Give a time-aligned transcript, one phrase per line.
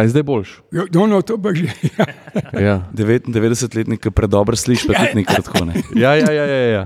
[0.00, 0.50] A je zdaj boljš?
[0.72, 1.68] Jo, No, no, to pa že.
[1.92, 2.06] Ja.
[2.66, 5.76] Ja, 99-letnik, ki predobro sliši, pa tudi nekaj tako ne.
[5.92, 6.30] ja, ja.
[6.32, 6.84] ja, ja, ja.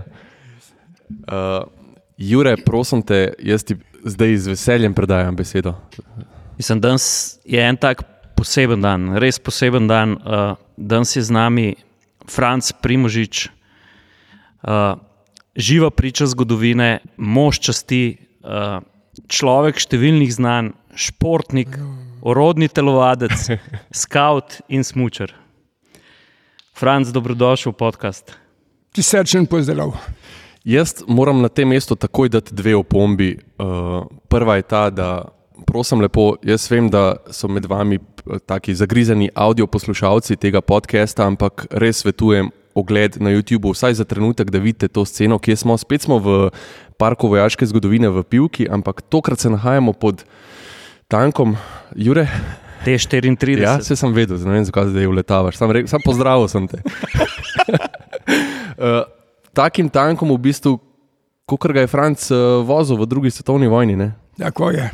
[1.30, 1.70] Uh,
[2.18, 5.76] Jure, prosim te, jaz ti zdaj z veseljem predajam besedo.
[6.58, 8.02] Mislim, danes je en tak
[8.34, 10.18] poseben dan, res poseben dan.
[10.18, 11.74] Uh, danes je z nami
[12.26, 13.46] Franc Primožič,
[14.66, 14.98] uh,
[15.54, 18.82] živa priča zgodovine, mož časti, uh,
[19.30, 21.78] človek številnih znanj, športnik,
[22.24, 23.36] orodni telovadec,
[24.02, 25.34] scout in smočer.
[26.74, 28.32] Franc, dobrodošel v podcast.
[28.96, 29.92] Ti srčen pozdrav.
[30.64, 33.36] Jaz moram na tem mestu takoj dati dve opombi.
[33.60, 35.28] Uh, prva je ta, da
[35.66, 41.26] prosim lepo, jaz vem, da so med vami eh, taki zagrizeni audio poslušalci tega podcasta,
[41.28, 45.76] ampak res svetujem ogled na YouTubu, vsaj za trenutek, da vidite to sceno, kje smo.
[45.78, 46.50] Spet smo v
[46.98, 50.24] parku vojaške zgodovine v Pivki, ampak tokrat se nahajamo pod
[51.08, 51.56] tankom
[51.96, 52.28] Jure.
[52.84, 53.62] T34.
[53.62, 55.56] Ja, vse sem vedel, ne vem, zakaj zdaj uletavaš.
[55.56, 56.82] Sam, rekel, sam pozdravil sem te.
[58.76, 59.04] uh,
[59.58, 60.76] takim tankom, v bistvu,
[61.48, 63.96] kot ga je Franc uh, vozil v drugi svetovni vojni.
[63.96, 64.12] Ne?
[64.36, 64.90] Tako je.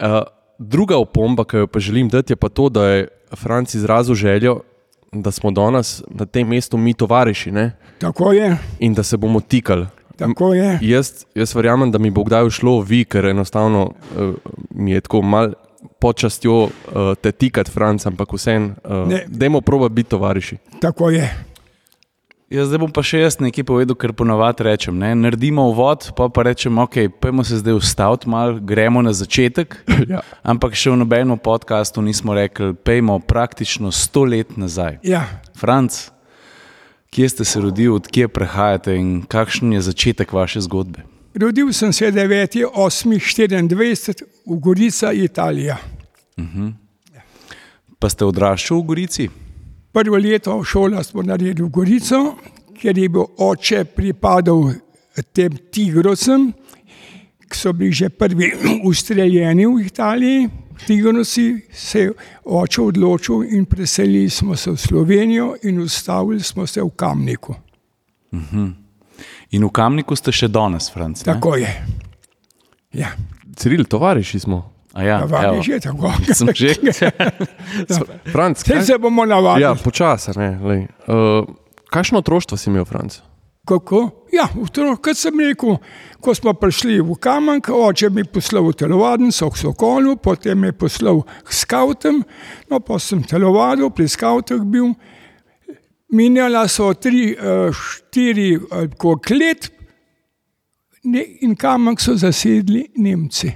[0.00, 0.22] Uh,
[0.58, 4.62] druga opomba, ki jo pa želim dati, je pa to, da je Franc izrazil željo,
[5.12, 7.76] da smo danes na tem mestu mi tovariši ne?
[7.98, 8.56] Tako je.
[8.78, 9.86] in da se bomo tikali.
[10.16, 10.78] Tako je.
[10.82, 14.34] Jaz, jaz verjamem, da mi bo kdaj šlo vi, ker enostavno uh,
[14.70, 15.52] mi je tako mal
[16.00, 16.70] počastjo uh,
[17.20, 19.24] te tikati, Franc, ampak vseeno, uh, Ne.
[19.28, 20.56] dajmo proba biti tovariši.
[20.80, 21.28] Tako je.
[22.54, 24.94] Jaz zdaj bom pa še jaz nekaj povedal, kar ponovadi rečem.
[25.00, 25.14] Ne?
[25.16, 29.76] Naredimo uvod, pa pa rečemo, ok, pojmo se zdaj ustaviti, malo gremo na začetek.
[30.12, 30.20] Ja.
[30.44, 34.98] Ampak še v nobenem podkastu nismo rekli, pejmo praktično sto let nazaj.
[35.02, 35.24] Ja.
[35.56, 36.12] Franc,
[37.14, 40.98] kje ste se rodili, odkje prehajate in kakšen je začetek vaše zgodbe?
[41.34, 45.78] Rodil sem se 9.8.24 v Gorica, Italija.
[47.98, 49.28] Pa ste odraščali v Gorici?
[49.94, 52.34] Prvo leto šola smo naredili v Gorico,
[52.74, 54.72] ker je bil oče pripadal
[55.32, 56.52] tem tigrovcem,
[57.46, 58.50] ki so bili že prvi
[58.90, 60.48] ustreljeni v Italiji.
[60.86, 62.12] Tigrosi se je
[62.44, 67.54] oče odločil in preselili smo se v Slovenijo in ustavili smo se v Kamniku.
[69.50, 71.22] In v Kamniku ste še danes, Franc.
[71.22, 71.32] ne?
[71.32, 71.70] Tako je.
[72.92, 73.14] Ja,
[73.56, 74.70] Ciril, tovariši smo.
[74.94, 76.12] A Ja, ja vam je že tako.
[76.38, 76.74] Sem že.
[78.34, 78.82] Franc, Vse kaj?
[78.84, 79.62] se bomo navadili.
[79.62, 80.30] Ja, počasi.
[80.30, 81.46] Uh,
[81.90, 83.18] kakšno otroštvo si imel, Franc?
[83.64, 84.26] Kako?
[84.32, 85.78] Ja, otrok, kot sem rekel,
[86.20, 90.68] ko smo prišli v Kamenk, oče mi je poslal v telovadnico k Sokolu, potem me
[90.68, 92.20] je poslal k skavtom,
[92.68, 94.92] no pa sem telovadil, pri skavtah bil.
[96.12, 99.70] Minjala so tri, eh, štiri eh, kot let
[101.40, 103.52] in Kamenk so zasedli Nemci.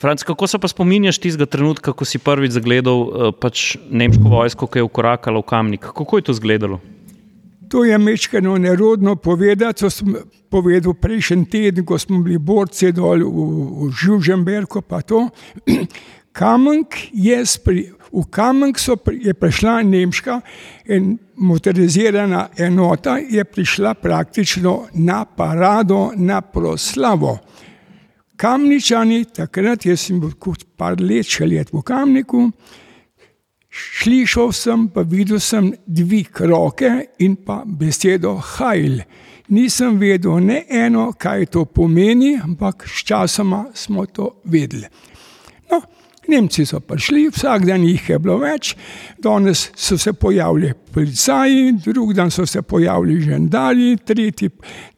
[0.00, 4.68] Franc, kako se pa spominjaš tistega trenutka, ko si prvič zagledal uh, pač nemško vojsko,
[4.68, 5.86] ki je ukorakala v kamnik?
[5.96, 6.80] Kako je to izgledalo?
[7.74, 10.14] To je mečkano nerodno povedati, to sem
[10.50, 14.78] povedal prejšnji teden, ko smo bili borci dol v, v Žuženbergu.
[16.38, 20.40] Kamenk je, spri, v Kamenk pri- je prišla nemška
[20.86, 27.38] en, motorizirana enota, je prišla praktično na parado, na proslavo.
[28.36, 32.52] Kamničani, takrat jaz sem bil kot par let še let v Kamniku,
[33.74, 39.00] Slišal sem, pa videl sem dvig roke in pa besedo hajl.
[39.50, 44.86] Nisem vedel ne eno, kaj to pomeni, ampak sčasoma smo to vedeli.
[45.72, 45.82] No,
[46.28, 48.72] Nemci so prišli, vsak dan jih je bilo več,
[49.20, 54.48] danes so se pojavili policaji, drugi dan so se pojavili žandari, tretji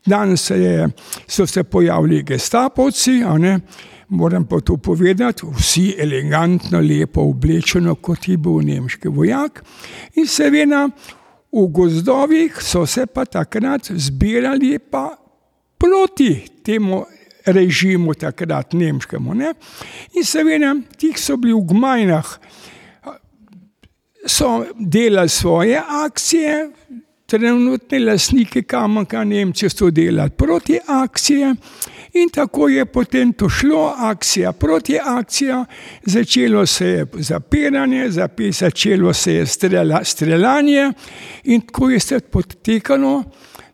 [0.06, 0.88] dan se je,
[1.26, 3.22] so se pojavili gestapovci.
[3.24, 3.60] a ne.
[4.08, 9.64] Moram pa to povedati, vsi elegantno, lepo oblečeno, kot je bil nemški vojak.
[10.14, 10.86] In seveda
[11.52, 15.16] v gozdovih so se pa takrat zbirali pa
[15.78, 17.04] proti temu
[17.46, 19.34] režimu, takrat nemškemu.
[19.34, 19.52] Ne?
[20.14, 22.38] In seveda ti so bili v gmajnah,
[24.26, 26.70] so delali svoje akcije,
[27.26, 31.54] trenutni lastniki Kamenka, Nemci so delali proti akcije.
[32.16, 35.64] In tako je potem to šlo, akcija proti akcija,
[36.04, 40.92] začelo se je zapiranje, zapi- začelo se je strela, streljanje
[41.44, 43.24] in tako je se potekalo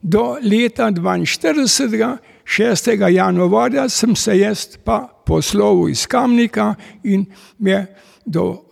[0.03, 2.17] do leta 42.
[2.45, 3.09] 6.
[3.09, 6.75] januarja sem se jaz pa poslovil iz Kamnika
[7.05, 7.25] in
[7.59, 7.87] je
[8.25, 8.65] do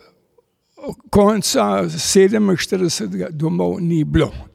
[1.10, 3.30] konca 47.
[3.30, 4.49] domov ni bilo.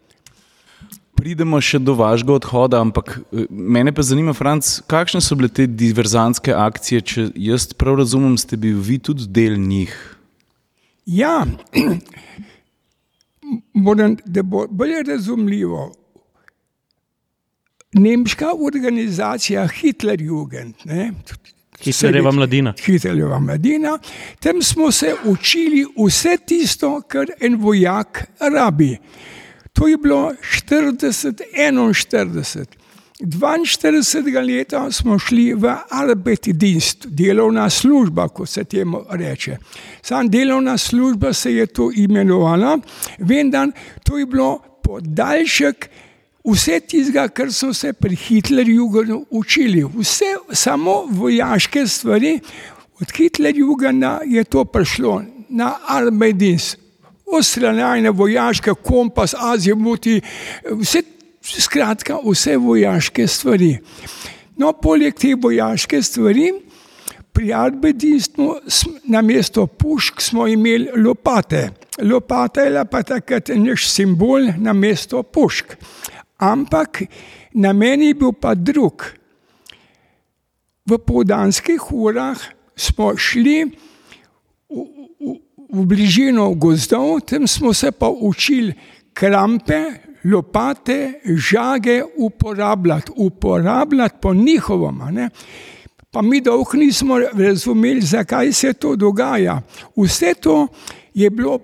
[1.16, 5.68] Pridemo še do vašega odhoda, ampak eh, mene pa zanima, Franc, kakšne so bile te
[5.68, 7.02] diverzantske akcije?
[7.02, 9.94] Če jaz prav razumem, ste bili vi tudi del njih.
[11.06, 11.46] Ja,
[13.88, 15.92] moram, da bo bolj razumljivo.
[17.96, 21.14] Nemška organizacija Hitlerjugend, ne,
[21.80, 22.74] Hitlerjeva mladina.
[22.86, 24.00] Hitlerjeva mladina,
[24.40, 28.98] tam smo se učili vse tisto, kar en vojak rabi.
[29.76, 30.32] To je bilo
[30.68, 32.66] 40, 41.
[33.20, 34.46] 42.
[34.46, 39.58] leta smo šli v Arbeitdienst, delovna služba, kot se temu reče.
[40.02, 42.80] Sam delovna služba se je to imenovala,
[43.20, 43.72] vendar
[44.04, 45.90] to je bilo podaljšek
[46.44, 48.90] vse tistega, kar so se pri Hitlerju
[49.30, 52.40] učili, vse samo vojaške stvari.
[53.00, 56.85] Od Hitlerja je to prišlo na Arbeitdienst.
[57.26, 60.22] Ostranjene vojaške, kompas, azimuti,
[60.70, 61.02] vse
[61.42, 63.74] skratka, vse vojaške stvari.
[64.58, 66.52] No, poleg te vojaške stvari,
[67.36, 68.54] pri Arbedistu
[69.12, 71.70] na mesto pušk smo imeli lopate.
[72.02, 75.76] Lopata je pa takrat naš simbol na mesto pušk.
[76.38, 77.04] Ampak
[77.54, 79.04] namen je bil pa drug.
[80.86, 82.40] V povdanskih urah
[82.76, 83.72] smo šli
[85.70, 88.74] v, bližino gozdov, tam smo se pa učili
[89.14, 89.84] krampe,
[90.26, 95.00] lopate, žage uporabljati, uporabljati po njihovem.
[95.12, 95.30] Ne?
[96.12, 99.62] Pa mi dolgo nismo razumeli, zakaj se to dogaja.
[99.96, 100.68] Vse to
[101.14, 101.60] je bilo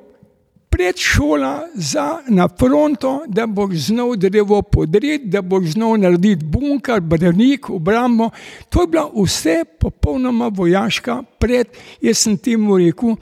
[0.72, 7.70] predšola za na fronto, da boš znal drevo podreti, da boš znal narediti bunker, branik,
[7.70, 8.30] obrambo.
[8.70, 11.68] To je bila vse popolnoma vojaška pred,
[12.02, 13.16] jaz sem temu rekel,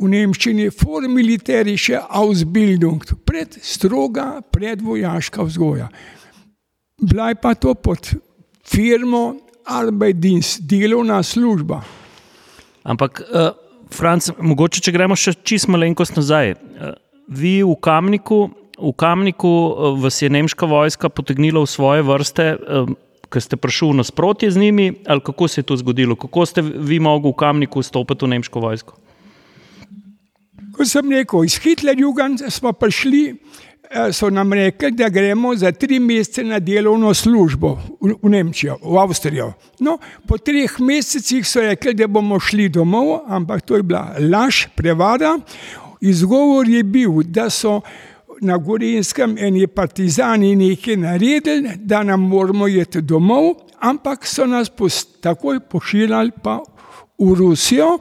[0.00, 5.88] v Nemščini formilitarische Ausbildung, pred stroga predvojaška vzgoja.
[7.00, 8.14] Bila je pa to pod
[8.66, 11.80] firmo Arbeitdienst, delovna služba.
[12.84, 13.54] Ampak, uh,
[13.88, 16.52] Franc, mogoče če gremo še čist malenkost nazaj.
[16.52, 16.92] Uh,
[17.32, 22.92] vi v Kamniku, v Kamniku uh, vas je nemška vojska potegnila v svoje vrste, uh,
[23.32, 26.18] ker ste prišli v nasprotje z njimi, ali kako se je to zgodilo?
[26.18, 29.00] Kako ste vi mogli v Kamniku stopiti v nemško vojsko?
[30.74, 33.36] Kot sem rekel, iz Hitlerjugend smo prišli,
[34.12, 39.52] so nam rekli, da gremo za tri mesece na delovno službo v, Nemčijo, v Avstrijo.
[39.80, 44.66] No, po treh mesecih so rekli, da bomo šli domov, ampak to je bila laž,
[44.74, 45.38] prevara.
[46.00, 47.80] Izgovor je bil, da so
[48.40, 54.70] na Gorenskem eni partizani nekaj naredili, da nam moramo jeti domov, ampak so nas
[55.20, 56.58] takoj pošiljali pa
[57.18, 57.98] v Rusijo.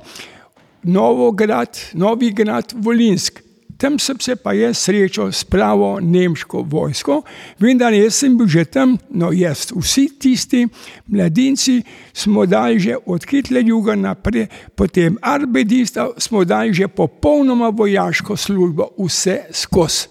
[0.83, 3.39] Novograd, Novi grad, Volinsk.
[3.77, 7.21] Tam sem se pa jaz srečal s pravo nemško vojsko,
[7.59, 10.67] vendar jaz sem bil že tam, no jaz, vsi tisti
[11.07, 11.81] mladinci
[12.13, 19.41] smo dali že od Hitlerjuga naprej, potem Arbedista smo dali že popolnoma vojaško službo, vse
[19.51, 20.07] skozi.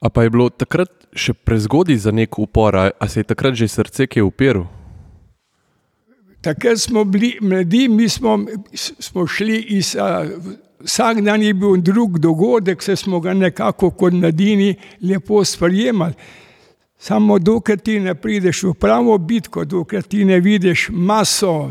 [0.00, 3.68] A pa je bilo takrat še prezgodaj za nek upor, a se je takrat že
[3.68, 4.73] srce kje upiralo?
[6.44, 8.38] Takrat smo bili mladi, mi smo,
[8.74, 9.96] smo šli iz.
[9.96, 10.26] A,
[10.84, 16.12] vsak dan je bil drug dogodek, se smo ga nekako kot mladini lepo sprejemali.
[16.98, 21.70] Samo dokler ti ne prideš v pravo bitko, dokler ti ne vidiš maso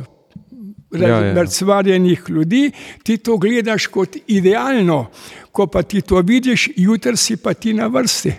[1.33, 2.35] razvarjenih ja, ja.
[2.35, 2.71] ljudi,
[3.03, 5.05] ti to gledaš kot idealno.
[5.51, 8.33] Ko pa ti to vidiš, jutri si pa ti na vrsti.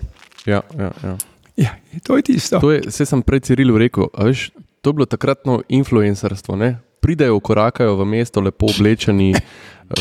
[0.47, 1.17] Ja, ja, ja.
[1.57, 1.71] Ja,
[2.03, 2.59] to je tisto.
[2.61, 4.49] To je, sem prej Cirilu rekel, veš,
[4.85, 6.57] to je bilo takratno influencerstvo.
[6.61, 6.77] Ne?
[7.01, 9.33] Pridejo, korakajo v mesto, lepo oblečeni,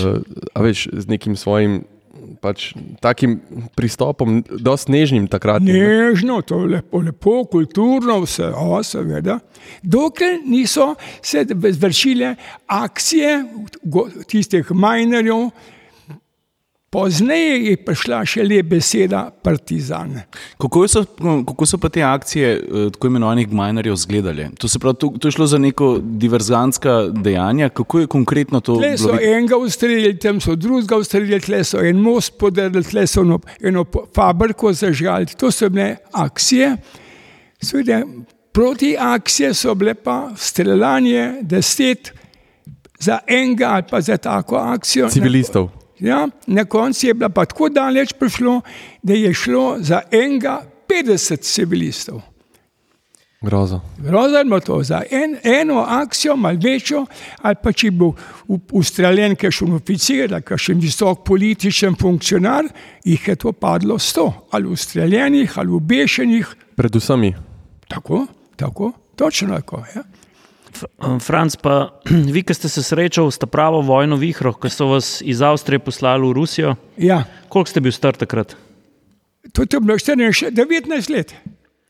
[0.03, 0.19] uh,
[0.59, 1.85] veš, z nekim svojim
[2.43, 2.71] pač,
[3.03, 3.37] takim
[3.75, 5.63] pristopom, dosti nežnim takrat.
[5.63, 9.39] Nežno, to je lepo, lepo kulturno, vse, o, seveda.
[9.81, 12.35] Dokler niso se vršile
[12.67, 13.37] akcije
[14.27, 15.49] tistih majnerjev,
[16.93, 20.13] Pozneje je prišla še le beseda partizan.
[20.61, 21.01] Kako so,
[21.47, 24.49] kako so pa te akcije eh, tako imenovanih gmajnerjev izgledale?
[24.61, 28.77] To, to, to je šlo za neko diverzantska dejanja, kako je konkretno to?
[28.77, 33.25] Tle so enega ustrelili, tam so drugega ustrelili, tle so en most podarili, tle so
[33.25, 35.33] eno, eno fabriko zažgali.
[35.41, 36.75] To so bile akcije.
[37.63, 38.03] Svede,
[38.53, 42.13] proti akcije so bile pa streljanje deset
[42.99, 45.09] za enega ali pa za tako akcijo.
[45.09, 45.82] Civilistov.
[46.03, 48.61] Ja, na koncu je bilo pa tako daleč prišlo,
[49.03, 52.21] da je šlo za enega 50 civilistov.
[53.41, 53.79] Grozo.
[53.97, 57.05] Grozno to za en, eno akcijo, malo večjo,
[57.41, 58.13] ali pa če bo
[58.71, 62.67] ustreljen, ki je še oficir, ali pa še visok političen funkcionar,
[63.03, 66.55] jih je to padlo sto, ali ustreljenih, ali ubešenih.
[66.75, 67.29] Predvsem.
[67.87, 69.83] Tako, tako, točno tako.
[69.95, 70.03] Ja.
[70.83, 71.89] F- Franc, pa
[72.33, 76.27] vi, ki ste se srečali s pravo vojno vihro, ki so vas iz Avstrije poslali
[76.27, 78.55] v Rusijo, Ja, koliko ste bil star takrat?
[79.51, 81.33] to, to je bilo 14, 19 let.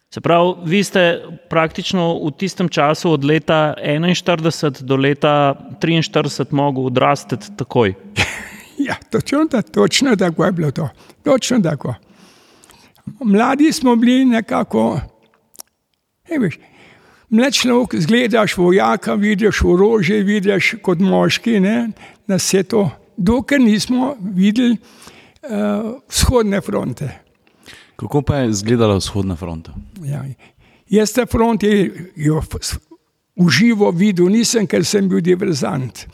[0.09, 6.85] Se pravi, vi ste praktično v tistem času od leta 41 do leta 43 mogli
[6.85, 7.93] odrasti takoj.
[8.77, 10.89] Ja, točno, ta, točno tako je bilo to.
[11.23, 11.93] Točno tako.
[13.19, 15.00] Mladi smo bili nekako,
[16.29, 16.57] ne veš,
[17.33, 21.77] mlad človek, zgledaš vojaka, vidiš orožje, vidiš kot moški, ne,
[22.29, 22.85] na vse to,
[23.17, 27.09] dokler nismo videli uh, vzhodne fronte.
[27.95, 29.73] Kako pa je izgledala vzhodna fronta?
[30.05, 30.23] Ja.
[30.89, 31.69] Jaz te fronte
[32.15, 32.77] jo f-
[33.35, 36.05] v živo videl nisem, ker sem bil diverzant.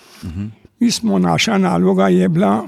[0.80, 2.64] Mi smo, naša naloga je bila,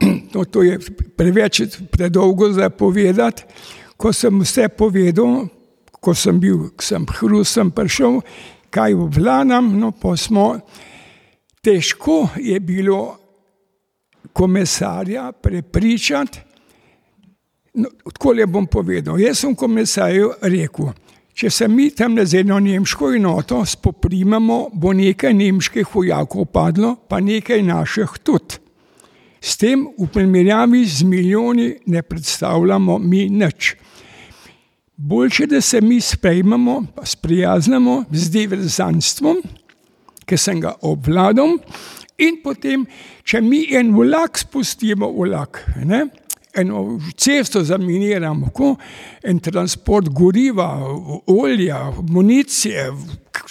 [0.34, 0.78] no, to je
[1.16, 3.44] preveč predolgo za povedati,
[3.96, 5.46] ko sem vse povedal,
[6.04, 8.20] ko sem bil, sem hrus, sem prišel,
[8.74, 10.50] kaj obvladam, no pa smo,
[11.64, 13.16] težko je bilo
[14.34, 16.44] komisarja prepričati,
[17.74, 19.18] No, tako le bom povedal.
[19.18, 20.92] Jaz sem komisarju rekel,
[21.34, 27.18] če se mi tam z eno nemško enoto spoprimemo, bo nekaj nemških vojakov padlo, pa
[27.20, 28.60] nekaj naših tudi.
[29.42, 33.74] S tem v primerjavi z milijoni ne predstavljamo mi nič.
[34.96, 39.42] Boljše, da se mi sprejmemo, sprijaznimo z diverzantstvom,
[40.24, 41.56] ki sem ga obvladal,
[42.18, 42.86] in potem,
[43.26, 46.04] če mi en vlak spustimo, vlak, ne,
[46.54, 48.76] eno cesto zaminiramo, ko
[49.22, 50.68] en transport goriva,
[51.26, 52.86] olja, municije,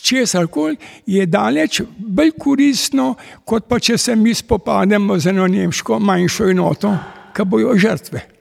[0.02, 3.14] česar koli, je daleč bolj koristno,
[3.46, 6.96] kot pa če se mi spopademo z eno nemško manjšo enoto,
[7.36, 8.33] ki bojo žrtve.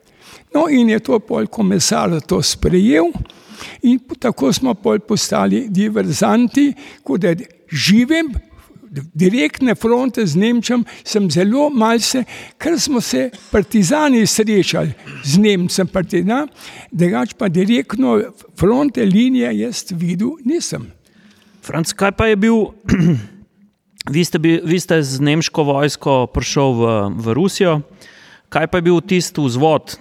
[0.55, 3.09] No, in je to pol komisar to sprejel,
[3.83, 6.73] in tako smo pol postali diverzanti,
[7.05, 7.35] kot da
[7.69, 8.35] živim.
[8.93, 12.27] Direktne fronte z Nemčem sem zelo malce,
[12.61, 14.93] ker smo se partizani srečali
[15.25, 16.51] z Nemcem, partizan,
[16.93, 18.19] drugač pa direktno
[18.53, 20.91] fronte linije jaz videl nisem.
[21.65, 22.67] Franc, kaj pa je bil?
[24.11, 26.83] Vi ste, bil, vi ste z nemško vojsko prišel v,
[27.23, 27.75] v Rusijo.
[28.51, 29.95] Kaj pa je bil tisti vzvod?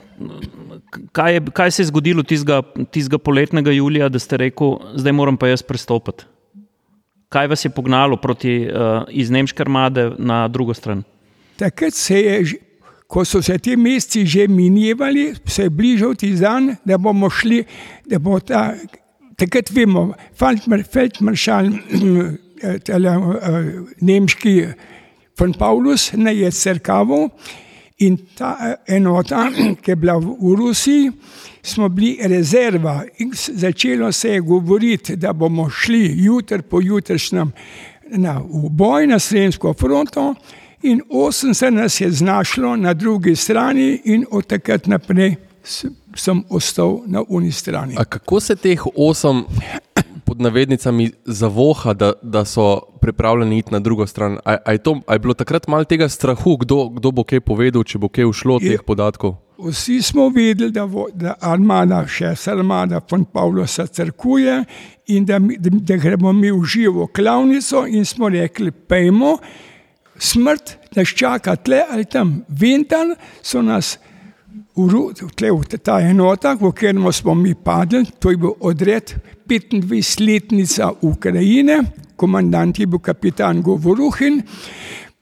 [1.12, 5.48] Kaj, je, kaj se je zgodilo tistega poletnega julija, da ste rekel, zdaj moram pa
[5.48, 6.26] jaz prestopiti?
[7.32, 11.04] Kaj vas je pognalo proti, uh, iz nemške armade na drugo stran?
[11.56, 12.60] Takrat se je,
[13.08, 17.64] ko so se ti meseci že minjevali, se je bližal ti dan, da bomo šli,
[18.06, 18.74] da bo ta,
[19.36, 21.72] takrat vemo, feldmaršal,
[24.02, 24.56] nemški
[25.40, 27.30] von Paulus, ne je crkaval
[28.02, 29.46] in ta enota,
[29.82, 31.12] ki je bila v Rusiji,
[31.64, 37.52] smo bili rezerva in začelo se je govoriti, da bomo šli jutri po jutrišnjem
[38.12, 40.36] na boj na Sremsko fronto
[40.82, 45.36] in 80 nas je znašlo na drugi strani in od takrat naprej
[46.16, 47.96] sem ostal na uni strani.
[47.98, 49.44] A kako se teh osem
[50.32, 54.38] pod navednicami zavoha, da, da so pripravljeni iti na drugo stran?
[54.46, 57.42] A, a, je, to, a je bilo takrat malo tega strahu, kdo, kdo bo kaj
[57.44, 59.36] povedal, če bo kaj ušlo od teh podatkov?
[59.60, 64.56] Vsi smo vedeli, da, vo, da armada, še armada von Pavlosa crkuje
[65.12, 69.36] in da, mi- da, da gremo mi v živo klavnico in smo rekli, pejmo,
[70.16, 72.38] smrt nas čaka tle ali tam.
[72.48, 73.98] Vendar so nas
[75.36, 75.52] tle,
[75.84, 79.14] ta enota, v katerem smo mi padli, to je bil odred
[79.48, 81.82] 25-letnica Ukrajine,
[82.16, 84.42] komandant je bil kapitan Govoruhin,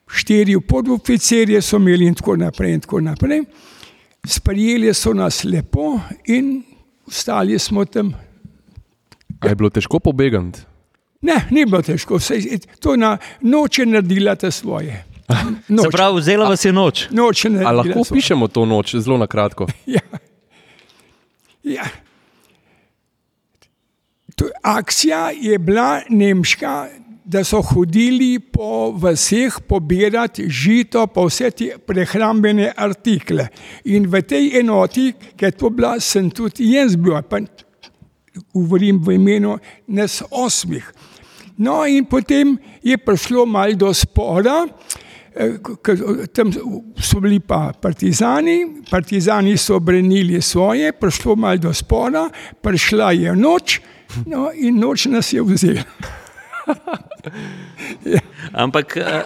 [0.09, 3.43] štiri podoficirje so imeli in tako naprej in tako naprej.
[4.25, 6.63] Sprijeli so nas lepo in
[7.07, 8.13] ostali smo tam.
[9.39, 10.59] A je bilo težko pobegati?
[11.21, 15.08] Ne, ni bilo težko, vse, to na noč je naredila te svoje.
[15.67, 17.07] Se Noč, pravi, vzela vas je noč.
[17.11, 18.17] noč je A lahko svoje.
[18.17, 19.67] pišemo to noč, zelo na kratko?
[19.85, 20.01] Ja.
[21.63, 21.85] Ja.
[24.35, 26.87] To, akcija je bila nemška,
[27.25, 33.47] da so hodili po vseh pobirati žito, pa vse te prehrambene artikle.
[33.85, 37.37] In v tej enoti, ki je to bila, sem tudi jaz bil, pa
[38.53, 40.87] govorim v imenu nas osmih.
[41.57, 44.63] No, in potem je prišlo malo do spora,
[46.33, 46.51] tam
[47.01, 52.29] so bili pa partizani, partizani so obrenili svoje, prišlo malo do spora,
[52.61, 53.79] prišla je noč
[54.25, 55.83] No, in noč nas je vzel.
[58.63, 59.23] Ampak, eh,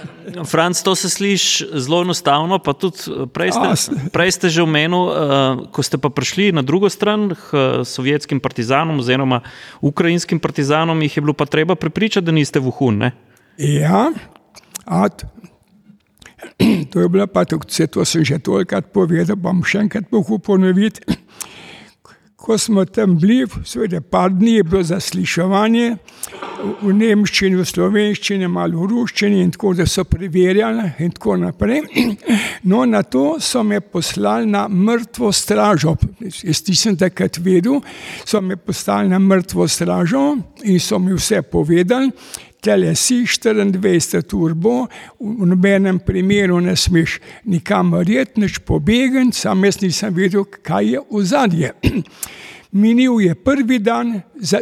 [0.47, 2.59] Franc, to se sliši zelo enostavno.
[2.59, 5.15] pa tudi, eh, Prej ste, prej ste že omenili, eh,
[5.71, 9.41] ko ste pa prišli na drugo stran, k eh, sovjetskim partizanom oziroma
[9.81, 12.97] ukrajinskim partizanom, jih je bilo pa treba prepričati, da niste vohun.
[12.97, 13.11] Ne?
[13.57, 14.11] Ja,
[14.85, 15.27] a, t-
[16.91, 21.01] to je bila pa vse to sem že tolikrat povedal, bom še enkrat mogel ponoviti.
[22.43, 25.93] Ko smo tam bili, seveda, par dni je bilo zasliševanje
[26.81, 31.83] v nemščini, v slovenščini, malo v ruščini, in tako da so preverjali, in tako naprej.
[32.63, 35.97] No, na to so me poslali na mrtvo stražo.
[36.23, 37.81] Jaz nisem takrat vedel,
[38.23, 40.21] so me poslali na mrtvo stražo
[40.63, 42.11] in so mi vse povedali.
[42.63, 44.87] Tele si 24 ur bo,
[45.19, 51.01] v nobenem primeru ne smeš nikamor jet, nič pobegati, sam jaz nisem vedel, kaj je
[51.11, 51.73] v zadnje.
[52.73, 54.21] Minil je prvi dan,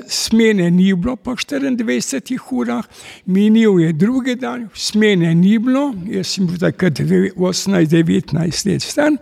[0.10, 2.84] smene ni bilo po 24 urah,
[3.26, 9.16] minil je drugi dan, smene ni bilo, jaz sem bil takrat 18-19 let star.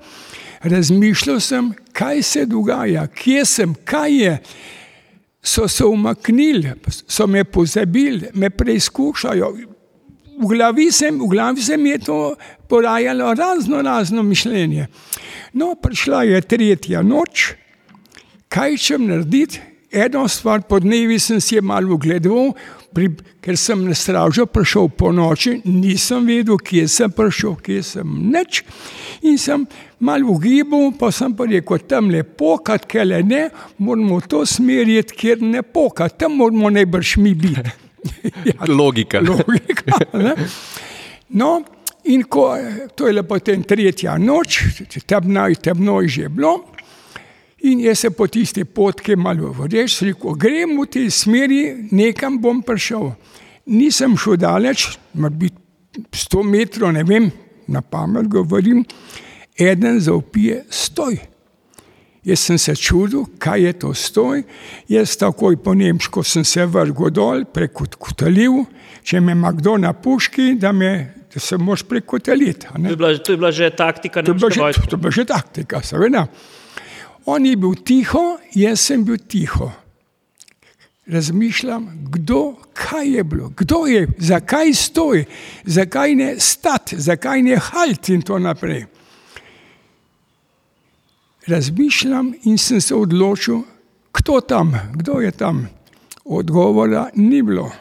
[0.64, 4.34] Razmišljal sem, kaj se dogaja, kje sem, kaj je.
[5.50, 6.74] So se umaknili,
[7.08, 9.48] so me pozabili, me preizkušajo.
[10.40, 12.36] V glavi, sem, v glavi se mi je to
[12.68, 14.86] porajalo razno razno mišljenje.
[15.54, 17.54] No, prišla je tretja noč,
[18.48, 19.62] kaj čem narediti?
[19.92, 22.54] Eno stvar po dnevi sem si je malo ogledal,
[22.94, 23.10] pri,
[23.44, 28.64] ker sem na stražo prišel po noči, nisem vedel, kje sem prišel, kje sem nič.
[29.28, 29.66] In sem
[30.00, 33.42] malo ugibal, pa sem pa rekel, tam ne pokat, ker le ne,
[33.78, 37.76] moramo to smeriti, kjer ne pokat, tam moramo najbrž mi biti.
[38.50, 39.22] ja, Logika.
[39.28, 40.00] logika.
[40.14, 40.36] ne.
[41.30, 41.60] No,
[42.10, 42.56] in ko,
[42.96, 44.64] to je lepo potem tretja noč,
[45.06, 46.58] temno, temno je že bilo.
[47.62, 52.62] In jaz se po tisti potki malo vodiš, rekel, grem v tej smeri, nekam bom
[52.64, 53.12] prišel.
[53.68, 55.50] Nisem šel daleč, morda
[56.12, 57.28] 100 metrov, ne vem,
[57.68, 58.86] na pamet govorim,
[59.60, 61.20] eden zaupije stoj.
[62.24, 64.44] Jaz sem se čudil, kaj je to stoj.
[64.88, 68.66] Jaz takoj po nemško sem se vrgel dol, prekotalil,
[69.04, 70.92] če me ima kdo na puški, da, me,
[71.34, 72.68] da se moš prekotaliti.
[72.68, 74.88] To je bila, to je bila že taktika je bila nemške že, vojske.
[74.90, 76.26] to je bila že taktika, seveda.
[77.30, 79.70] On je bil tiho, jaz sem bil tiho.
[81.10, 85.26] Razmišljam, kdo, kaj je bilo, kdo je, zakaj stoji,
[85.66, 88.86] zakaj ne stati, zakaj ne halt in to naprej.
[91.48, 93.62] Razmišljam in sem se odločil,
[94.14, 95.68] kdo tam, kdo je tam.
[96.26, 97.72] Odgovora ni bilo.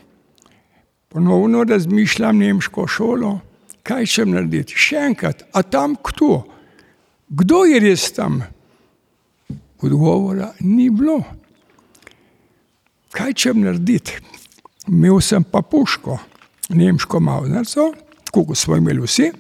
[1.08, 3.38] Ponovno razmišljam nemško šolo,
[3.82, 4.76] kaj še narediti.
[4.76, 6.42] Še enkrat, a tam kdo?
[7.28, 8.42] Kdo je res tam?
[9.82, 11.20] Odgovora ni bilo.
[13.14, 14.18] Kaj če narediti?
[14.88, 16.16] Imel sem pa puško,
[16.74, 17.92] nemško mavnarco,
[18.24, 19.30] tako kot smo imeli vsi.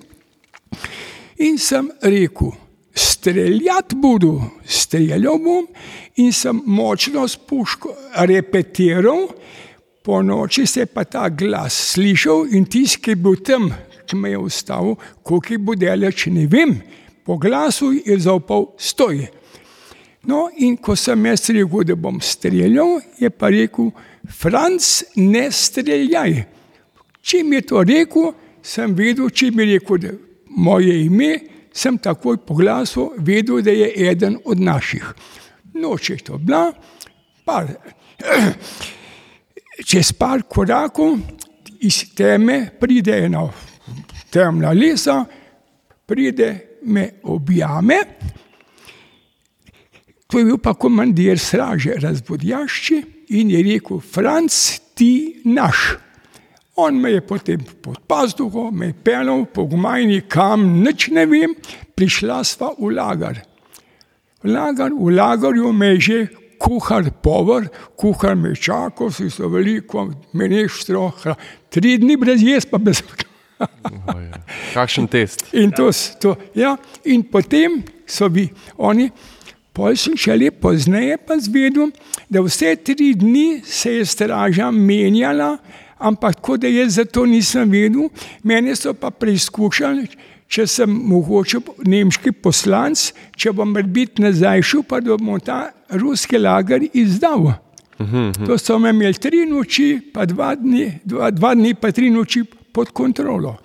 [1.44, 2.52] In sem rekel,
[2.94, 4.34] streljati bodo,
[4.66, 5.66] streljal bom
[6.16, 7.94] in sem močno s puško
[8.28, 9.28] repetiral,
[10.02, 13.68] po noči se je pa ta glas slišal in tisti, ki je bil tam,
[14.08, 16.78] ki me je ustavil, koliko je bo daleč, ne vem,
[17.24, 19.28] po glasu je zaupal stoji.
[20.28, 23.90] No, in ko sem jaz rekel, da bom streljal, je pa rekel,
[24.28, 26.42] Franc, ne streljaj.
[27.24, 30.10] Če mi je to rekel, sem vedel, če mi je rekel
[30.58, 31.32] moje ime,
[31.72, 35.06] sem takoj po glasu vedel, da je eden od naših.
[35.78, 36.66] Noč je to bila,
[37.46, 37.70] par,
[39.88, 41.16] čez par korakov
[41.80, 43.46] iz teme pride ena
[44.30, 45.22] temna lesa,
[46.06, 48.00] pride me objame.
[50.28, 54.52] To je bil pa komandir straže, razvodjašči in je rekel: Franc,
[54.94, 55.96] ti naš.
[56.76, 61.54] On me je potem pod pazduho, me je pelal po gmajni, kam nič ne vem,
[61.96, 63.40] prišla sva v lagar.
[64.44, 66.18] Lagar, v lagarju me je že
[66.60, 71.38] kuhar, povor, kuhar me je čakal, si so veliko, meneš stroha,
[71.72, 73.00] tri dni brez jaz, pa brez.
[74.76, 75.48] Kakšen test?
[75.56, 75.88] In, to,
[76.20, 76.76] to, ja,
[77.08, 78.44] in potem so bi
[78.76, 79.08] oni,
[79.78, 81.92] pol sem šele pozneje pa zvedel,
[82.26, 85.56] da vse tri dni se je straža menjala,
[85.98, 88.08] ampak tako da jaz za to nisem vedel,
[88.42, 90.08] mene so pa preizkušali,
[90.48, 96.40] če sem mogoče nemški poslanc, če bom biti nazaj šel, pa da bom ta ruski
[96.40, 97.52] lager izdal.
[98.46, 102.44] To so me imeli tri noči, pa dva dni, dva, dva dni, pa tri noči
[102.72, 103.58] pod kontrolo.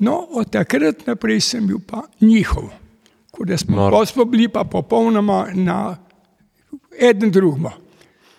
[0.00, 2.72] No, od takrat naprej sem bil pa njihov.
[3.38, 5.96] Da smo, pol smo bili pa popolnoma na
[7.00, 7.70] eden drugemu.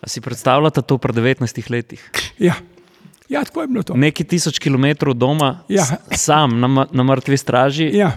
[0.01, 2.11] A si predstavljate to pri 19 letih?
[2.39, 2.53] Ja.
[3.29, 3.93] ja, tako je bilo to.
[3.93, 5.85] Nekaj tisoč kilometrov doma, Ja.
[6.11, 8.11] sam na, na mrtvi straži, Ja,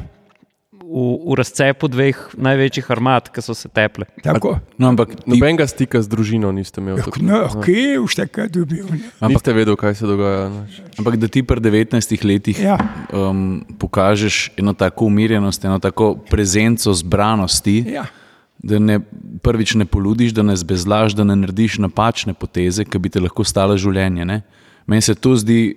[0.88, 4.06] v, v razcepu dveh največjih armad, ki so se teple.
[4.18, 4.56] tako.
[4.74, 6.98] No, ampak ti, Nobenega stika z družino niste imeli.
[6.98, 8.86] tako- No, kje už takrat dobil?
[8.86, 9.28] ne?
[9.28, 10.48] Niste vedeli, kaj se dogaja.
[10.48, 10.64] ne.
[10.96, 11.92] ampak da ti pri 19
[12.24, 12.78] letih Ja.
[13.10, 18.06] um, pokažeš eno tako umirjenost, eno tako prezenco zbranosti, Ja.
[18.58, 19.00] da ne,
[19.38, 23.44] prvič ne poludiš, da ne zbezlaš, da ne narediš napačne poteze, ki bi te lahko
[23.44, 24.24] stale življenje.
[24.24, 24.42] Ne?
[24.86, 25.76] Meni se to zdi,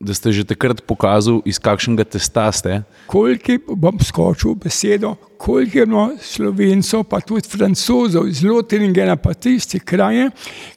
[0.00, 2.82] da ste že takrat pokazali, iz kakšnega testa ste.
[3.06, 9.34] Koliko je, bom skočil besedo, koliko je bilo slovencov, pa tudi francozov iz Lotringena, pa
[9.34, 10.30] tiste kraje,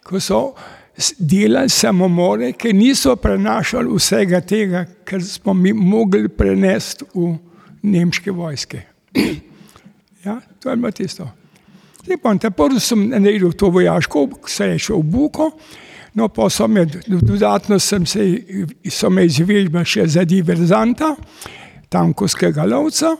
[0.03, 0.53] ko so
[1.19, 7.35] delali samomore, ki niso prenašali vsega tega, kar smo mi mogli prenesti v
[7.83, 8.81] nemške vojske.
[10.19, 11.29] Ja, to je bilo tisto.
[12.03, 15.45] Zdaj pa te prvo sem naredil to vojaško, se je šel v Buko,
[16.19, 18.25] no pa so me, dodatno sem se,
[18.91, 21.13] so me izvežbali še za diverzanta,
[21.89, 23.15] tankovskega lovca.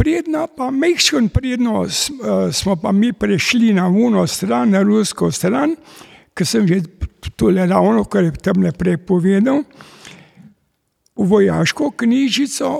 [0.00, 5.74] Predno, pa mehko predno eh, smo pa mi prešli na uno stran, na rusko stran,
[6.32, 6.80] ker sem že
[7.36, 9.64] tole ravno, kar je tam naprej povedal,
[11.20, 12.70] v vojaško knjižico,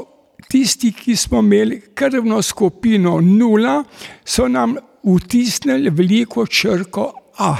[0.49, 3.83] tisti, ki smo imeli krvno skupino nula,
[4.25, 7.55] so nam vtisnili veliko črko A.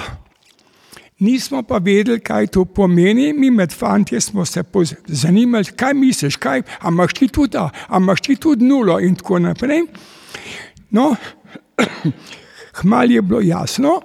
[1.21, 3.33] Nismo pa vedeli, kaj to pomeni.
[3.33, 4.63] Mi med fanti smo se
[5.07, 9.15] zanimali, kaj misliš, kaj, a imaš ti tudi A, a imaš ti tudi nulo in
[9.15, 9.83] tako naprej.
[10.91, 11.17] No,
[12.81, 14.01] hmal je bilo jasno,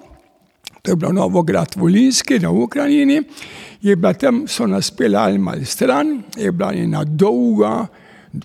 [0.82, 3.22] to je bilo Novograd Volinski na Ukrajini,
[3.82, 7.86] je bila tam, so nas peljali malo stran, je bila ena dolga,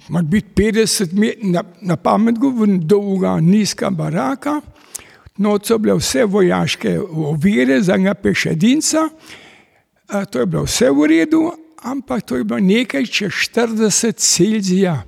[0.09, 4.61] malo biti 50 metrov, na, na pamet govorim, dolga, nizka baraka,
[5.37, 9.09] noč so bile vse vojaške ovire za enega pešadinca,
[10.11, 11.51] A, to je bilo vse v redu,
[11.87, 15.03] ampak to je bilo nekaj čez 40 Celzija.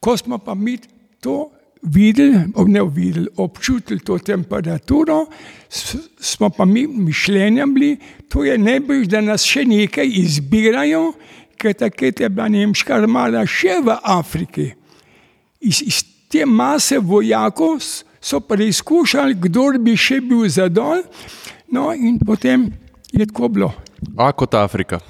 [0.00, 0.78] Ko smo pa mi
[1.20, 1.50] to
[1.82, 5.26] videli, ne videli, občutili to temperaturo,
[6.20, 7.96] smo pa mi mišljenja bili,
[8.28, 11.12] to je najbolj, da nas še nekaj izbirajo,
[11.58, 14.70] ker takrat je bila nemška armada še v Afriki.
[15.60, 17.82] Iz, iz te mase vojakov
[18.22, 21.02] so preizkušali, kdo bi še bil zadol,
[21.68, 22.68] no in potem
[23.10, 23.72] je tako bilo.
[24.16, 25.00] A kot Afrika.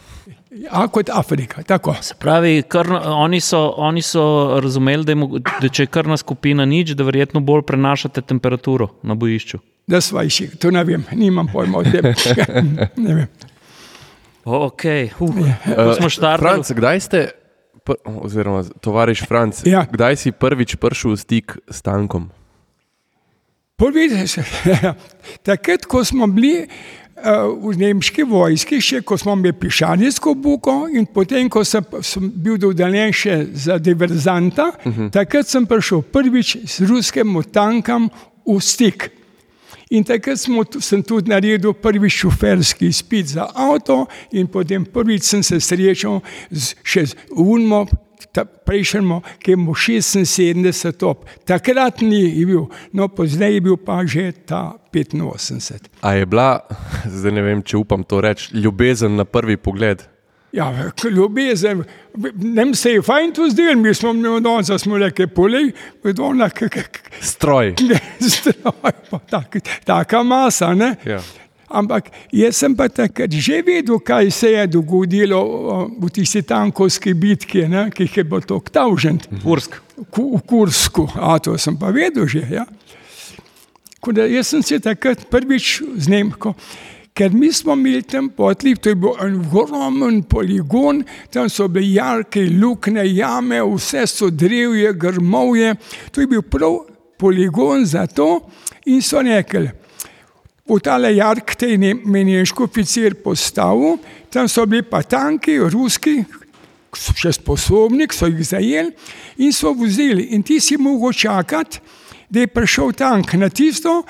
[0.71, 1.95] A kot Afrika, tako.
[2.01, 4.25] Se pravi, krna, oni, so, oni so
[4.61, 8.91] razumeli, da, je, mogo- da če je krvna skupina nič, da verjetno bolj prenašate temperaturo
[9.03, 9.59] na bojišču.
[9.87, 12.13] Da sva išli, to ne vem, nimam pojma o tem.
[13.07, 13.27] ne vem.
[14.45, 15.33] Ok, uh,
[15.67, 16.43] ko smo štartali.
[16.45, 17.19] Franc, kdaj ste,
[17.83, 19.87] pr, oziroma tovariš Franc, Ja.
[19.87, 22.29] kdaj si prvič prišel v stik s tankom?
[23.83, 24.45] Povedi se,
[25.49, 31.09] takrat, ko smo bili uh, v nemški vojski, še ko smo imeli pišanisko buko in
[31.11, 35.11] potem, ko sem, sem bil dodeljen še za diverzanta, uh -huh.
[35.11, 38.07] takrat sem prišel prvič s ruskim tankom
[38.47, 39.11] v stik.
[39.91, 45.43] In takrat smo, sem tudi naredil prvi šoferski izpit za avto, in potem prvič sem
[45.43, 47.87] se srečal z, še z Unmo,
[48.41, 51.27] prejšnjemu, ki je imel 76 top.
[51.45, 55.91] Takrat ni bil, no pozneje je bil pa že ta 85.
[56.01, 56.61] A je bila,
[57.19, 60.09] zdaj ne vem, če upam to reči, ljubezen na prvi pogled?
[60.53, 60.69] Ja,
[61.09, 61.85] ljubezen,
[62.35, 65.71] nam se je fajn to zdelo, mi smo mi danes, da smo rekli, polej,
[66.05, 66.33] vedno,
[67.21, 67.75] Stroj.
[68.33, 70.95] stroj, pa tak, taka masa, ne?
[71.09, 71.23] Ja.
[71.73, 75.41] Ampak jaz sem pa takrat že vedel, kaj se je dogodilo
[75.99, 79.81] v tisti tankovski bitki, ne, ki jih je bilo tako tavžent Kursk.
[79.97, 81.09] v Kursku.
[81.17, 82.45] A to sem pa vedel že.
[82.51, 82.67] Ja.
[83.97, 86.57] Tako Da, jaz sem se takrat prvič z Nemko,
[87.15, 91.93] ker mi smo imeli tam potlip, to je bil en ogromen poligon, tam so bile
[91.95, 95.77] jarke, lukne, jame, vse so drevje, grmovje.
[96.11, 96.81] To je bil prav
[97.19, 98.41] poligon za to
[98.91, 99.71] in so rekli,
[100.69, 103.99] v tale jark te je menješki oficir postavil,
[104.31, 106.23] tam so bili pa tanki, ruski,
[106.93, 108.93] še sposobni, so jih zajeli
[109.43, 110.31] in so vozili.
[110.37, 111.81] In ti si mogel čakati,
[112.29, 114.03] da je prišel tank na tisto,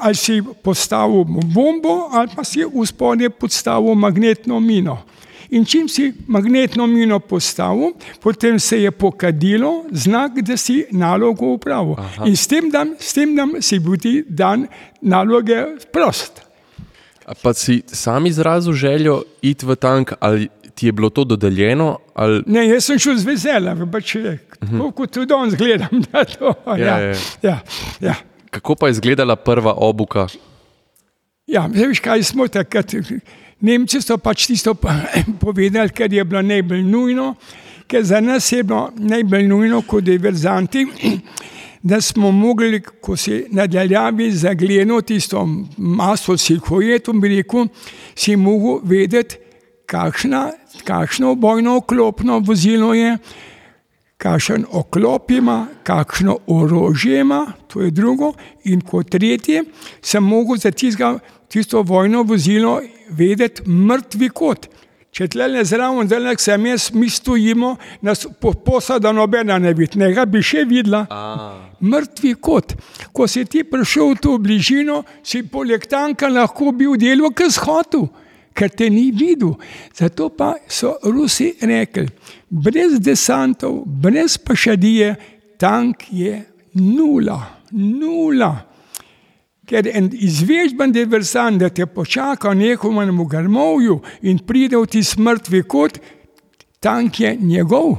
[0.00, 4.98] ali si postavil bombo, ali pa si v spodnje postavil magnetno mino.
[5.50, 11.96] In čim si magnetno mino postavil, potem se je pokadilo znak, da si nalogo upravil.
[11.98, 12.26] Aha.
[12.26, 14.68] In s tem, dan, s tem dan si bil ti dan
[15.02, 15.58] naloge
[15.92, 16.42] prost.
[17.26, 21.98] A pa si sam izrazil željo iti v tank, ali ti je bilo to dodeljeno?
[22.14, 22.42] Ali...
[22.46, 24.14] Ne, jaz sem šel z veseljem, pač,
[24.60, 26.00] tako kot tudi danes gledam.
[26.12, 27.14] da To, ja, Ja, ja, ja.
[27.42, 27.58] ja,
[28.00, 28.14] ja.
[28.50, 30.26] Kako pa je izgledala prva obuka?
[31.46, 32.94] Ja, veš, kaj smo takrat.
[33.60, 34.74] Nemci so pač tisto
[35.44, 37.34] povedali, kar je bilo najbolj nujno,
[37.86, 40.86] ker za nas je bilo najbolj nujno, kot diverzanti,
[41.90, 45.44] da smo mogli, ko si nadaljavi zagledal tisto
[45.76, 47.68] maso silhojetom, bi rekel,
[48.14, 49.36] si mogel vedeti,
[49.90, 50.50] kakšna,
[50.84, 53.16] kakšno bojno oklopno vozilo je,
[54.20, 58.32] kakšen oklop ima, kakšno orožje ima, to je drugo.
[58.64, 59.64] In kot tretje,
[60.02, 61.18] sem mogel za tistega,
[61.48, 64.68] tisto vojno vozilo vedeti mrtvi kot.
[65.10, 67.72] Če tle ne zraven, da sem jaz, mi stojimo,
[68.06, 71.02] nas po, posada nobena ne vidi, ne ga bi še videla.
[71.82, 72.76] Mrtvi kot.
[73.12, 77.64] Ko si ti prišel v to bližino, si poleg tanka lahko bil delo, ki si
[77.64, 78.06] hotel,
[78.54, 79.56] ker te ni videl.
[79.98, 82.06] Zato pa so Rusi rekli,
[82.46, 85.16] brez desantov, brez pašadije,
[85.58, 86.38] tank je
[86.78, 87.40] nula,
[87.74, 88.69] nula.
[89.70, 92.98] Ker en izvežben diversant, da te počaka v nekom
[93.30, 96.00] grmovju in pride v ti smrtvi kot,
[96.82, 97.94] tank je njegov,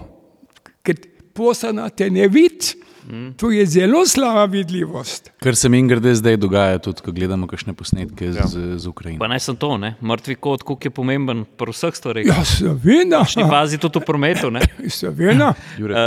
[0.84, 1.00] ker
[1.34, 2.82] posana te ne vidi.
[3.12, 3.34] Mm.
[3.34, 5.32] To je zelo slaba vidljivost.
[5.40, 8.46] Kar se mi grede zdaj dogaja, tudi ko gledamo kakšne posnetke ja.
[8.48, 9.20] z, z Ukrajine.
[9.20, 9.96] Pa ne sem to, ne?
[10.02, 12.28] mrtvi kot, koliko je pomemben pri vseh stvareh.
[12.30, 13.24] Ja, seveda.
[13.26, 14.54] Še pazi tudi v prometu.
[15.02, 15.56] seveda.
[15.80, 15.98] Uh,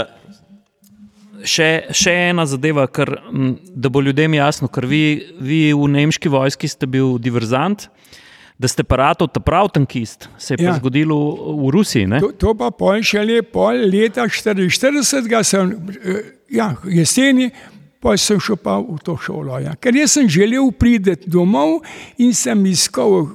[1.47, 3.11] še, še ena zadeva, kar,
[3.75, 5.03] da bo ljudem jasno, ker vi,
[5.39, 7.89] vi v nemški vojski ste bil diverzant.
[8.55, 10.77] Da ste pa rado ta prav tankist, se je ja.
[10.77, 11.15] zgodilo
[11.59, 12.07] v Rusiji.
[12.23, 15.03] To, to pa pol še le pol leta 44,
[15.43, 15.73] sem,
[16.55, 17.49] ja, jeseni,
[17.99, 19.59] pa sem šel pa v to šolo.
[19.59, 19.75] Ja.
[19.75, 21.81] Ker jaz sem želel priti domov
[22.15, 23.33] in sem iskal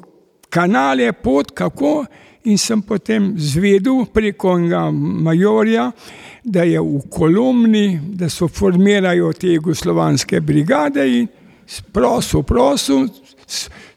[0.49, 2.07] kanale, pot, kako.
[2.45, 4.55] In sem potem zvedel preko
[4.93, 5.91] majorja,
[6.45, 11.29] da je v Kolumni, da so formirajo te jugoslovanske brigade in
[11.93, 13.09] prosil, prosil,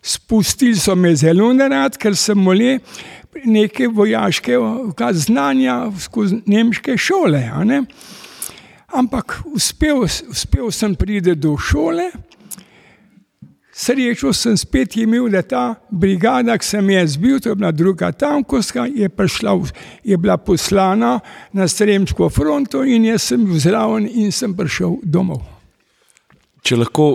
[0.01, 2.79] spustili so me zelo narad, ker sem mole
[3.45, 4.59] neke vojaške
[5.13, 7.45] znanja skozi nemške šole.
[8.93, 12.11] Ampak uspel, uspel sem priti do šole.
[13.73, 18.11] Srečo sem spet imel, da ta brigada, ki sem jaz bil, to je bila druga
[18.11, 19.55] tankovska, je, prišla,
[20.05, 21.15] je bila poslana
[21.53, 25.41] na Sremsko fronto in jaz sem bil zraven in sem prišel domov.
[26.63, 27.07] Če lahko,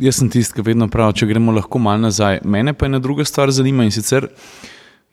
[0.00, 2.38] jaz sem tisti, ki vedno pravi, če gremo lahko malo nazaj.
[2.46, 4.30] Mene pa ena druga stvar zanima in sicer.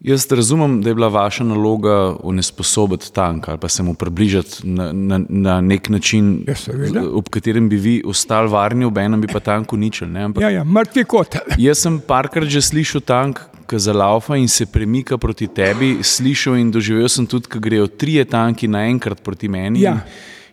[0.04, 4.92] Jaz razumem, da je bila vaša naloga unesposobiti tank ali pa se mu približati na,
[4.92, 9.40] na, na nek način, ja, ob katerem bi vi ostali varni, ob enem bi pa
[9.40, 10.12] tank uničili.
[10.40, 11.36] Ja, ja, mrtvi kot.
[11.58, 13.40] Jaz sem parkrat že slišal tank,
[13.70, 18.26] ki zalaufa in se premika proti tebi, slišal in doživel sem tudi, ko grejo trije
[18.26, 19.82] tanki naenkrat proti meni.
[19.88, 19.94] Ja.
[19.94, 20.02] In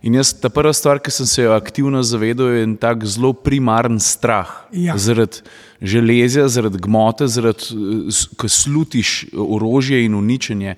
[0.02, 4.00] jaz, ta prva stvar, ki sem se jo aktivno zavedal, je en tak zelo primaren
[4.00, 4.48] strah.
[4.72, 4.96] Ja.
[4.96, 5.44] Zaradi
[5.82, 7.76] železja, zaradi gmote, zaradi
[8.36, 10.74] ko slutiš orožje in uničenje.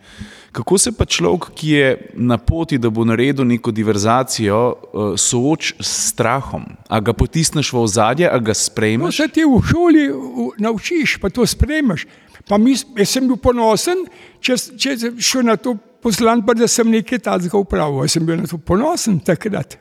[0.53, 5.75] Kako se pa človek, ki je na poti, da bo naredil neko diverzacijo, eh, sooči
[5.81, 6.67] s strahom?
[6.89, 9.07] A ga potisneš v ozadje, a ga sprejmeš?
[9.07, 10.11] No, se ti v šoli
[10.59, 12.07] naučiš, pa to sprejmeš.
[12.49, 14.05] Pa mi, jaz sem bil ponosen,
[14.41, 18.03] če, če sem šel na to poslan, pa da sem nekaj takega upravil.
[18.05, 19.79] Jaz sem bil na to ponosen takrat.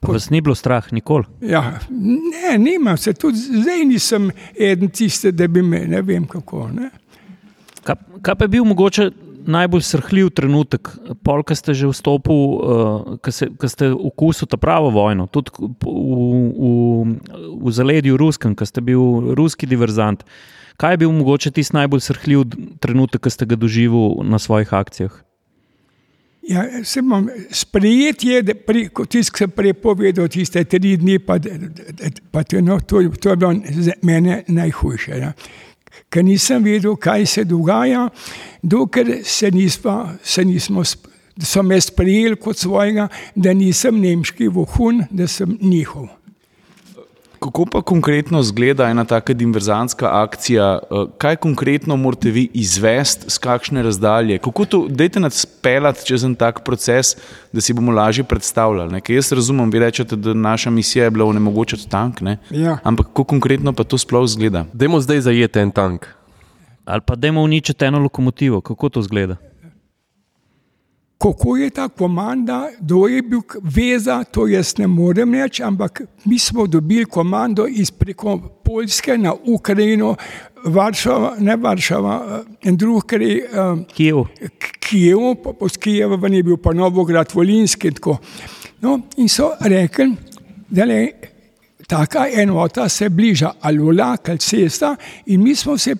[0.00, 1.24] Pa vas ni bilo strah, nikoli?
[1.40, 6.68] Ja, ne, nima se, tudi zdaj nisem eden tiste, da bi me, ne vem kako.
[6.74, 6.90] Ne.
[7.82, 9.10] Kaj, kaj pa je bil mogoče
[9.46, 10.90] najbolj srhljiv trenutek,
[11.24, 17.16] pol, ki ste že vstopili, uh, ki ste okusili ta pravo vojno, tudi v, v,
[17.62, 20.26] v zaledju Ruskem, ki ste bil ruski diverzant.
[20.76, 22.44] Kaj je bil mogoče tisti najbolj srhljiv
[22.80, 25.22] trenutek, ki ste ga doživeli na svojih akcijah?
[26.46, 26.62] Ja,
[26.98, 31.40] imam sprejetje, da tisti, ki sem prepovedal tiste tri dni, pa,
[32.30, 35.18] pa to, no, to, to je bilo za mene najhujše.
[35.18, 35.32] Ja.
[36.12, 38.08] Ker nisem vedel, kaj se dogaja,
[38.62, 40.84] dokler se nismo, se nismo
[41.42, 46.08] so me sprejeli kot svojega, da nisem nemški vohun, da sem njihov.
[47.46, 50.78] Kako pa konkretno izgleda ena taka diverzantska akcija?
[50.82, 54.38] Eh, kaj konkretno morate vi izvesti, z kakšne razdalje?
[54.38, 57.14] Kako to, dajte nas speljati čez en tak proces,
[57.52, 59.00] da si bomo lažje predstavljali?
[59.00, 62.18] Ker jaz razumem, vi rečete, da naša misija je bila onemogočiti tank,
[62.50, 62.78] ja.
[62.82, 64.64] ampak kako konkretno pa to sploh izgleda?
[64.72, 66.06] Dajmo zdaj zajeti en tank.
[66.84, 69.36] Ali pa dajmo uničiti eno lokomotivo, kako to izgleda?
[71.18, 76.38] Kako je ta komanda, kdo je bil veza, to jaz ne morem reči, ampak mi
[76.38, 80.16] smo dobili komando iz preko Poljske na Ukrajino,
[80.64, 83.40] Varšava, ne Varšava, en drug kraj.
[83.94, 84.24] Kijev.
[84.80, 87.90] Kijev, pa iz Kijeva je bil pa Novograd, Volinski.
[88.80, 90.12] No, in so rekli,
[90.68, 91.12] da le,
[91.86, 94.96] taka enota se bliža, ali vlak, ali cesta,
[95.26, 95.94] in mi smo se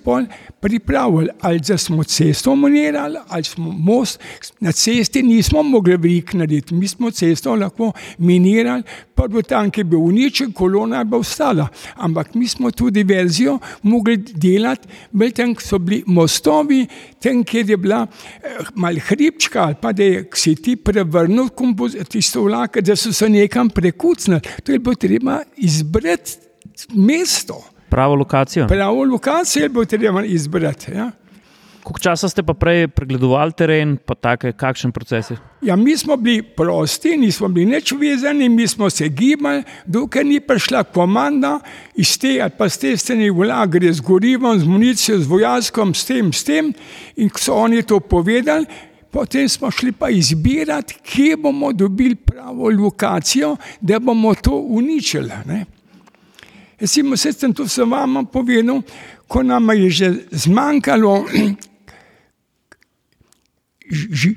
[0.61, 4.21] pripravili, ali da smo cesto monirali, ali smo most.
[4.61, 8.83] Na cesti nismo mogli veliko narediti, mi smo cesto lahko minirali,
[9.15, 11.69] prvo tank je bil uničen, kolona je bila ostala.
[11.95, 16.87] Ampak mi smo tudi verzijo mogli delati, bolj tam so bili mostovi,
[17.23, 21.49] tam, kjer je bila eh, mal hribčka, ali pa da je si ti prevrnil
[22.09, 24.41] tisto vlak, da so se nekam prekucnili.
[24.65, 25.41] To je bilo treba
[25.77, 26.39] izbrati
[26.95, 27.61] mesto.
[27.89, 28.67] Pravo lokacijo.
[28.67, 30.91] Pravo lokacijo bilo treba izbrati.
[30.91, 31.11] Ja.
[31.87, 35.37] Koliko časa ste pa prej pregledovali teren, pa take, kakšen proces je?
[35.63, 40.41] Ja, mi smo bili prosti, nismo bili nič vezani, mi smo se gibali, dokler ni
[40.43, 41.61] prišla komanda
[41.95, 45.95] iz te ali pa z te strani vlak, gre z gorivom, z municijo, z vojaskom,
[45.95, 46.75] s tem, s tem.
[47.23, 48.67] In ko so oni to povedali,
[49.17, 55.33] potem smo šli pa izbirati, kje bomo dobili pravo lokacijo, da bomo to uničili.
[55.47, 55.65] Ne?
[56.81, 56.99] Jaz
[57.33, 58.83] sem to sem vam povedal,
[59.29, 61.25] ko nam je že zmanjkalo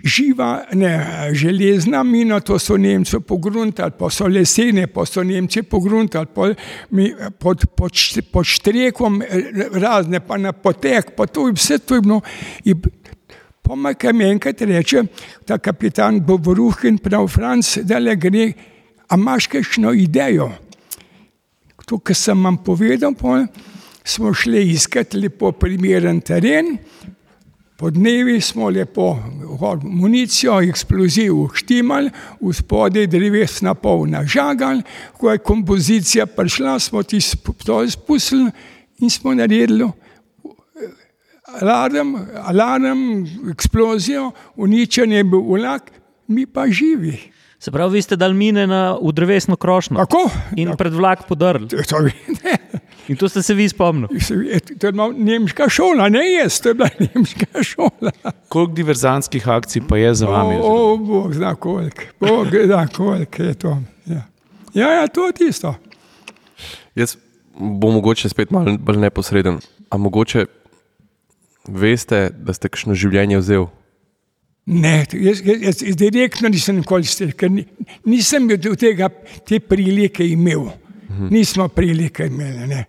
[0.03, 6.27] živa, ne, železna mina, to so Nemci pogruntali, pa so lesene, pa so Nemci pogruntali,
[6.35, 6.53] pa
[6.89, 7.91] mi, pod, pod,
[8.31, 9.21] pod štrekom
[9.73, 12.21] razne, pa na potek, pa to je vse to je bilo.
[13.69, 15.03] Pomakaj mi enkrat reče,
[15.45, 18.47] ta kapitan Bovoruhin, prav Franc, da le gre,
[19.05, 20.47] a imaš kakšno idejo?
[21.85, 23.43] To, kar sem vam povedal, pa
[24.01, 26.79] smo šli iskati lepo primeren teren,
[27.79, 29.05] Po dnevi smo lepo
[29.83, 32.09] municijo, eksploziv uštimali,
[32.41, 34.81] v spodaj drevesna polna žagal,
[35.15, 37.21] ko je kompozicija prišla, smo ti
[37.65, 38.51] to spustili
[38.99, 39.87] in smo naredili
[41.61, 45.91] alarm, alarm, eksplozijo, uničen je bil vlak,
[46.27, 47.17] mi pa živi.
[47.59, 49.97] Se pravi, vi ste dal mine na, v drevesno krošnjo.
[49.97, 50.29] Tako?
[50.55, 50.77] In tako.
[50.77, 51.67] pred vlak podrli.
[51.67, 51.99] To,
[52.43, 52.55] ne.
[53.09, 54.19] In to ste se vi spomnili.
[54.79, 58.11] To je bila nemška šola, ne jaz, to je bila nemška šola.
[58.47, 60.55] Koliko diverzantskih akcij pa je za vami?
[60.61, 63.77] O, o Bog zna koliko, Bog zna koliko je to.
[64.05, 64.23] Ja,
[64.73, 65.75] ja, ja to je tisto.
[66.95, 67.17] Jaz
[67.59, 69.59] bom mogoče spet malo bolj neposreden.
[69.89, 70.45] A mogoče
[71.73, 73.67] veste, da ste kakšno življenje vzel?
[74.69, 77.63] Ne, jaz, jaz, jaz direktno nisem nikoli stel, ker ni,
[78.05, 79.09] nisem do tega
[79.47, 80.67] te prilike imel.
[81.09, 81.31] Mhm.
[81.33, 82.67] Nismo prilike imeli.
[82.69, 82.85] Ne.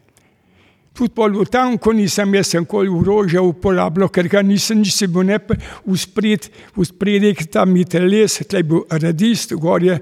[0.93, 5.39] Tudi pol v tanku nisem jaz nikoli orožja uporabljal, ker ga nisem, nisem bil ne
[5.41, 9.97] v spredek tam mitrales, tle je bil radist, gor je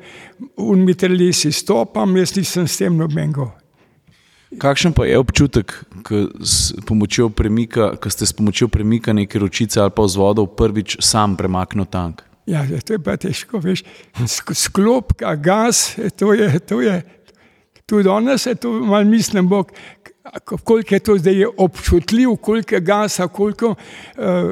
[0.57, 3.53] v mitralesi stopam, jaz nisem s tem nobengo.
[4.49, 6.25] Kakšen pa je občutek, ko
[7.37, 12.25] premika, ste s pomočjo premika neke ročice ali pa vzvodov prvič sam premaknil tank?
[12.49, 13.85] Ja, to je pa težko, veš.
[14.57, 17.03] Sklopka, gas, to je, to je,
[17.85, 19.73] tudi danes je to, malo mislim, bog,
[20.65, 23.77] koliko je to zdaj občutljiv, koliko je gasa, koliko, uh,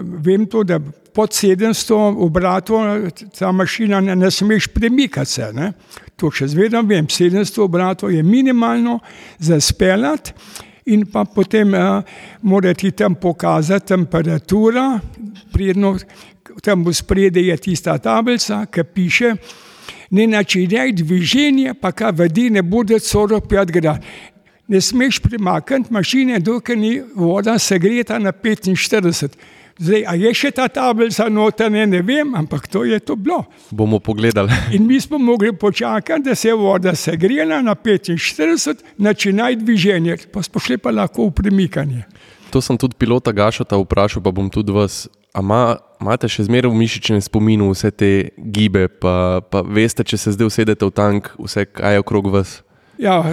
[0.04, 0.80] vem to, da
[1.16, 5.48] pod 700 obratov ta mašina ne, ne smeš premikati se.
[5.52, 5.72] Ne?
[6.20, 8.98] To še zvedam, vem, 700 obratov je minimalno
[9.38, 10.36] za speljati
[10.86, 12.04] in pa potem uh,
[12.42, 15.00] mora ti tam pokazati temperatura,
[15.52, 15.96] predno,
[16.62, 19.32] tam v spredi je tista tablica, ki piše,
[20.14, 24.04] ne načinjaj dviženje, pa kaj vedi ne bude 45 grad.
[24.68, 29.34] Ne smeš premakniti mašine, dokler ni voda segreta na 45.
[29.76, 33.42] Zdaj, a je še ta tablica notranje, ne vem, ampak to je to bilo.
[33.68, 34.48] Bomo pogledali.
[34.76, 40.42] In mi smo mogli počakati, da se je voda segrela na 45, načinaj dviženje, pa
[40.42, 42.06] smo šli pa lahko v premikanje.
[42.50, 45.04] To sem tudi pilota Gašota vprašal, pa bom tudi vas.
[45.36, 50.48] Imate še zmeraj v mišičnem spominu vse te gibe, pa, pa veste, če se zdaj
[50.48, 52.62] usedete v tank, vse kaj je okrog vas?
[52.98, 53.24] Ja,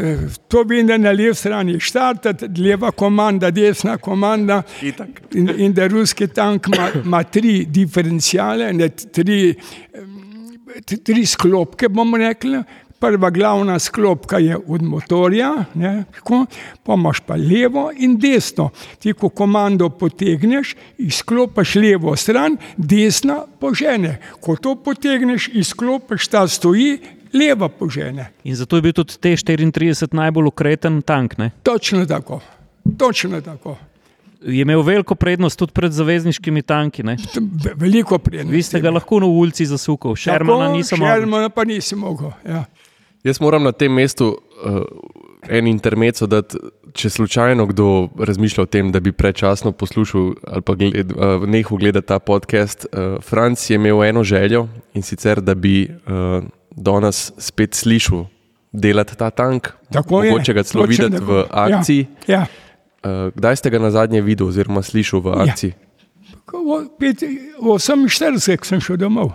[0.47, 4.61] to vem, da na levi strani štarte, leva komanda, desna komanda.
[5.33, 6.67] In, in da ruski tank
[7.03, 9.55] ima tri diferencijale, ne, tri,
[11.03, 12.63] tri sklopke, bomo rekli.
[13.03, 16.45] Prva glavna sklopka je od motorja, ne, tako,
[16.83, 18.69] pa imaš pa levo in desno.
[18.99, 24.19] Ti, ko komando potegneš, izklopiš levo stran, desna požene.
[24.39, 26.95] Ko to potegneš, izklopiš ta stoji,
[27.33, 28.29] leva požene.
[28.43, 31.37] In zato je bil tudi T-34 najbolj ukreten tank.
[31.37, 31.51] Ne?
[31.63, 32.41] Točno tako.
[32.97, 33.77] Točno tako.
[34.43, 37.03] Je imel veliko prednost tudi pred zavezniškimi tanki.
[37.03, 37.17] Ne?
[37.75, 38.53] Veliko prednost.
[38.53, 41.15] Vi ste ga lahko na ulici zasukali, Šermana nisem mogel.
[41.15, 42.31] Šermana pa nisem mogel.
[42.47, 42.65] Ja.
[43.23, 44.81] Jaz moram na tem mestu uh,
[45.49, 46.57] en intermezzo dati,
[46.93, 51.79] če slučajno kdo razmišlja o tem, da bi prečasno poslušal ali pa gled, uh, nehal
[51.79, 52.85] gledati ta podcast.
[52.91, 56.43] Uh, Franc je imel eno željo in sicer, da bi uh,
[56.75, 58.25] danes spet slišal
[58.71, 60.31] delati ta tank, Tako je.
[60.31, 62.07] mogoče ga celo videti v akciji.
[62.27, 62.45] Ja,
[63.03, 63.31] ja.
[63.31, 65.71] Kdaj ste ga na zadnje videli, oziroma slišali v akciji?
[66.43, 67.23] Ko v pet-
[67.55, 69.33] v 48 sem šel domov.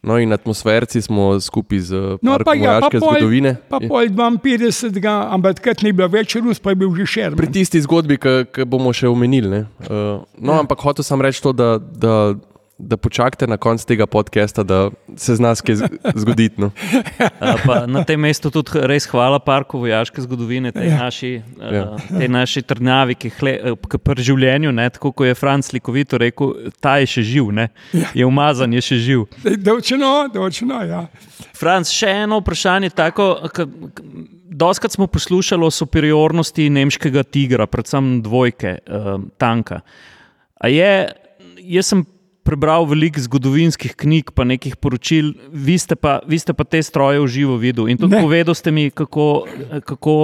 [0.00, 3.56] No, in atmosferci smo skupaj z No, pa ja, pa pol, zgodovine.
[3.64, 7.36] pa pol 52, ampak takrat ni bilo več Rus, pa je bil že Šerman.
[7.36, 9.48] Pri tisti zgodbi, ki bomo še omenili.
[9.48, 9.60] ne.
[9.80, 10.60] Uh, no, Ja.
[10.60, 12.36] ampak hotel sem reči to, da, da,
[12.78, 16.58] da počakate na konec tega podcasta, da se z nas kaj z- zgoditi.
[16.58, 16.70] No.
[17.40, 20.98] A Pa na tem mestu tudi res hvala Parku vojaške zgodovine, tej Ja.
[21.00, 21.70] naši, Ja.
[21.70, 21.84] ja.
[22.10, 26.50] tej naši trdnjavi, ki, hle, ki pri življenju, ne, tako kot je Franc Likovito rekel,
[26.80, 28.10] ta je še živ, ne, Ja.
[28.12, 29.22] je umazan, je še živ.
[29.56, 31.06] Dočno, dočno, ja.
[31.54, 32.90] Franc, še eno vprašanje.
[32.90, 34.02] Tako, k, k,
[34.50, 39.80] doskrat smo poslušali o superiornosti nemškega tigra, predvsem dvojke, uh, tanka.
[40.56, 40.90] A je,
[41.60, 42.02] jaz sem
[42.44, 47.20] prebral veliko zgodovinskih knjig, pa nekih poročil, vi ste pa, vi ste pa te stroje
[47.20, 47.92] v živo videli.
[47.92, 48.22] In tudi Ne.
[48.22, 49.48] povedal ste mi, kako,
[49.84, 50.14] kako,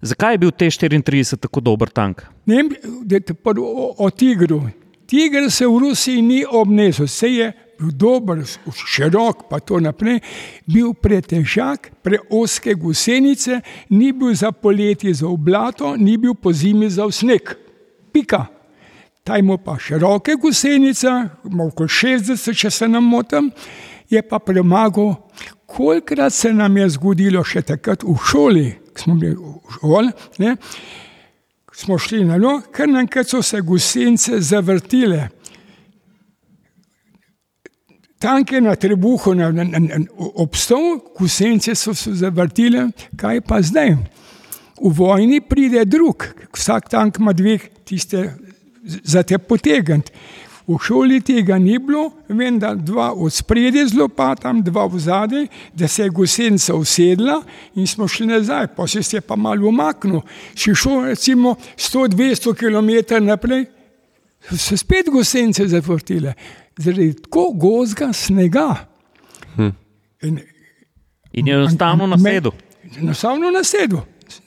[0.00, 2.22] zakaj je bil T-34 tako dober tank.
[2.46, 2.64] Ne,
[3.02, 4.62] da te prvo o, o tigru.
[5.08, 8.42] Tiger se v Rusiji ni obnesel, se je bil dober,
[8.74, 10.20] širok, pa to naprej,
[10.66, 17.10] bil pretežak, preoske gusenice, ni bil za poletje za oblato, ni bil po zimi za
[17.10, 17.54] sneg.
[18.12, 18.57] Pika.
[19.28, 21.10] Ta ima pa široke gusenice,
[21.44, 23.50] okoli 60, če se nam motim,
[24.08, 25.14] je pa premagal.
[25.66, 30.54] Kolikrat se nam je zgodilo še takrat v šoli, ko smo bili v šoli, ne,
[31.76, 35.28] smo šli na lo, ker naenkrat so se gusenice zavrtile.
[38.18, 40.02] Tanke na trebuhu, na, na, na,
[40.40, 42.88] obstol, gusenice so se zavrtile,
[43.20, 43.98] kaj pa zdaj?
[44.80, 48.30] V vojni pride drug, vsak tank ima dve, tiste
[48.88, 50.12] za te potegniti.
[50.68, 55.46] V šoli tega ni bilo, vem, da dva od spredje z lopatom, dva v zadnji,
[55.72, 57.38] da se je gusenica usedla
[57.74, 60.20] in smo šli nazaj, pa se je pa malo umaknil.
[60.54, 63.64] Če šel recimo 100-200 km naprej,
[64.44, 66.34] so se spet gusenice zavrtile,
[66.76, 68.68] zaradi tako gozga snega.
[69.56, 69.72] Hm.
[70.22, 70.40] In,
[71.32, 72.52] In je enostavno na sedu.
[72.98, 73.64] Enostavno na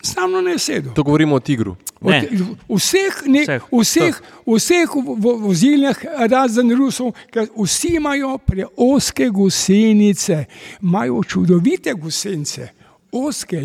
[0.03, 0.91] sedu, enostavno na sedu.
[0.93, 1.75] To govorimo o tigru.
[2.01, 2.27] Ne.
[2.67, 3.61] Od vseh, ne, Vseh.
[3.71, 4.15] vseh,
[4.47, 5.97] vseh v- v- vozilih,
[6.29, 10.45] razen Rusov, ker vsi imajo preoske gusenice,
[10.81, 12.67] imajo čudovite gusenice,
[13.11, 13.61] oske,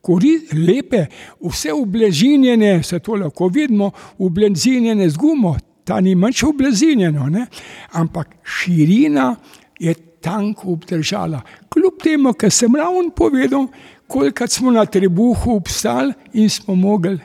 [0.00, 1.06] kori, lepe,
[1.40, 6.14] vse ublažinjene, se to lahko vidimo, ublažinjene z gumo, ta ni
[6.44, 7.46] ublažinjeno, ne?
[7.92, 9.36] ampak širina
[9.80, 11.40] je tanko obdržala.
[11.68, 13.66] Kljub temu, kar sem ravno povedal,
[14.08, 17.18] koliko smo na trebuhu obstali in smo mogli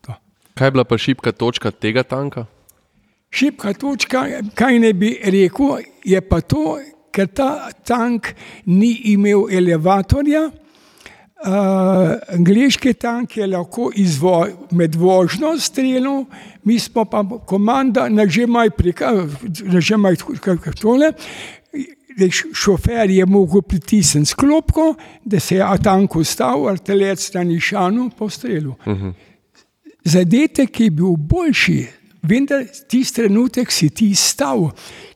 [0.00, 0.14] to.
[0.54, 2.46] Kaj je bila pa šipka točka tega tanka?
[3.30, 6.78] Šipka točka, kaj ne bi rekel, je pa to,
[7.12, 8.34] ker ta tank
[8.66, 10.50] ni imel elevatorja.
[11.42, 16.20] Uh, angliški tank je lahko izvo, med vožnjo streljal,
[16.64, 18.70] mi smo pa komanda, nažemaj
[19.64, 20.20] nažemaj
[20.80, 21.10] tole.
[22.14, 24.94] Da š- Šofer je mogel pritisniti sklopko,
[25.24, 28.72] da se je tank ustavil, artilec na nišanu postrelil.
[30.04, 31.86] Zadetek je bil boljši,
[32.22, 34.70] vendar tisti trenutek si ti stal.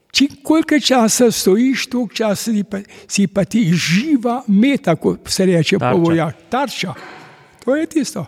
[0.08, 5.46] Če koliko časa stojiš, toliko časa si pa, si pa ti živa meta, kot se
[5.46, 5.92] reče Tarča.
[5.92, 6.94] po vojaku, tarča.
[7.64, 8.26] To je tisto.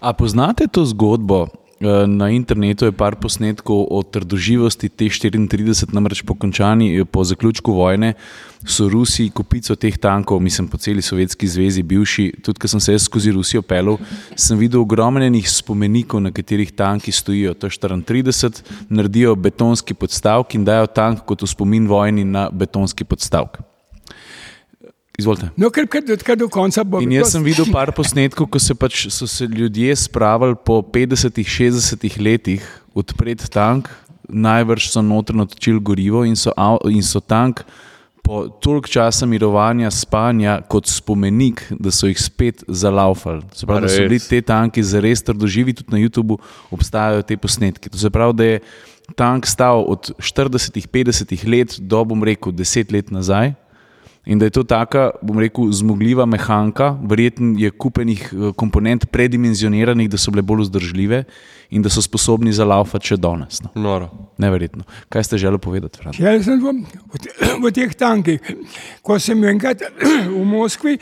[0.00, 1.46] A poznate to zgodbo?
[1.82, 8.14] Eh, Na internetu je par posnetkov o trdoživosti T-34, namreč po končani, po zaključku vojne
[8.62, 12.94] so Rusi kupico teh tankov, mislim po celi Sovjetski zvezi, bivši, tudi ko sem se
[12.94, 13.98] jaz skozi Rusijo pelil,
[14.38, 17.54] sem videl ogromnenih spomenikov, na katerih tanki stojijo.
[17.58, 23.71] T-34 naredijo betonski podstavek in dajo tank kot spomin vojni na betonski podstavek.
[25.18, 25.50] Izvolite.
[25.60, 27.02] No, ker, ker, ker do konca bo.
[27.04, 32.16] In jaz sem videl par posnetkov, ko se pač so se ljudje spravili po 50-60
[32.16, 32.64] letih
[32.96, 33.90] odpreti tank,
[34.28, 36.54] najbrž so notrno točili gorivo in so,
[36.88, 37.60] in so tank
[38.22, 43.42] po toliko časa mirovanja, spanja, kot spomenik, da so jih spet zalaufali.
[43.52, 46.38] Se pravi, da so bili te tanki zares trdoživi, tudi na YouTubu
[46.70, 47.90] obstajajo te posnetki.
[47.90, 48.60] To se pravi, da je
[49.18, 53.52] tank stal od 40-50 let do, bom rekel, 10 let nazaj.
[54.26, 60.10] In da je to taka, bom rekel, zmogljiva mehanka, verjetno je kupenih eh, komponent predimenzioniranih,
[60.10, 61.24] da so bile bolj vzdržljive
[61.74, 63.58] in da so sposobni zalaufati še danes.
[63.64, 63.72] No.
[63.74, 64.10] Noro.
[64.38, 64.86] Neverjetno.
[65.10, 66.14] Kaj ste želeli povedati, Fran?
[66.18, 68.52] Jaz sem v, v, te- v teh tankih,
[69.02, 69.82] ko sem enkrat
[70.36, 70.94] v Moskvi,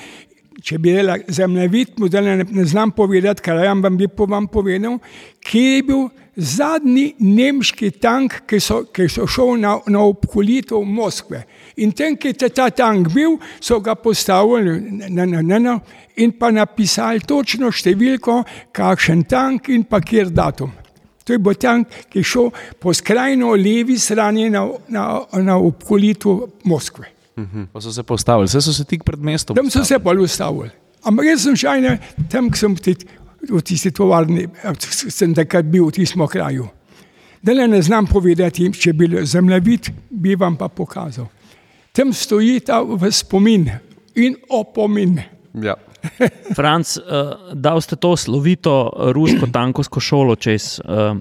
[0.64, 4.48] če bi bila zemljevid, mu zdaj ne, ne znam povedati, kaj vam bi po vam
[4.48, 4.96] povedal,
[5.44, 11.42] kje je bil zadnji nemški tank, ki so, ki so šel na, na obkolitev Moskve.
[11.82, 15.78] In tem, ki je ta tank bil, so ga postavili na, na, na, na,
[16.16, 18.42] in pa napisali točno številko,
[18.76, 20.72] kakšen tank in pa kjer datum.
[21.24, 22.50] To je bil tank, ki je šel
[22.80, 25.06] po skrajno levi strani na, na,
[25.38, 27.06] na obkolitev Moskve.
[27.72, 29.56] Pa so se postavili, vse so se tik pred mestom.
[29.56, 30.68] Tam so se pa ustavili.
[31.08, 31.86] Ampak jaz sem šel
[32.28, 32.96] tam, ki sem ti-
[33.48, 34.46] v tisti tovarni,
[35.08, 36.68] sem takrat bil v tistem kraju.
[37.42, 41.30] Da le ne znam povedati, če bi bil zemljevid, bi vam pa pokazal.
[41.92, 43.70] Tam stoji ta v spomin
[44.14, 45.16] in opomin.
[45.54, 45.74] Ja.
[46.56, 51.16] Franc, uh, dal ste to slovito rusko tankovsko šolo čez, uh,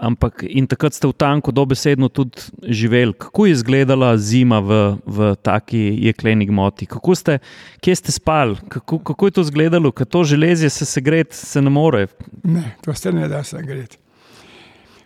[0.00, 3.12] ampak in takrat ste v tanku dobesedno tudi živeli.
[3.12, 6.88] Kako je izgledala zima v, v taki jekleni gmoti?
[6.88, 7.38] Kako ste,
[7.84, 8.56] kje ste spali?
[8.68, 12.06] Kako, kako je to izgledalo, ker to železje se segret se ne more?
[12.42, 13.98] Ne, to se ne da se greti.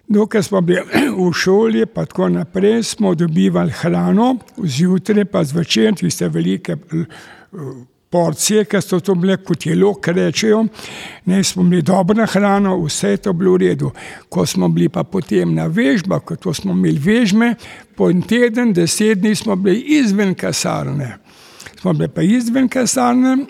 [0.09, 0.83] Dokaj smo bili
[1.21, 6.77] v šoli, pa tako naprej, smo dobivali hrano, zjutraj pa zvečer, tiste velike
[8.15, 10.61] porcije, ki so to bile kot jelo, ki rečejo.
[11.27, 13.91] Ne, smo bili dobra hrana, vse je to bilo v redu.
[14.31, 17.55] Ko smo bili pa potem na vežbah, ko smo imeli vežme,
[17.97, 21.17] po en teden, deset dni smo bili izven kasarne.
[21.81, 23.49] Smo bili pa izven kasarne,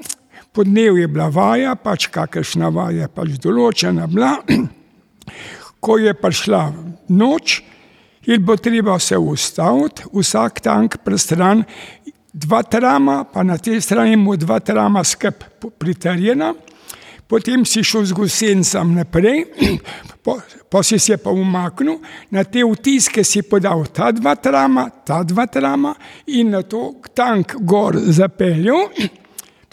[0.52, 4.38] podnev je bila vaja, pač kakršna vaja, pač določena bila.
[5.84, 6.64] Ko je prišla
[7.12, 7.60] noč,
[8.24, 11.66] je bilo treba se ustaviti, vsak tank prestran,
[12.35, 16.55] dva trama, pa na tej strani mu dva trama skrb pritrjena.
[17.26, 19.47] Potem si šel z gosencem naprej,
[20.24, 20.37] pa,
[20.68, 21.97] pa si se pa umaknil,
[22.30, 25.95] na te vtiske si podal ta dva trama, ta dva trama
[26.26, 28.91] in na to tank gor zapeljal.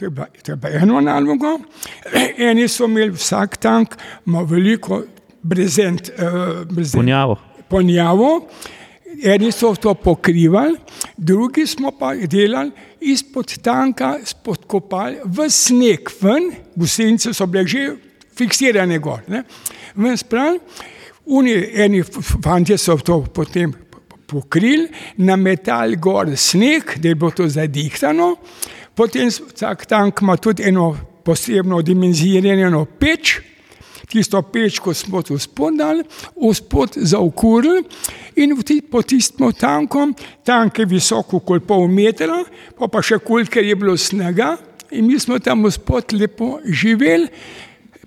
[0.01, 1.59] To je bila, to je bila eno nalogo.
[2.49, 3.93] Eni so imeli vsak tank,
[4.25, 5.03] ima veliko
[5.45, 7.35] brezent, uh, brezent Ponjavo.
[7.69, 8.47] ponjavo,
[9.23, 10.77] eni so to pokrivali,
[11.17, 17.85] drugi smo pa delali izpod tanka, spodkopali v sneg ven, gusenice so bile že
[18.37, 19.21] fiksirane gor.
[19.27, 19.43] Ne?
[19.95, 20.59] Ven spravili,
[21.25, 22.01] Uni, eni
[22.43, 23.73] fanti so to potem
[24.27, 28.35] pokrili, nametali gor sneg, da je bilo to zadihtano,
[28.95, 33.37] potem vsak tank ima tudi eno posebno dimenzirano peč,
[34.11, 36.03] tisto pečko smo tu spodali,
[36.35, 37.83] vspod zaukurili
[38.35, 38.55] in
[38.91, 42.43] po tistem tankom, tank je visoko kot pol metra,
[42.77, 44.57] pa pa še kul, ker je bilo snega
[44.91, 47.27] in mi smo tam vspod lepo živeli,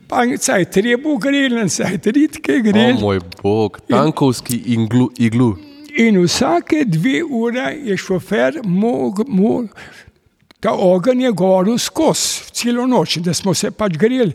[0.08, 3.00] pa saj treba greli, saj tritke O greli.
[3.00, 5.10] moj bog, tankovski iglu.
[5.18, 5.56] iglu.
[5.96, 9.68] In vsake dve ure je šofer mogel,
[10.60, 14.32] ta ogenj je goril skozi celo noč, da smo se pač greli.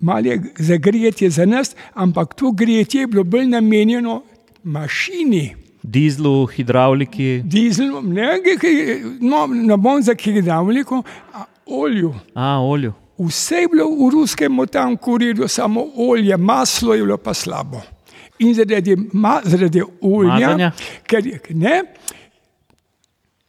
[0.00, 4.22] Malo je zagretje za nas, ampak to gretje je bilo bolj namenjeno
[4.64, 5.54] mašini.
[5.82, 8.26] Dizlu, hidravliki, Dizel, ne,
[9.20, 11.02] no, ne bom za hidravliko,
[11.34, 12.14] a olju.
[12.34, 12.92] a olju.
[13.18, 17.80] Vse je bilo v ruskem tanku redu, samo olje, maslo je bilo pa slabo.
[18.38, 20.72] In zaradi, ma, zaradi olja, Mazanja?
[21.06, 21.82] ker je- ne,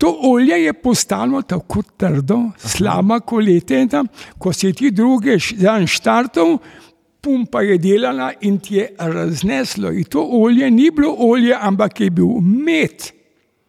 [0.01, 4.01] to olje je postalo tako trdo, slaba koletena,
[4.37, 6.55] ko si ti drugič dan štartov,
[7.21, 9.91] pumpa je delala in ti je razneslo.
[9.93, 13.11] In to olje ni bilo olje, ampak je bil med.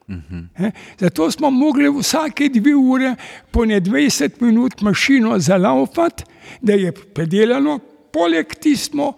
[0.09, 3.15] Eh, Zato smo mogli vsake dve ure,
[3.51, 6.25] po ne 20 minut, mašino zalaufati,
[6.61, 7.79] da je predelano,
[8.13, 9.13] poleg tismo,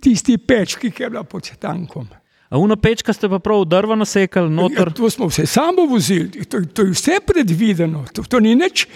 [0.00, 2.08] tisti pečki, ki je bila pod tankom.
[2.48, 4.92] A uno pečka ste pa prav drva nasekali, Ja, noter.
[4.92, 8.86] to smo vse samo vozili, to, to je vse predvideno, to, to ni nič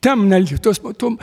[0.00, 1.16] tam na to smo, to,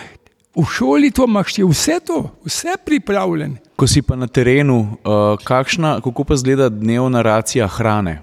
[0.56, 3.56] V šoli to imaš, je vse to, vse pripravljeno.
[3.76, 8.22] Ko si pa na terenu, uh, kakšna, kako pa zgleda dnevna racija hrane?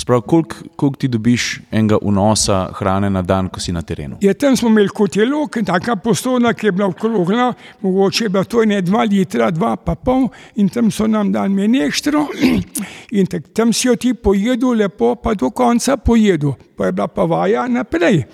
[0.00, 4.16] Sprav, koliko, koliko ti dobiš enega vnosa hrane na dan, ko si na terenu?
[4.20, 8.28] Je tam smo imeli kotelo, ki je taka poslovna, ki je bila okrogla, mogoče je
[8.28, 12.26] bila to ne dva litra, dva pa pol in tam so nam dali meneštro
[13.18, 17.08] in tak, tam si jo ti pojedu lepo, pa do konca pojedu, pa je bila
[17.08, 18.24] pa vaja naprej.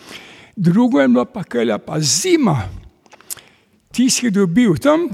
[0.56, 2.60] Drugo je bilo pa, kaj je pa zima.
[3.96, 5.06] Ti si dobil tam,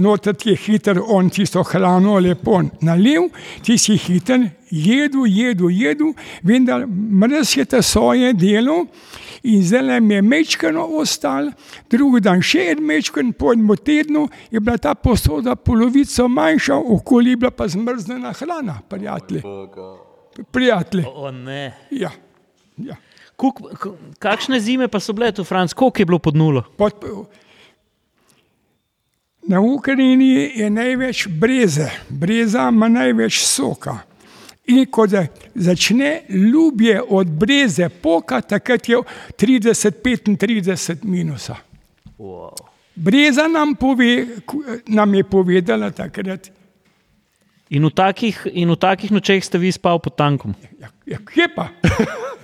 [0.00, 3.28] noter ti je hiter, on tisto hrano lepo nalil,
[3.60, 8.86] ti si hiter, jedu, jedu, jedu, vendar mrz je ta svoje delo
[9.44, 11.50] in zdaj mi je mečkano ostal,
[11.90, 17.36] drugi dan še en mečkan, po enem tednu je bila ta posoda polovico manjša, okoli
[17.36, 19.42] je bila pa zmrznjena hrana, prijatelji.
[20.50, 21.74] Prijatelji, O ne.
[21.90, 22.10] ja.
[22.76, 22.96] Ja.
[23.36, 23.60] Kuk,
[24.18, 26.62] kakšne zime pa so bile tu, Franc, koliko je bilo pod nulo?
[26.78, 26.94] Pod,
[29.48, 33.98] na Ukrajini je največ breze, breza ima največ soka.
[34.66, 38.96] In ko za- začne ljubje od breze poka, takrat je
[39.36, 41.56] 30-35 minusa.
[42.18, 42.54] Wow.
[42.94, 44.26] Breza nam, pove,
[44.86, 46.50] nam je povedala takrat,
[47.70, 50.54] In v takih, in v takih nočeh ste vi spal pod tankom.
[50.78, 51.68] ja, ja, kje pa?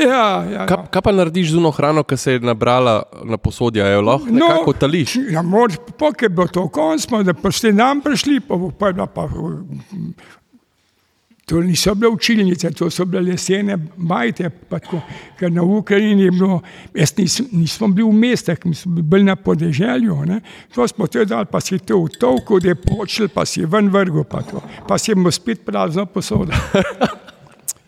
[0.00, 3.84] Ja, ja, Kaj, kaj pa narediš z uno hrano, ki se je nabrala na posodje,
[3.92, 5.16] jo lahko nekako tališ?
[5.30, 8.98] Ja, moč, pok je bilo to konc, smo da poslej nam prišli, pa, pa, je
[8.98, 9.28] bila pa,
[11.50, 15.00] to niso bile učilnice, to so bile lesene bajte, pa tako,
[15.38, 16.60] ker na Ukrajini je bilo,
[16.94, 20.40] jaz nis, nismo bili v mestih, mi smo bili na podeželju, ne.
[20.74, 23.90] to smo te dali, pa si to v tovku, da je počel, pa si ven
[23.90, 26.54] vrgo, pa, to, pa si imel spet prazno posodo.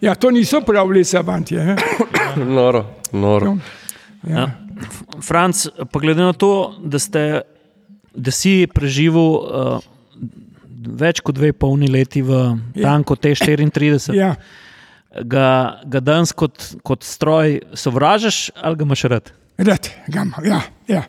[0.02, 1.62] Ja, to niso pravili savantje.
[1.62, 1.76] ne.
[2.56, 3.56] Noro, noro.
[4.24, 4.48] Ja.
[4.80, 6.48] F- Franc, pa glede na to,
[6.80, 7.42] da, ste,
[8.10, 9.78] da si preživel uh,
[10.98, 12.40] več kot dve polni leti v
[12.74, 14.32] tanku T34, Ja.
[15.22, 15.46] ga,
[15.84, 19.30] ga danes kot, kot stroj sovražiš ali ga imaš rad?
[19.58, 20.96] Rad, gama, ja, ja.
[20.98, 21.02] ja.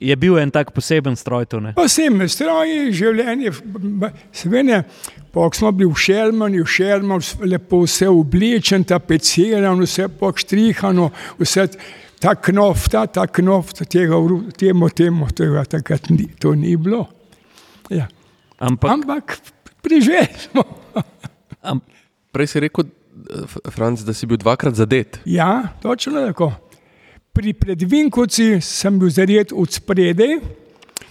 [0.00, 1.72] Je bil en tak poseben stroj to, ne?
[1.74, 3.50] Posebne stroje, življenje,
[4.32, 4.84] seveda,
[5.34, 11.08] pa smo bili v Šermanu, v Šermanu, lepo vse oblečen, tapecirano, vse pokštrihano,
[11.40, 11.66] vse
[12.22, 17.08] ta knofta, ta knofta, tega, vru- temu, temu, tega takrat ni, to ni bilo.
[17.90, 18.06] Ja.
[18.58, 19.36] Ampak, Ampak
[19.82, 20.62] preživeli smo.
[21.62, 21.82] am,
[22.34, 25.18] Prej si rekel, eh, Franc, da si bil dvakrat zadet.
[25.26, 26.52] Ja, točno tako.
[27.38, 30.32] Pri predvinkovci sem bil zared od spredaj,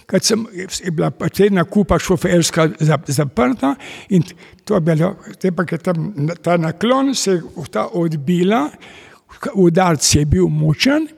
[0.04, 3.70] ker sem, je bila pa tedna kupa šoferska zap- zaprta
[4.12, 4.26] in
[4.68, 8.66] to je bilo, te pa je tam ta naklon se je ta odbila,
[9.54, 11.08] udarc je bil močen,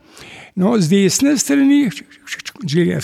[0.55, 1.89] no z desne strani,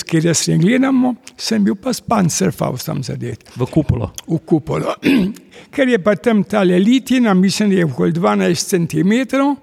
[0.07, 4.12] kjer jaz ne gledamo, sem bil pa s pancerfaustom zadet v kupolo.
[4.28, 4.94] v kupolo.
[5.74, 9.57] Ker je pa tam ta litina, mislim, da je okoli 12 cm, eh,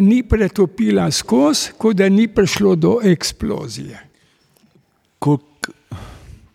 [0.00, 3.98] ni pretopila skozi, kot da ni prišlo do eksplozije.
[5.18, 5.46] Koliko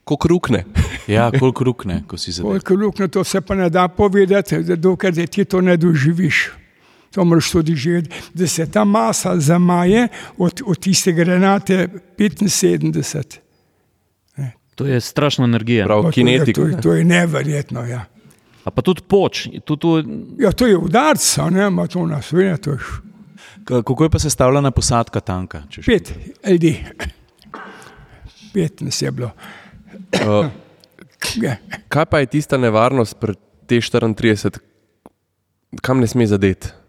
[0.04, 0.66] Kot rukne.
[1.08, 2.50] ja, kolik rukne, ko si zadev.
[2.50, 6.50] Koliko luknjo to se pa ne da povedati, da dokler da ti to ne doživiš.
[7.12, 10.08] To moraš tudi živeti, da se ta masa zamaje
[10.38, 13.38] od, od tiste granate 75.
[14.76, 15.86] To je strašna energija.
[15.86, 16.62] Prav, To je, kinetika.
[16.62, 17.84] to, je, to je neverjetno.
[17.84, 18.06] Ja.
[18.64, 20.04] A pa tudi poč, tudi tu,
[20.38, 23.02] Ja, to je udarc, a ne, ima to na svetu, to je š-
[23.66, 25.64] Kako je pa sestavljena posadka tanka?
[25.86, 26.14] pet
[26.48, 26.86] ljudi.
[28.54, 29.32] Pet nas je bilo.
[30.14, 30.46] Uh,
[31.90, 33.34] kaj pa je tista nevarnost pri
[33.68, 34.58] T34,
[35.82, 36.82] kam ne sme zadeti?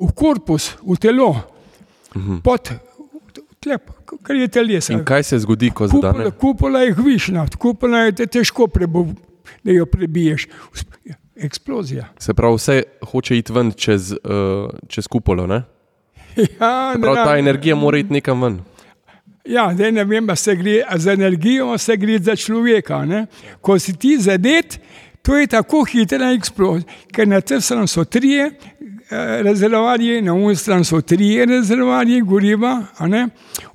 [0.00, 1.36] v korpus, v telo,
[2.40, 2.72] pod,
[3.60, 3.92] tlep,
[4.24, 4.96] kar je telesa.
[4.96, 6.30] In kaj se zgodi, ko Kupola, zadane?
[6.32, 9.04] kupola je hvišna, kupola je te težko, prebo,
[9.60, 10.48] da jo prebiješ.
[11.40, 12.08] Eksplozija.
[12.20, 12.82] Se pravi, vse
[13.12, 15.46] hoče iti ven čez, uh, čez kupolo.
[15.48, 15.62] Ne?
[16.60, 18.60] Ja, Prav ta energija mora iti nekam ven.
[19.44, 23.04] ja, zdaj ne vem, se gre za energijo, se gre za človeka.
[23.04, 23.26] Ne?
[23.60, 24.78] Ko si ti zadet,
[25.22, 30.56] to je tako hitra eksplozija, ker na tej strani so trije eh, rezervoarji, na uni
[30.56, 32.82] strani so trije rezervoarji goriva,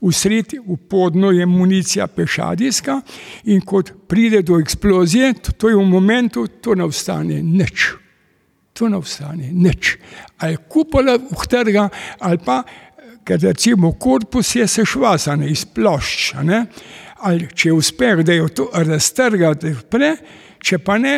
[0.02, 3.02] v sredi, v podno je municija pešadijska
[3.44, 8.05] in kot pride do eksplozije, to, to je v momentu, to ne ostane nič.
[8.76, 9.96] To ne ostane nič.
[10.44, 11.88] Ali kupola utrga,
[12.20, 12.64] ali pa,
[13.24, 16.34] ker recimo korpus je sešvasan iz plošč,
[17.24, 20.12] ali če uspe, da jo to raztrga, da jo odpre,
[20.60, 21.16] če pa ne,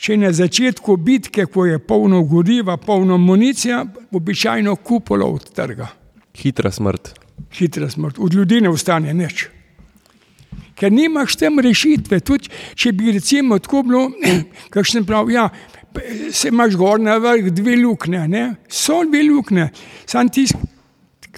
[0.00, 3.82] če na začetku bitke, ko je polno goriva, polno municija,
[4.12, 5.88] običajno kupola odtrga.
[6.36, 7.14] Hitra smrt.
[7.56, 9.48] Hitra smrt, od ljudi ne ostane nič.
[10.80, 12.20] Ker nimaš tam rešitve.
[12.24, 14.06] Tudi če bi recimo tako bilo,
[14.74, 15.48] kakšen prav, ja,
[16.32, 18.54] se imaš gor na vrh dve luknje, ne?
[18.68, 19.68] so dve luknje,
[20.06, 20.56] sam tisk,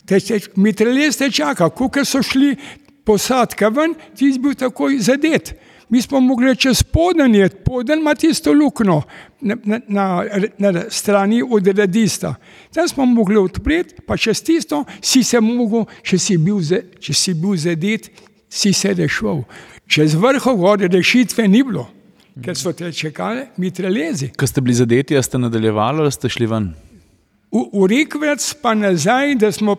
[0.07, 2.57] te, te, mitraljez te čaka, ko so šli
[3.05, 5.55] posadka ven, ti si bil takoj zadet.
[5.93, 9.03] Mi smo mogli čez podanje, podan ima tisto luknjo
[9.41, 12.35] na, na, na, na strani od radista.
[12.75, 16.63] Tam smo mogli odpreti, pa čez tisto si se mogel, če si bil,
[17.01, 18.09] če si bil zadet,
[18.49, 19.45] si se rešil.
[19.87, 21.91] Čez vrho gore rešitve ni bilo,
[22.45, 24.31] ker so te čakali mitraljezi.
[24.39, 26.73] Ko ste bili zadeti, ste nadaljevali ali ste šli ven?
[27.53, 29.77] V, v Rikvec pa nazaj, da smo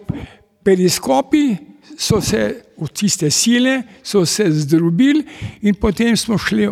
[0.64, 1.56] periskopi,
[1.98, 5.24] so se v tiste sile, so se zdrobili
[5.62, 6.70] in potem smo šli,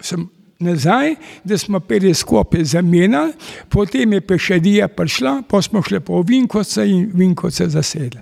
[0.00, 0.26] sem
[0.58, 3.32] nazaj, da smo periskope zamenjali,
[3.68, 8.20] potem je pešadija prišla, pa smo šli po Vinkovce in Vinkovce zasedli.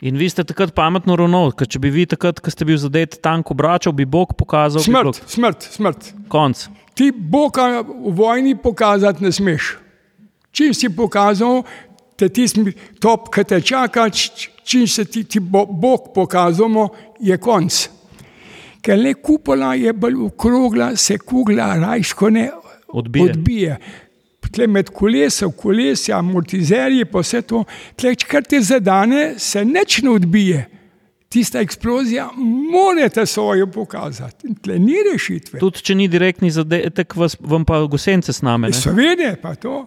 [0.00, 3.18] In vi ste takrat pametno ravnali, ker če bi vi takrat, ko ste bil zadet
[3.20, 6.06] tank obračal, bi Bog pokazal, bi bilo Smrt, smrt, smrt.
[6.28, 6.62] konc.
[6.96, 9.74] Ti Boga v vojni pokazati ne smeš.
[10.52, 11.62] Čim si pokazal,
[12.16, 14.08] te tisti top, ki te čaka,
[14.64, 16.88] čim se ti, ti bo, Bog pokazamo,
[17.20, 17.88] je konc.
[18.80, 22.48] Ker le kupola je bolj okrogla, se kugla rajško ne
[22.88, 23.30] Odbije.
[23.30, 23.76] odbije.
[24.52, 27.62] Tle med kolesom, kolesja, amortizerji, pa vse to,
[27.98, 30.66] tle, kar te zadane, se neč ne odbije.
[31.30, 32.26] Tista eksplozija,
[32.72, 34.50] morate svojo pokazati.
[34.62, 35.60] Tle ni rešitve.
[35.62, 38.72] Tudi če ni direktni zadetek, vas, vam pa gosence sname.
[38.72, 38.74] ne?
[38.74, 39.84] Slovenijo pa to.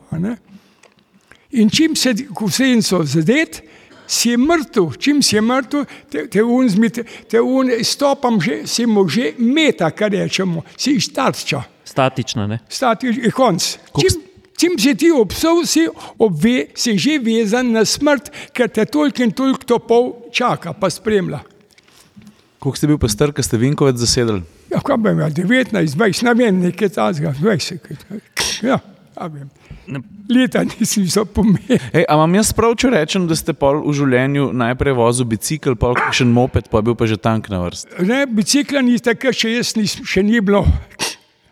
[1.51, 3.59] In čim se kosenco zadet,
[4.07, 8.64] si je mrtev, čim si je mrtev, te, te un, zmite, te un stopam, že,
[8.68, 12.47] si mu že meta, kar rečemo, si iz tarča, Statična.
[12.47, 12.59] Ne?
[12.70, 13.78] stati je konc.
[13.99, 14.22] Čim,
[14.59, 15.87] čim si ti obsov, si,
[16.17, 21.43] obve, si že vezan na smrt, ker te toliko in toliko topov čaka, pa spremlja.
[22.63, 24.43] Koliko ste bil pa star, ko ste Vinkovec zasedali?
[24.71, 27.91] Ja, kaj bi imel, 19, 20, ne vem, nekaj tazga, 20.
[28.63, 29.49] Ja, ja vem.
[29.83, 29.99] Ne.
[30.31, 31.75] Leta nisem so pomenil.
[31.91, 35.75] Ej, a imam jaz prav, če rečem, da ste pol v življenju najprej vozil bicikl,
[35.75, 37.99] pa še moped, pa je bil pa že tank na vrsti?
[38.07, 40.63] Ne, bicikla ni tako, še jaz nisem, še ni bilo.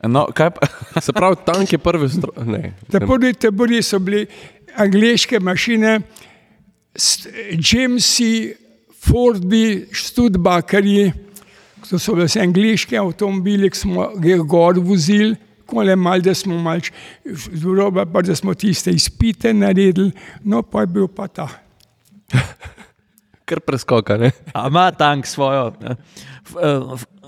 [0.07, 0.27] No?
[1.05, 2.45] Se pravi, tank je prvi stroj.
[2.45, 3.07] Ne, Te ne.
[3.07, 4.25] prvi tabori so bili
[4.75, 5.99] angliške mašine,
[7.71, 8.55] Jamesi,
[9.01, 11.11] Fordi, Studbakari,
[11.89, 15.33] to so bile vse angliške avtomobile, ki smo jih gor vozili,
[15.65, 16.91] kole mal, da smo malč,
[17.25, 20.11] zroba pa, da smo tiste izpite naredili,
[20.43, 21.47] no pa je bil pa ta.
[23.49, 24.17] Kar preskoka.
[24.21, 24.31] Ne?
[24.53, 25.71] A ima tank svojo.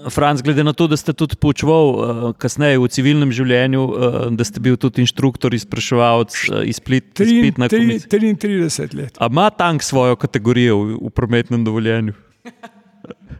[0.09, 4.47] Franc, glede na to, da ste tudi poučeval eh, kasneje v civilnem življenju, eh, da
[4.47, 6.35] ste bil tudi inštruktor, izpraševalec,
[6.67, 8.09] izpit, izpit na komisiji.
[8.09, 9.17] 33 let.
[9.19, 12.15] A ima tank svojo kategorijo v, v prometnem dovoljenju?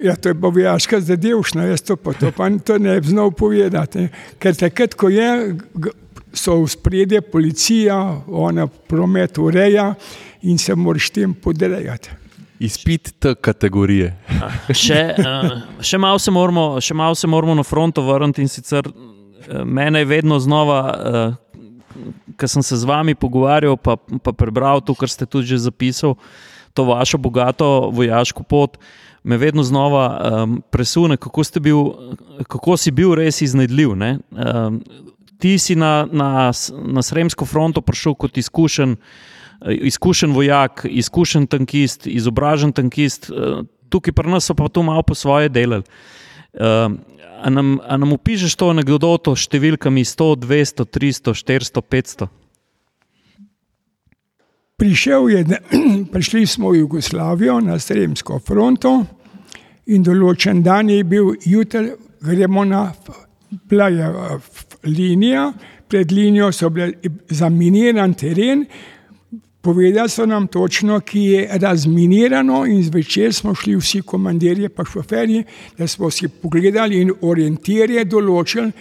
[0.04, 4.10] Ja, to je pa vojaška zadevšna, jaz to to pa to ne bi znal povedati.
[4.40, 5.56] Ker takrat, ko je,
[6.34, 7.96] so v spredje policija,
[8.28, 9.94] ona promet ureja
[10.42, 12.23] in se moraš tem podrejati.
[12.64, 14.14] Izpit te kategorije.
[14.84, 15.50] Še, uh,
[15.84, 20.08] še malo moramo- še malo se moramo na fronto vrniti in sicer uh, mene je
[20.08, 21.36] vedno znova, uh,
[22.40, 26.16] ko sem se z vami pogovarjal, pa, pa prebral to, kar ste tudi zapisali,
[26.74, 28.80] to vašo bogato vojaško pot.
[29.24, 30.06] Me vedno znova
[30.44, 31.78] um, presune, kako, bil,
[32.44, 33.94] kako si bil res iznajdljiv.
[33.96, 34.82] Um,
[35.40, 36.52] ti si na, na,
[36.88, 39.33] na Sremsko fronto prišel kot izkušen, eh,
[39.72, 43.30] izkušen vojak, izkušen tankist, izobražen tankist.
[43.30, 45.84] eh, Tukaj pri nas so pa to malo po svoje delali.
[46.54, 47.00] Um,
[47.42, 52.28] a, nam, a nam upišeš to anegdoto s številkami 100, 200, 300, 400, 500?
[54.78, 55.60] Prišel je,
[56.14, 58.96] prišli smo v Jugoslavijo na Sremsko fronto
[59.94, 61.94] in določen dan je bil, jutri
[62.24, 62.88] gremo na,
[63.70, 64.50] bila je eh,
[64.90, 65.52] linija,
[65.88, 66.94] pred linijo so bile
[67.30, 68.66] zaminiran teren,
[69.64, 75.44] povedali so nam točno, ki je razminirano in zvečer smo šli vsi komandirje pa šoferji,
[75.78, 78.72] da smo si pogledali in orientirje določili,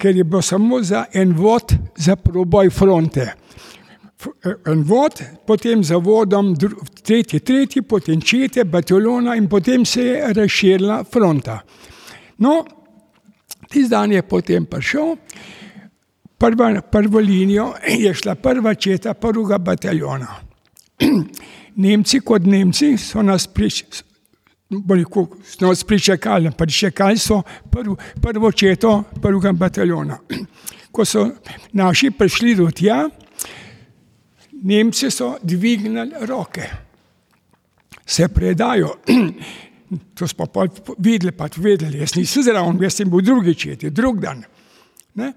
[0.00, 3.34] ker je bilo samo za en vod za proboj fronte
[4.20, 6.54] f- en vod, potem za vodom
[7.02, 11.60] tretji, tretji, potem čete, bataljona in potem se je razširila fronta.
[12.38, 12.64] No,
[13.68, 15.16] tisti dan je potem prišel,
[16.40, 20.26] prva, prvo linijo je šla prva četa prvega bataljona.
[21.76, 23.84] Nemci kot Nemci so nas prič,
[24.68, 30.18] bolj kot so nas pričakali, pričakali so prv, prvo četo prvega bataljona.
[30.92, 31.28] Ko so
[31.72, 33.04] naši prišli do tja,
[34.62, 36.70] Nemci so dvignili roke,
[38.06, 38.94] se predajo.
[40.14, 40.68] To smo pa
[40.98, 44.44] videli, pa vedeli, jaz nisem zraven, jaz sem bil drugi četi, drug dan.
[45.18, 45.32] Ne?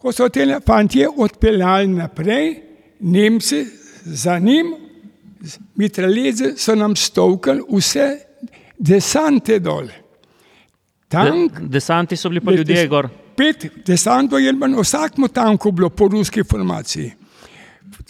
[0.00, 2.62] Ko so te fantje odpeljali naprej,
[3.00, 3.66] Nemci
[4.04, 4.74] za njim,
[5.74, 8.06] mitraljeze so nam stovkali vse
[8.78, 9.86] desante dol.
[11.08, 13.08] Tank, De, desanti so bili pa Des- ljudje gor.
[13.36, 17.12] Pet desantov je bilo na vsakem tanku bilo po ruski formaciji.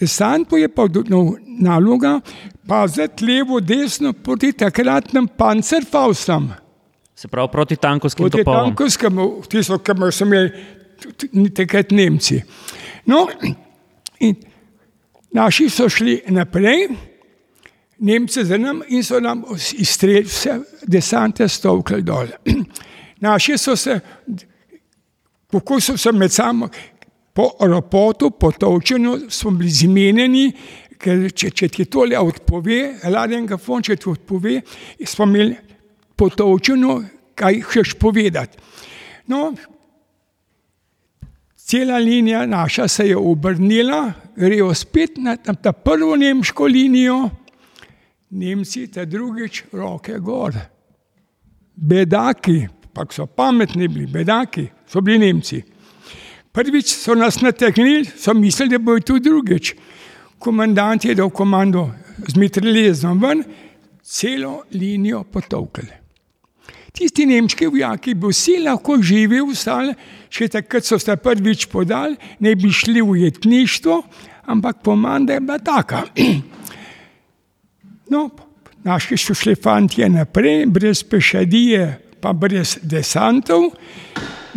[0.01, 2.21] Desantu je pa no, naloga
[2.67, 6.51] paziti levo, desno proti takratnim pancerfaustam.
[7.15, 8.65] Se pravi proti tankovskim Proti topolom.
[8.67, 10.51] tankovskemu, tisto, kar so imeli
[11.55, 12.43] takrat Nemci.
[13.07, 13.27] No,
[14.21, 14.37] in
[15.33, 16.89] naši so šli naprej,
[17.99, 19.45] Nemci za nami in so nam
[19.79, 22.27] izstrelili vse desante stovkali dol.
[23.21, 24.01] Naši so se
[25.51, 26.69] kako so se med sabo
[27.33, 30.53] po ropotu, po točenju, smo bili zmenjeni,
[30.99, 32.81] ker če, če ti tole odpove,
[33.11, 34.61] ladenga fon, če ti odpove,
[35.07, 35.57] smo imeli
[36.17, 36.97] po točenju,
[37.35, 38.59] kaj hočeš povedati.
[39.31, 39.53] No,
[41.71, 47.31] cela linija naša se je obrnila, grejo spet na, na ta prvo nemško linijo,
[48.31, 50.55] Nemci ta drugič roke gor.
[51.75, 55.63] Bedaki, pa so pametni bili, bedaki, so bili Nemci.
[56.53, 59.75] Prvič so nas nategnili, so mislili, da bo tu drugič.
[60.39, 61.91] Komandant je dal komando
[62.29, 63.43] z mitraljezom ven,
[64.03, 66.00] celo linijo potovkali.
[66.93, 69.95] Tisti nemški vojaki bi vsi lahko živeli v stale,
[70.31, 74.03] še takrat so se prvič podali, ne bi šli v jetništvo,
[74.51, 76.05] ampak komanda je bila taka.
[78.11, 78.25] No,
[78.83, 81.85] naši so šli fanti naprej, brez pešadije,
[82.21, 83.69] pa brez desantov.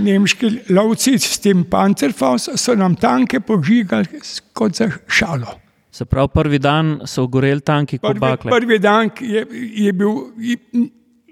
[0.02, 4.10] Nemški lovci s tem pancerfausom so nam tanke požigali
[4.58, 5.54] kot za šalo.
[5.94, 8.50] Se pravi, prvi dan so goreli tanki kot Prvi, bakle.
[8.52, 9.46] prvi dan je,
[9.86, 10.58] je bil, je,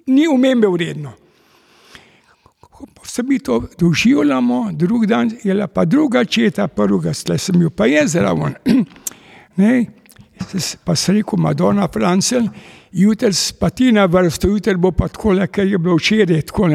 [0.07, 1.13] ni umembe vredno.
[2.71, 7.69] Ko se mi to doživljamo, drugi dan je pa druga četa, prvega stle sem bil
[7.69, 8.53] pa jaz zraven.
[9.55, 9.85] Ne,
[10.83, 12.45] pa sem rekel, Madonna Francel,
[12.91, 16.69] jutri pa ti na vrsto, jutri bo pa tako, ker je bilo včeraj tako.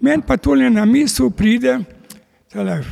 [0.00, 1.78] Meni pa tole na misel pride,
[2.52, 2.82] tale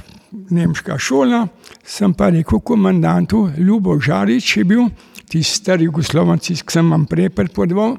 [0.51, 1.47] nemška šola,
[1.85, 4.89] sem pa rekel komandantu, Ljubo Žarič je bil,
[5.29, 7.97] tisti stari jugoslovanci, ki sem vam prej prepovedal.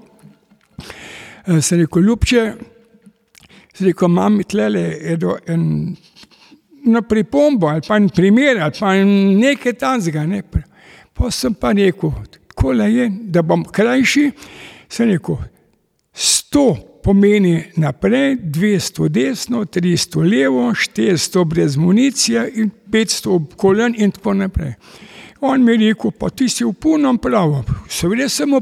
[1.48, 2.44] Eh, Sem rekel, ljubče,
[3.74, 5.96] sem rekel, imam tlele edo en
[6.84, 10.26] na pripombo ali pa en primer ali pa nekaj tanzga.
[10.26, 10.42] Ne.
[11.14, 12.12] Pa sem pa rekel,
[12.48, 14.32] tako je, da bom krajši,
[14.90, 15.38] sem rekel,
[16.14, 24.12] sto pomeni naprej, 200 desno, 300 levo, 400 brez municije in 500 ob kolen in
[24.12, 24.74] tako naprej.
[25.42, 28.62] On mi je rekel, pa ti si v punem pravu, seveda sem v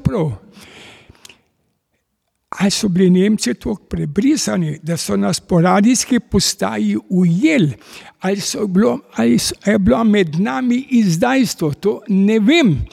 [2.59, 7.73] Ali so bili Nemci tako prebrisani, da so nas po radijski postaji ujeli,
[8.19, 12.85] ali, bilo, ali so, je bilo med nami izdajstvo, to ne vem.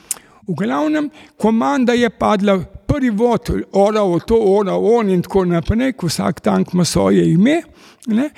[0.46, 6.06] V glavnem, komanda je padla, prvi vod, oral to, oral on in tako naprej, ko
[6.06, 7.62] vsak tank ima svoje ime.
[8.06, 8.30] Ne.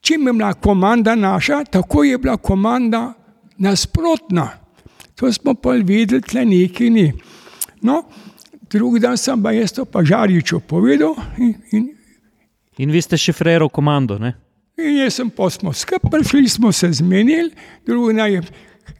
[0.00, 3.12] Čim je bila komanda naša, tako je bila komanda
[3.58, 4.50] nasprotna.
[5.14, 7.12] To smo pa videli, tle neki ni.
[7.82, 8.02] No,
[8.70, 11.88] drugi dan sem pa jaz to pa Žariču povedal in, in,
[12.78, 14.18] In vi ste šifrerali komando.
[14.18, 14.36] Ne?
[14.78, 17.50] in jaz sem pa smo skupaj prišli, smo se zmenili,
[17.86, 18.42] drugi dan je,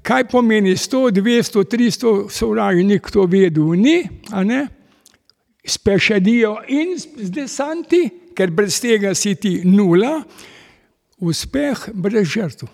[0.03, 4.03] kaj pomeni 100, 200, 300, sovražnik to vedel ni,
[4.33, 4.66] a ne,
[5.64, 10.23] s pešadijo in z desanti, ker brez tega si ti nula,
[11.19, 12.66] uspeh brez žrtv.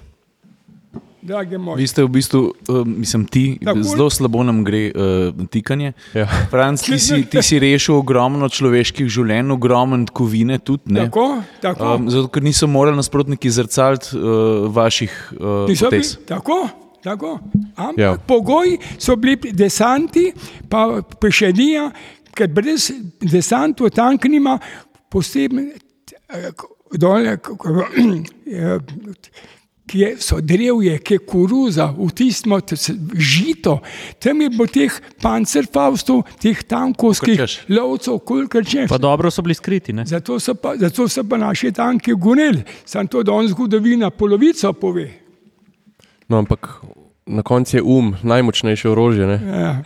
[1.76, 3.82] Vi ste v bistvu, uh, mislim, ti, Tako.
[3.82, 5.92] zelo slabo nam gre uh, tikanje.
[6.14, 6.26] Ja.
[6.50, 10.92] Franc, ti si, ti si rešil ogromno človeških življenj, ogromno kovine tudi.
[10.92, 11.06] Ne?
[11.08, 11.94] Tako, tako.
[11.94, 16.16] Um, zato, ker niso morali nasprotniki zrcaliti uh, vaših uh, potez.
[16.28, 16.68] tako,
[17.04, 17.38] tako.
[17.76, 18.16] Ampak Ja.
[18.26, 20.28] pogoji so bili desanti,
[20.68, 21.88] pa pešadija,
[22.36, 24.58] ker brez desantov tank nima
[25.08, 25.70] posebne
[26.28, 26.50] eh,
[26.98, 27.36] dole,
[29.86, 32.56] ki je, so drevje, ki je koruza, v tistem
[33.14, 33.78] žito,
[34.18, 38.88] tam je bilo teh pancerfaustov, teh tankovskih lovcev, kolikor češ.
[38.88, 39.92] Pa dobro so bili skriti.
[39.92, 40.06] Ne?
[40.08, 45.08] Zato so, pa, zato so pa naši tanki gonili, samo to danes zgodovina polovico pove.
[46.28, 46.80] No, ampak
[47.26, 49.26] na koncu je um najmočnejše orožje.
[49.26, 49.40] Ne?
[49.44, 49.82] Ja.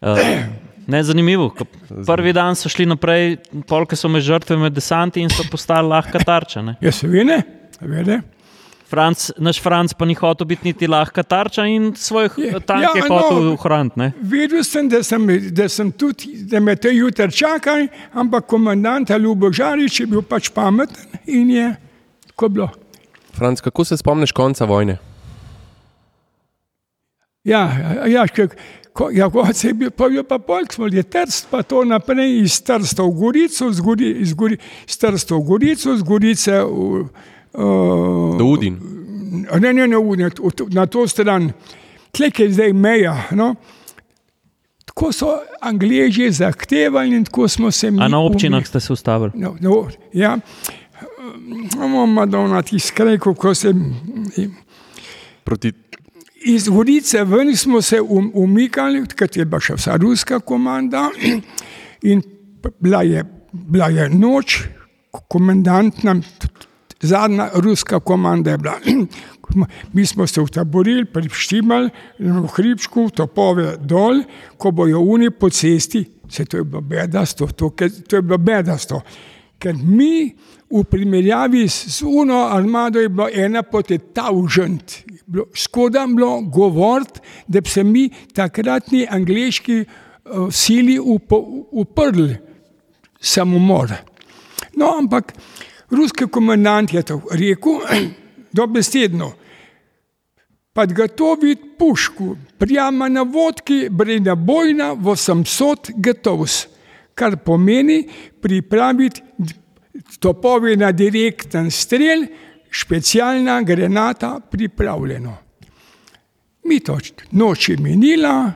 [0.00, 0.18] Uh,
[0.92, 1.50] ne, zanimivo.
[1.50, 1.66] ko
[2.06, 6.22] Prvi dan so šli naprej, polke so med žrtve, med desanti in so postali lahka
[6.22, 6.62] tarča.
[6.62, 6.76] Ne?
[6.80, 7.42] Ja, seveda,
[7.82, 8.20] seveda.
[8.92, 12.90] Franc, naš Franc pa ni hotel biti niti lahka tarča in svoj Je- tank ja,
[12.94, 13.18] je no.
[13.18, 13.98] hotel ohraniti.
[13.98, 14.12] ne.
[14.20, 19.52] Vedel sem, da, sem, da, sem tudi, da me te jutri čakaj, ampak komandant Ljubo
[19.52, 21.74] Žarič je bil pač pameten in je
[22.26, 22.68] tako bilo.
[23.32, 24.98] Franc, kako se spomniš konca vojne?
[27.44, 27.64] Ja,
[28.06, 28.26] ja, ja,
[28.92, 31.62] ko, ja ko se je bil, pa je bil pa polk, smo bili trst, pa
[31.62, 34.58] to naprej iz Trsta v Gorico, iz, Gori, iz, Gori,
[34.88, 37.06] iz Trsta v Gorico, iz Gorice v,
[37.54, 38.78] uh, Do Udin.
[39.60, 40.30] Ne, ne, ne, ne
[40.70, 41.52] na to stran,
[42.12, 43.16] tle je zdaj meja.
[43.30, 43.54] No.
[44.84, 45.26] Tako so
[45.60, 48.02] Angliji zahtevali in tako smo se mi.
[48.02, 49.30] A na občinah ste se ustavili.
[49.34, 50.38] No, no, ja.
[51.74, 53.74] Imamo Madonna tiskaj, kako se.
[55.44, 55.72] Proti
[56.44, 61.04] Iz Gorice ven smo se um, umikali, ker je bila še vsa ruska komanda
[62.02, 62.22] in
[62.80, 63.22] bila je,
[63.52, 64.56] bila je noč,
[65.30, 66.22] komandant nam,
[67.02, 68.78] zadnja ruska komanda je bila.
[69.92, 74.22] Mi smo se utaborili, prištimali v hribčku, topove dol,
[74.56, 77.70] ko bojo oni po cesti, se to je bilo bedasto, to,
[78.08, 79.02] to je bilo bedasto.
[79.58, 80.32] Ker mi
[80.72, 85.04] v primerjavi z uno armado je bilo ena poti taužent.
[85.54, 90.98] Skoda bilo govoriti, da bi se mi takratni angliški uh, sili
[91.70, 92.36] uprli
[93.20, 93.92] samomor.
[94.76, 95.32] No, ampak
[95.91, 97.81] ruski komandant je to rekel,
[98.53, 99.33] dobesedno.
[100.73, 106.67] Подготовить пушку прямо на водке, бронебойна 800 готовс,
[107.15, 108.07] kar pomeni
[108.41, 109.21] pripraviti
[110.19, 112.27] topove na direkten strel,
[112.71, 115.37] specialna granata pripravljena.
[116.63, 116.97] Mi to
[117.31, 118.51] noč je minila,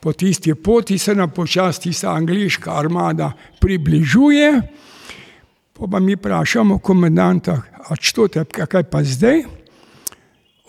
[0.00, 4.62] po tisti poti se nam počasi ta angliška armada približuje,
[5.87, 9.43] pa mi vprašamo komandanta, a što te, kaj pa zdaj?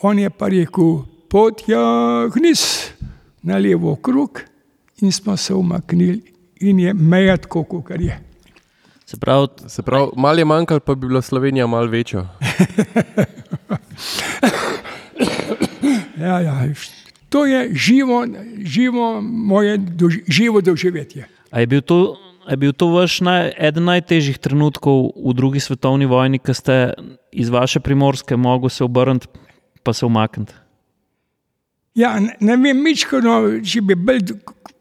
[0.03, 0.99] On je pa rekel,
[1.29, 2.91] potjagnis
[3.43, 4.41] na levo krug
[5.01, 6.23] in smo se umaknili
[6.61, 8.21] in je meja tako, kot je.
[9.07, 12.21] Se pravi, se pravi malo je manjkalo, pa bi bila Slovenija malo večja.
[16.21, 16.65] ja, ja,
[17.29, 18.27] to je živo,
[18.59, 21.29] živo moje dož, živo doživetje.
[21.51, 22.17] A je bil to,
[22.51, 26.95] je bil to vaš naj, eden najtežjih trenutkov v drugi svetovni vojni, ko ste
[27.31, 29.31] iz vaše primorske mogli se obrniti
[29.83, 30.53] pa se umakniti?
[31.95, 34.21] Ja, ne, ne vem, mičkano, če bi bil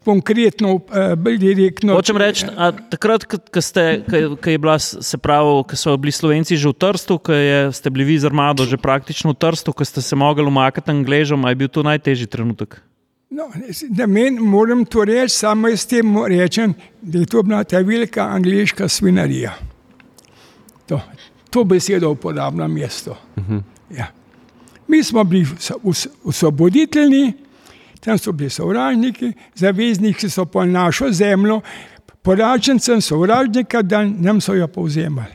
[0.06, 1.96] konkretno, uh, bolj direktno.
[1.98, 2.50] Hočem reči,
[2.92, 7.34] takrat, ko je bila, se pravi, ko so bili Slovenci že v Trstu, ko
[7.74, 11.50] ste bili vi z armado že praktično v Trstu, ko ste se mogli umakniti Angležom,
[11.50, 12.78] je bil to najtežji trenutek?
[13.30, 13.52] No,
[13.90, 18.24] da meni moram to reči, samo s tem rečem, da je to bila ta velika
[18.24, 19.54] angliška svinarija.
[20.88, 21.02] To,
[21.50, 23.18] to besedo uporabljam mesto.
[23.36, 23.62] Uh -huh.
[23.98, 24.08] ja.
[24.88, 25.48] Mi smo bili
[26.24, 27.34] osvoboditelji,
[28.00, 31.62] tam so bili sovražniki, zavezniki so pa našo zemljo,
[32.22, 35.34] poražencem sovražnika, da nam so jo povzemali.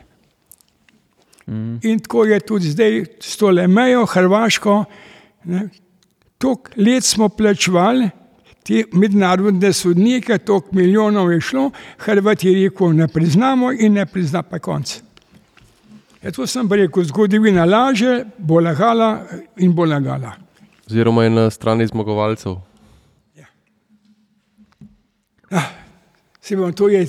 [1.47, 1.79] Mm.
[1.83, 4.85] In tako je tudi zdaj s tole mejo, Hrvaško.
[6.37, 8.09] Tok let smo plačevali,
[8.65, 14.43] te mednarodne sodnike, toliko milijonov je šlo, Hrvati je rekel, ne priznamo in ne prizna
[14.43, 15.01] pa konc.
[16.23, 19.27] Ja, to sem rekel, zgodovina laže, bo lagala
[19.57, 20.33] in bo lagala.
[20.89, 22.55] Oziroma je na strani zmagovalcev.
[23.37, 23.45] Ja.
[25.51, 25.69] Ah,
[26.41, 27.05] se bom, to je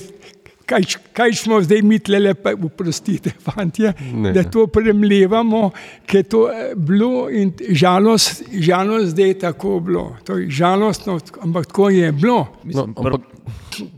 [0.67, 5.71] kaj, kaj smo zdaj mi tle, pa uprostite, fantje, ne, da to premljevamo,
[6.07, 10.17] ker to je bilo in žalost, žalost, da je tako bilo.
[10.25, 12.47] To je žalostno, ampak tako je bilo.
[12.65, 13.21] No, ampak...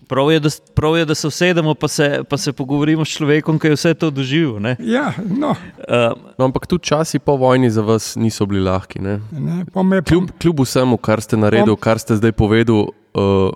[0.08, 3.58] Prav je, da, prav je, da se usedemo, pa se, pa se pogovorimo s človekom,
[3.58, 4.58] ki je vse to doživel.
[4.78, 5.52] Ja, no.
[5.52, 8.98] Uh, no, ampak tudi časi po vojni za vas niso bili lahki.
[8.98, 9.20] Ne?
[9.32, 9.62] Ne,
[10.02, 12.90] kljub, kljub vsemu, kar ste naredili, kar ste zdaj povedali.
[13.14, 13.54] Uh,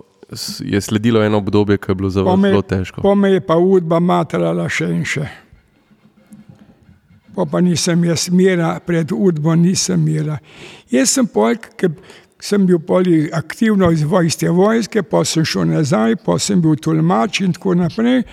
[0.60, 3.02] je sledilo eno obdobje, ki je bilo zelo, zelo težko.
[3.02, 5.28] Po me je pa udba matrala še in še.
[7.32, 10.38] Pa, pa nisem jaz mira, pred udbo nisem mira.
[10.92, 11.94] Jaz sem polk, ker
[12.42, 17.40] sem bil poli aktivno iz vojske, vojske, pa sem šel nazaj, pa sem bil tolmač
[17.40, 18.24] in tako naprej.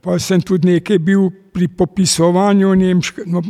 [0.00, 3.40] Pa sem tudi nekaj bil pri popisovanju nemške, no,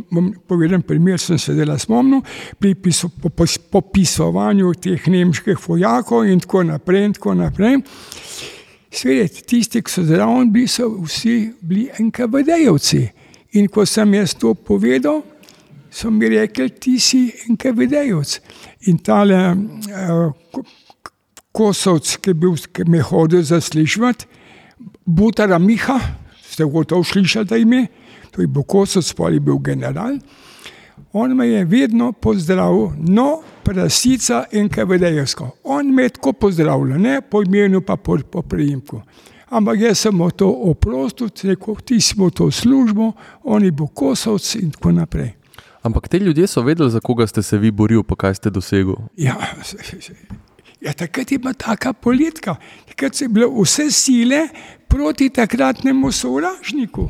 [0.47, 2.21] povedem primer, sem se dela spomnil,
[2.59, 7.81] pri piso, po, po, popisovanju teh nemških vojakov in tako naprej in tako naprej.
[8.87, 13.01] Svet, tisti, ki so zraven bili, so vsi bili NKVD-jevci.
[13.59, 15.19] In ko sem jaz to povedal,
[15.91, 18.37] so mi rekli, ti si NKVD-jevc.
[18.87, 20.63] In tale uh,
[21.51, 24.31] kosovc, ki, bil, ki me je hodil zaslišati,
[25.03, 25.99] Butara Miha,
[26.57, 27.87] ste gotovo slišali to ime,
[28.31, 30.17] to je bil Kosovc, pa je bil general.
[31.13, 35.49] On me je vedno pozdravil, no, prasica in KVD-jevsko.
[35.63, 39.01] On me je tako pozdravljal, ne po imenu, pa po, po prijimku.
[39.49, 43.11] Ampak jaz sem to oprostil, rekel, ti smo to službo,
[43.43, 45.35] oni bo Kosovc in tako naprej.
[45.81, 48.95] Ampak te ljudje so vedeli, za koga ste se vi borili, pa kaj ste dosegli.
[49.17, 49.37] Ja,
[50.81, 52.55] ja, takrat je bila taka politika,
[52.87, 54.47] takrat so bile vse sile
[54.87, 57.09] proti takratnemu sovražniku.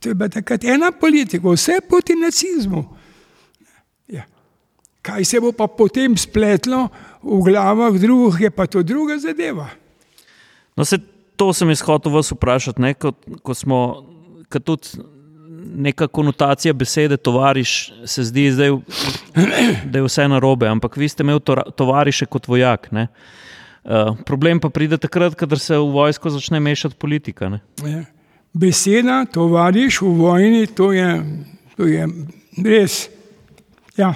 [0.00, 2.84] To je bila takrat ena politika, vse proti nacizmu.
[4.08, 4.22] Ja.
[5.02, 6.88] Kaj se bo pa potem spletlo
[7.22, 9.68] v glavah drugih, je pa to druga zadeva.
[10.76, 10.98] No, se,
[11.36, 13.12] to sem jaz hotel vas vprašati, ne, ko,
[13.42, 13.78] ko smo,
[14.52, 15.15] ko tudi
[15.74, 18.70] neka konotacija besede tovariš, se zdi, zdaj,
[19.90, 21.40] da je vse narobe, ampak vi ste imeli
[21.76, 22.92] tovariše kot vojak.
[22.92, 23.06] Ne?
[23.84, 27.60] Uh, problem pa pride takrat, ko se v vojsko začne mešati politika.
[27.82, 28.04] Ja.
[28.52, 31.22] beseda, tovariš v vojni, to je,
[31.76, 32.08] to je
[32.64, 33.08] res.
[33.96, 34.14] Ja.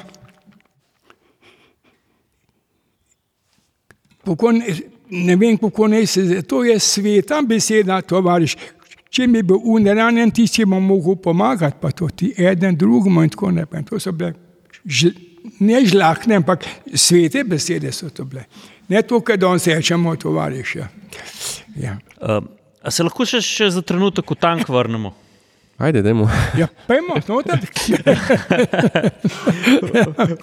[4.24, 4.74] Kako ne,
[5.11, 6.42] ne vem, kako naj se zdi.
[6.42, 8.57] To je sveta beseda, tovariš.
[9.11, 13.33] Če mi bo unranjen, ti si mu mogel pomagati, pa to ti eden drugemu in
[13.33, 13.85] tako naprej.
[13.89, 14.35] To so bile
[14.85, 15.11] ž,
[15.61, 18.47] ne žlahne, ampak svete besede so to bile.
[18.91, 20.77] Ne to, kar danes rečemo, tovariš.
[20.77, 20.89] Ja.
[21.77, 21.97] Ja.
[22.21, 22.45] Uh,
[22.83, 25.13] a se lahko še, še za trenutek v tank vrnemo?
[25.81, 26.28] Ajde, dajmo.
[26.59, 27.57] Ja, pojmo, noter.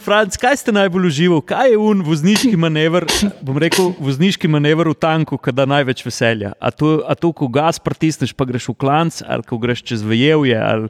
[0.05, 1.43] Franc, kaj ste najbolj uživali?
[1.45, 3.05] Kaj je un vozniški manever,
[3.45, 6.55] bom rekel, vozniški manever v tanku, ki da največ veselja?
[6.57, 10.01] A to, a to, ko gas pritisneš, pa greš v klanc, ali ko greš čez
[10.01, 10.89] vejevje, ali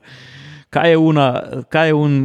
[0.71, 1.27] kaj je, una,
[1.67, 2.15] kaj je un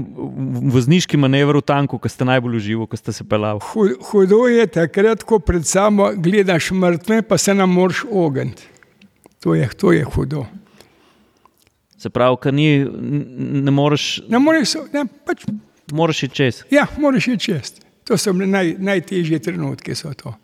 [0.70, 3.58] vozniški manever v tanku, ki ste najbolj uživali, ko ste se pelali?
[3.74, 8.62] Hu- Hudo je takrat, ko pred sabo gledaš mrtve, pa se nam moraš ogniti.
[9.42, 10.46] To je, to je hudo.
[12.02, 12.82] Se pravi, ker ni,
[13.62, 15.44] ne moreš, Ne moreš, ne, pač,
[15.94, 16.62] moraš iti čez.
[16.70, 17.76] ja, moraš iti čez.
[18.04, 19.94] To so bile naj, najtežje trenutke.
[19.94, 20.34] so To.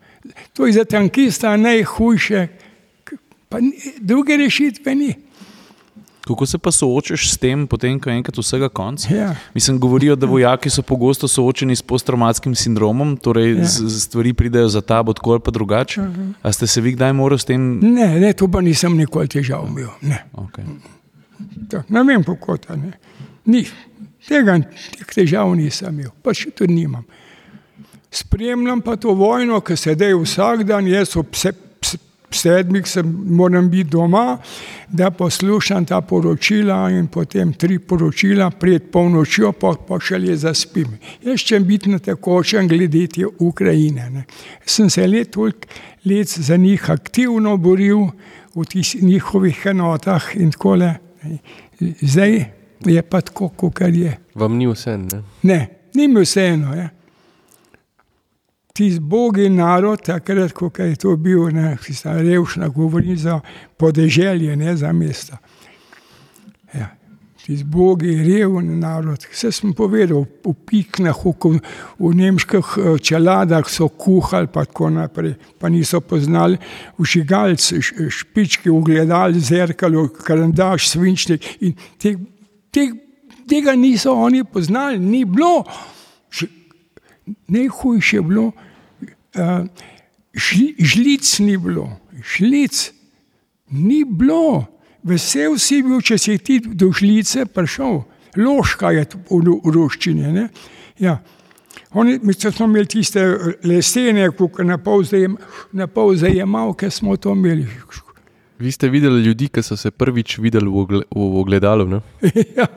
[0.53, 2.47] to je za tankista najhujše,
[3.49, 5.13] pa ni, druge rešitve ni.
[6.27, 9.01] Kako se pa soočaš s tem, potem, ko je enkrat vsega konc?
[9.09, 9.35] Ja.
[9.53, 13.61] Mislim, govorijo, da vojaki so pogosto soočeni s posttraumatskim sindromom, torej Ja.
[13.65, 13.89] ja.
[13.89, 16.01] stvari pridejo za ta bod, ali pa drugače.
[16.41, 17.79] A ste se vi kdaj morali s tem?
[17.81, 19.89] Ne, ne, to pa nisem nikoli težav imel.
[20.01, 20.23] Ne.
[20.33, 20.63] Okay.
[21.69, 23.63] To, ne vem, kako to je.
[24.27, 27.05] Tega teh težav nisem imel, pa še tudi nimam.
[28.11, 31.53] Spremljam pa to vojno, ki se deje vsak dan, jaz ob se,
[32.35, 34.37] sedmih sem, moram biti doma,
[34.89, 40.97] da poslušam ta poročila in potem tri poročila pred polnočjo, pa, pa šele zaspim.
[41.25, 44.09] Jaz čem biti na tekočem glede te Ukrajine.
[44.13, 44.25] Ne.
[44.65, 45.37] Sem se let,
[46.05, 48.09] let za njih aktivno boril
[48.55, 51.08] v tih njihovih enotah in tako naprej.
[52.01, 52.45] Zdaj
[52.85, 54.17] je pa tako, kot je.
[54.35, 55.23] Vam ni vse, ne?
[55.43, 55.59] Ne,
[55.95, 56.75] ni mi vseeno.
[56.75, 56.89] Ja.
[58.73, 63.39] Ti zbogi narod, takrat, ko je to bil, ne, tista revščina, govori za
[63.77, 65.37] podeželje, ne za mesta.
[66.73, 66.98] Ja.
[67.49, 69.23] Ti zbogi, revni narod.
[69.31, 71.57] Vse sem povedal, v piknah, v,
[71.97, 76.59] v nemških eh, čeladah so kuhali, pa tako naprej, pa niso poznali
[77.01, 81.41] všigalce, špičke, ugledali, zrkalo, karandaš, svinčnik.
[81.65, 82.13] in Te,
[82.69, 82.85] te,
[83.49, 85.65] tega niso oni poznali, ni bilo.
[87.49, 88.51] Najhujše je bilo,
[90.37, 92.91] žli, žlic ni bilo, žlic
[93.73, 94.78] ni bilo.
[95.03, 98.01] Vesel si bil, če si ti do žlice prišel,
[98.37, 100.33] loška je v, v ruščini.
[100.33, 100.49] ne.
[100.99, 101.19] Ja.
[101.93, 105.37] Oni, mi smo imeli tiste eh, lesene, kot na pol zajem-
[106.15, 107.67] zajemalke smo to imeli.
[108.59, 111.85] Vi ste videli ljudi, ki so se prvič videli v, ogle, v ogledalu.
[111.87, 112.01] Ne?
[112.57, 112.67] ja,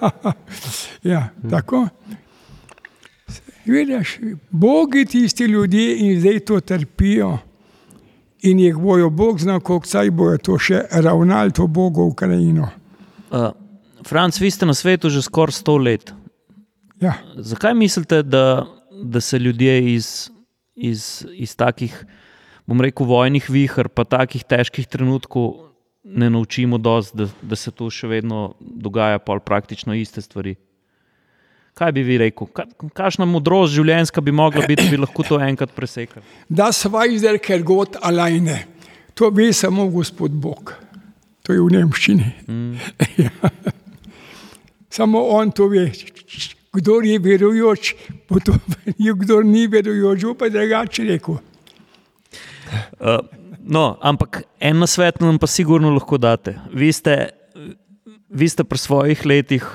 [1.03, 1.89] ja, tako.
[3.67, 4.19] Vidiš,
[4.51, 7.39] bogi tisti ljudje in zdaj to trpijo.
[8.43, 12.69] In jih bojo Bog znal, kako saj bojo to še ravnali, to Bogo Ukrajino.
[13.31, 13.53] Uh,
[14.07, 16.11] Franc, vi ste na svetu že skoraj sto let.
[17.01, 17.15] Ja.
[17.39, 20.31] Zakaj mislite, da, da se ljudje iz,
[20.75, 21.95] iz, iz takih,
[22.67, 25.71] bom rekel, vojnih vihar, pa takih težkih trenutkov
[26.03, 30.57] ne naučimo dosti, da, da se to še vedno dogaja, pa praktično iste stvari?
[31.75, 32.49] Kaj bi vi rekel?
[32.53, 36.25] Ka, kakšna modrost življenjska bi mogla biti, da bi lahko to enkrat presekali?
[36.49, 38.67] Das weiß der Kergot alleine.
[39.17, 40.75] To ve samo gospod Bog.
[41.43, 42.29] To je v Nemščini.
[42.47, 42.75] Mm.
[43.25, 43.53] ja.
[44.93, 45.89] Samo on to ve.
[46.73, 47.95] Kdo je verujoč,
[48.29, 51.41] bo to verjel, kdo ni verujoč, bo pa drugače rekel.
[52.97, 53.19] Uh,
[53.61, 56.57] no, ampak en svet nam pa sigurno lahko date.
[56.73, 57.33] Vi ste,
[58.29, 59.69] vi ste pri svojih letih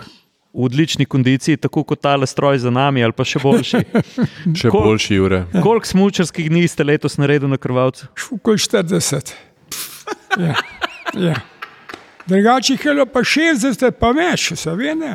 [0.58, 3.82] v odlični kondiciji, tako kot tale stroj za nami, ali pa še boljši.
[4.60, 5.43] Še Kol- boljši ure.
[5.53, 8.08] Koliko smučarskih dni ste letos naredili na krvavcu?
[8.17, 9.34] Šukaj 40.
[10.39, 10.55] Ja.
[11.13, 11.36] Ja.
[12.25, 15.13] Drugače jih je pa 60, pa več, se ve ne.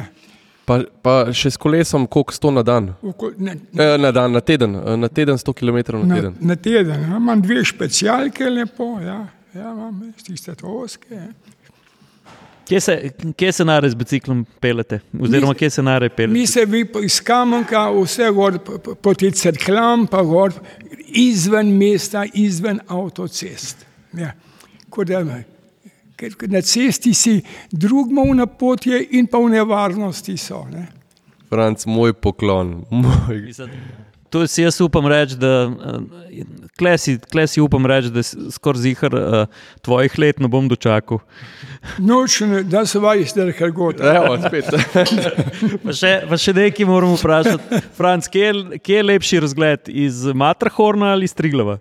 [0.64, 2.92] Pa, pa še s kolesom, koliko sto na dan?
[3.02, 6.36] Oko- ne E, na dan, na teden, e, na teden 100 km na na, teden.
[6.40, 7.02] na teden.
[7.02, 9.18] Ja, imam dve specialke, lepo, ja,
[9.54, 11.18] ja imam tiste toske.
[11.18, 11.26] Ja.
[12.72, 15.00] Kje se, kje se nare z biciklom pelete?
[15.20, 16.46] Oziroma, kje se nare Mi pelete?
[16.46, 18.58] se vi iz Kamenka, vse gor
[19.02, 20.52] proti crklam, pa gor
[21.08, 23.84] izven mesta, izven avtocest.
[24.16, 24.32] Ja.
[24.90, 25.20] Ko da,
[26.16, 30.64] ker ker na cesti si drugmo v napotje in pa v nevarnosti so.
[30.72, 30.86] Ne.
[31.52, 32.84] Franc, moj poklon.
[32.90, 33.42] Moj.
[33.44, 33.70] Mislim,
[34.32, 39.42] To si jaz upam reči, da eh, klesi, klesi upam reči, da skoraj zihar uh,
[39.80, 41.20] tvojih let ne bom dočakal.
[41.98, 44.00] Nočem, da se vaj zdaj kar god.
[44.02, 44.70] Evo, spet.
[45.84, 47.82] Pa še, pa še nekaj moramo vprašati.
[47.92, 51.76] Franc, kje, je- kje je lepši razgled, iz Matrahorna ali iz Triglava?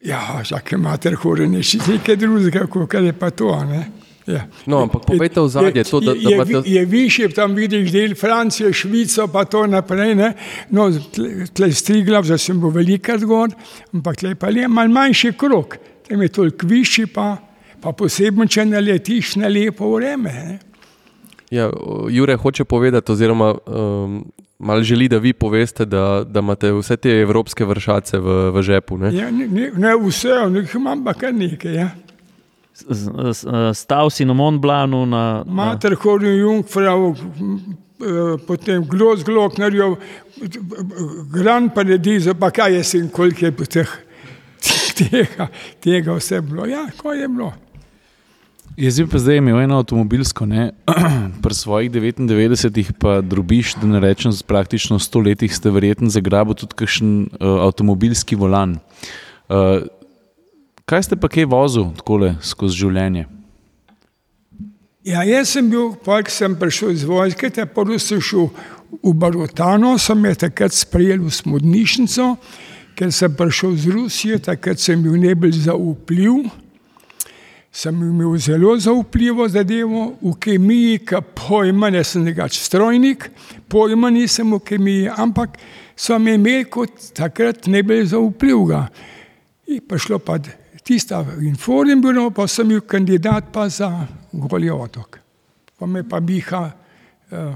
[0.00, 3.52] Ja, čakaj, mater hore, ne še nekaj drugega, kot je pa to.
[3.64, 3.84] Ne?
[4.26, 4.46] Ja.
[4.66, 6.70] No, ampak povejte ozadje, to, da, da je, imate.
[6.70, 10.14] je, više, tam vidiš del Francije, Švico, pa to naprej.
[10.14, 10.32] Ne?
[10.70, 13.50] No, tle, tle striglav, zdaj sem bil velikrat gor,
[13.92, 15.76] ampak tle pa je mal manjši krok,
[16.08, 17.36] tam je toliko višji, pa,
[17.82, 20.32] pa posebno, če naletiš na lepo vreme.
[20.32, 20.60] Ne?
[21.50, 21.70] Ja,
[22.10, 24.22] Jure hoče povedati, oziroma um,
[24.58, 28.98] malo želi, da vi poveste, da, da imate vse te evropske vršace v, v žepu.
[28.98, 29.10] Ne?
[29.14, 31.74] Ja, ne, ne, ne vse, nekaj imam pa kar nekaj.
[31.74, 31.90] Ja.
[33.74, 39.96] Stal si na Mont Blanu, na, na Mater hodil Jungfrau, m, eh, potem Glos Gloknerjev,
[41.32, 43.92] Gran Paradizo, pa kaj je sin, koliko je po teh,
[44.98, 45.50] tega,
[45.80, 46.66] tega vse bilo.
[46.66, 47.52] Ja, ko je bilo.
[48.76, 50.70] Jaz bi pa zdaj imel eno avtomobilsko, ne,
[51.44, 56.56] pri svojih 99, pa drobiš, da ne rečem, z praktično 100 letih ste verjetno zagrabili
[56.56, 58.78] tudi kakšen uh, avtomobilski volan.
[59.52, 59.84] Uh,
[60.86, 63.28] kaj ste pa kaj vozil takole skozi življenje?
[65.02, 68.46] Ja, jaz sem bil, pa ko sem prišel iz vojske, te prvi sem šel
[69.02, 72.26] v Barotano, sem me takrat sprejel v smodnišnico,
[72.94, 76.46] ker sem prišel z Rusije, takrat sem bil najbolj zaupljiv.
[77.72, 83.30] Sem imel zelo zaupljivo zadevo v kemiji, ki pojma, ne sem negač strojnik,
[83.72, 85.58] pojma nisem v kemiji, ampak
[85.96, 88.84] so me imeli kot takrat najbolj zaupljivega.
[89.66, 90.38] In pa šlo pa
[90.84, 93.90] tista inform bilo, pa sem bil kandidat pa za
[94.32, 95.18] Goli otok.
[95.78, 96.62] Pa me pa biha,
[97.32, 97.54] uh,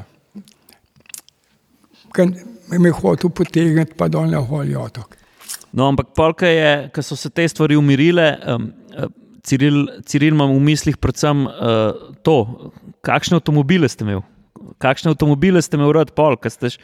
[2.71, 5.17] me je hotel potegniti pa dol na Goli otok.
[5.77, 9.11] No, ampak polka je, ko so se te stvari umirile, um, uh,
[9.47, 11.93] Ciril, Ciril imam v mislih predvsem uh,
[12.27, 12.73] to,
[13.07, 14.25] kakšne avtomobile ste imeli.
[14.83, 16.35] Kakšne avtomobile ste imeli rad, pol?
[16.41, 16.81] ker Ste, š-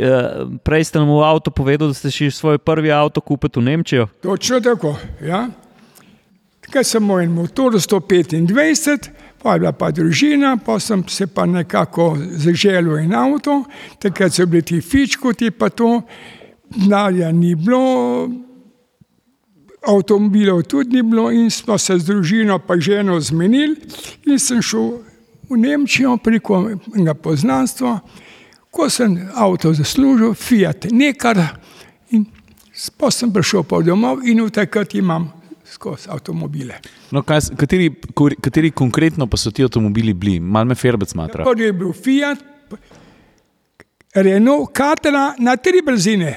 [0.00, 3.68] uh, prej ste nam v avtu povedali, da ste šli svoj prvi avto kupiti v
[3.68, 4.08] Nemčijo.
[4.24, 4.96] Točno tako.
[5.22, 5.46] Ja.
[6.70, 9.08] Takrat sem imel en motor 125,
[9.42, 13.64] pa je bila pa družina, pa sem se pa nekako zaželil en avto,
[13.98, 15.88] takrat so bili ti fičkoti, pa to,
[16.70, 18.30] denarja ni bilo,
[19.82, 23.74] avtomobilov tudi ni bilo in smo se z družino pa ženo zmenili
[24.30, 25.00] in sem šel
[25.50, 26.60] v Nemčijo preko
[26.94, 27.98] enega poznanstva,
[28.70, 31.42] ko sem avto zaslužil, Fiat Nekar
[32.14, 32.30] in
[32.96, 35.39] pa sem prišel pa domov in v takrat imam
[35.80, 36.80] skozi avtomobile.
[37.10, 37.88] No, kaj, kateri,
[38.40, 40.40] kateri konkretno pa so ti avtomobili bili?
[40.40, 41.46] Mal me ferbec matra.
[41.48, 42.44] Prvi je bil Fiat,
[44.14, 46.36] Renault, Katera na tri brzine.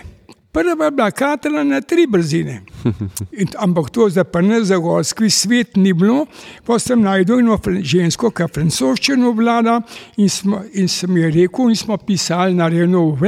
[0.53, 2.61] Prva je bila Katera na tri brzine.
[3.41, 6.25] In, ampak to za prne zagorski svet ni bilo.
[6.65, 9.81] Pa sem najdel eno žensko, ki francoščino vlada
[10.17, 13.19] in, smo, in sem ji rekel, in smo pisali na Renault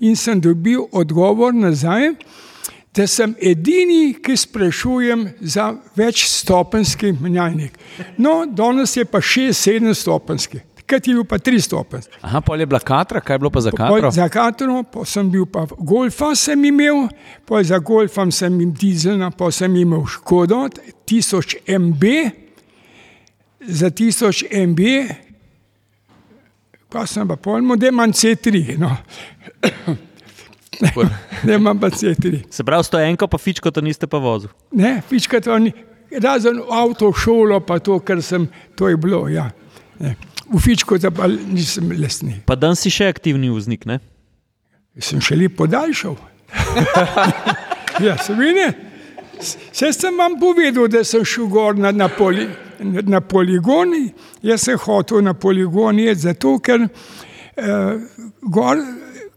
[0.00, 2.12] in sem dobil odgovor nazaj,
[2.96, 7.78] da sem edini, ki sprašujem za večstopenski menjalnik.
[8.16, 12.16] No, danes je pa 6-7 stopenski, kaj je bil pa 3 stopenski.
[12.20, 14.10] Aha, pol je bila katra, kaj je bilo pa za Pol katro?
[14.10, 17.08] Za katero, pa sem bil pa golfa, sem imel,
[17.44, 20.68] pa za golfom sem imel dizelna, pa sem imel škodo,
[21.06, 22.04] 1000 MB,
[23.60, 24.80] za 1000 MB,
[26.88, 28.96] pa sem pa pojmo, da imam C3, no.
[31.42, 32.42] Da imam pa C3.
[32.50, 34.50] Se pravi, sto enko pa fičko, to niste pa vozil.
[34.72, 35.72] Ne, pička to ni,
[36.22, 39.50] razen avto, šolo, pa to, kar sem, to je bilo, ja.
[39.98, 40.16] Ne.
[40.46, 42.36] V Fičku za pa nisem lesni.
[42.46, 43.98] Pa dan si še aktivni voznik, ne?
[45.02, 46.14] Sem še lepo podaljšal.
[48.06, 48.68] ja, sem vine.
[49.40, 52.46] Vse sem vam povedal, da sem šel gor na, na, poli,
[52.80, 54.06] na, poligoni.
[54.46, 58.06] Jaz sem hotel na poligoni zato, ker uh,
[58.40, 58.80] gor,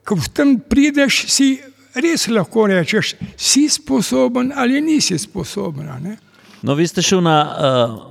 [0.10, 1.60] ko tam prideš, si
[1.94, 5.86] res lahko rečeš, si sposoben ali nisi sposoben.
[6.02, 6.18] Ne?
[6.62, 8.10] No, vi ste šel na, uh,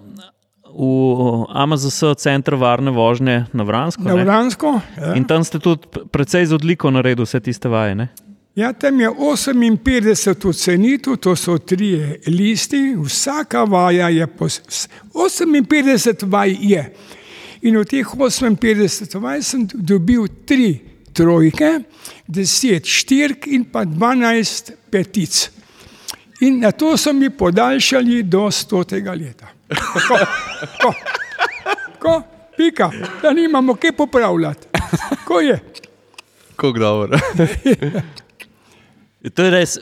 [0.69, 0.85] v
[1.49, 4.03] AMZS, center varne vožnje na Vransko.
[4.03, 4.15] Na?
[4.15, 4.81] Vransko.
[4.95, 5.15] Ja.
[5.19, 7.95] In tam ste tudi precej z odliko naredili vse tiste vaje.
[7.95, 8.09] Ne?
[8.55, 11.95] Ja, tam je 58 ocenitev, to so tri
[12.27, 16.83] listi, vsaka vaja je po s- s- 58 vaj je.
[17.63, 20.79] In od teh 58 vaj sem dobil tri
[21.19, 21.71] trojke,
[22.29, 25.49] 10 štirk in pa 12 petic.
[26.41, 29.03] In na to so mi podaljšali do 100.
[29.19, 29.49] leta.
[29.69, 30.19] Ko,
[30.83, 30.93] ko,
[31.99, 32.13] ko,
[32.57, 32.91] pika,
[33.23, 34.69] da nimamo kaj popravljati.
[35.25, 35.59] Ko je.
[36.57, 37.19] Kako dobro.
[39.35, 39.79] To je res,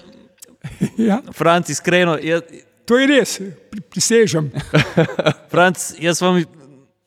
[0.99, 2.17] Ja, Franc, iskreno.
[2.19, 2.41] Jaz,
[2.85, 3.37] to je res,
[3.71, 4.49] pri- prisežem.
[5.53, 6.41] Franc, jaz vam,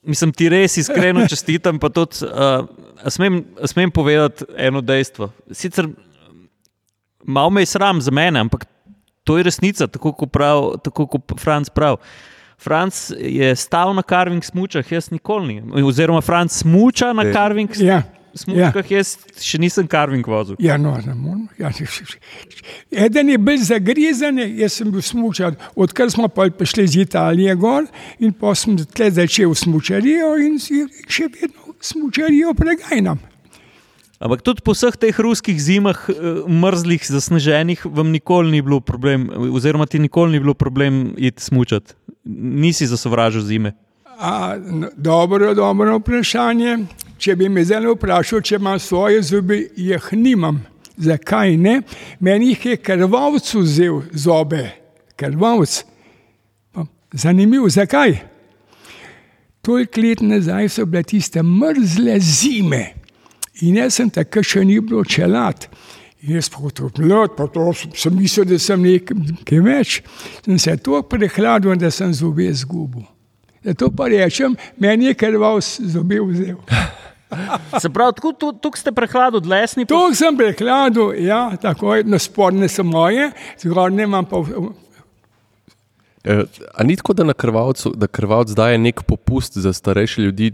[0.02, 1.80] mislim, ti res iskreno čestitam.
[1.80, 2.68] Pa tudi, uh,
[3.08, 5.32] smem, smem povedati eno dejstvo.
[5.52, 5.88] Sicer
[7.24, 8.66] malo me je sram za mene, ampak
[9.24, 11.98] to je resnica, tako kot, prav, tako kot Franc pravi.
[12.60, 15.84] Franc je stal na carving smučah, jaz nikoli ni.
[15.84, 17.34] Oziroma, Franc smuča na Ej.
[17.34, 18.02] carving Ja,
[18.44, 20.58] smučah, jaz še nisem carving vozil.
[20.60, 21.48] ja, no, ne morem.
[21.60, 21.72] Ja,
[23.06, 25.58] eden je bil zagrizen, jaz sem bil smučar.
[25.76, 27.90] Odkar smo pa prišli iz Italije gor
[28.20, 33.20] in pa sem tle začel smučarijo in še vedno smučarijo pregajam.
[34.20, 39.30] Ampak tudi po vseh teh ruskih zimah, eh, mrzlih, zasneženih, vam nikoli ni bilo problem,
[39.56, 41.96] oziroma ti nikoli ni bilo problem iti smučati.
[42.26, 43.72] Nisi zasovražil zime.
[44.20, 44.58] A,
[44.98, 46.78] dobro, dobro vprašanje.
[47.20, 50.62] Če bi me zdaj vprašal, če imam svoje zobe, jih nimam.
[51.00, 51.82] Zakaj ne?
[52.24, 54.66] Meni jih je krvavc vzel zobe,
[55.20, 55.82] krvavc.
[57.12, 58.20] Zanimivo, zakaj?
[59.66, 62.84] Toliko let nazaj so bile tiste mrzle zime
[63.62, 65.68] in jaz sem takrat še ni bilo čelat.
[66.24, 70.00] In jaz pa kot mlad, pa to sem, mislil, da sem nekaj več.
[70.46, 73.04] Sem se tako prehladil, da sem zobe izgubil.
[73.64, 76.60] Zato pa rečem, meni je krval zobe vzel.
[77.82, 79.86] Se pravi, tako tu, tu ste prehladili lesni.
[79.86, 83.32] To sem prehladil, ja, tako je, no spodne so moje,
[83.62, 84.44] zgornje imam pa.
[86.24, 86.44] Eh,
[86.74, 90.54] a ni tako, da na krvavcu, da krvavc daje nek popust za starejše ljudi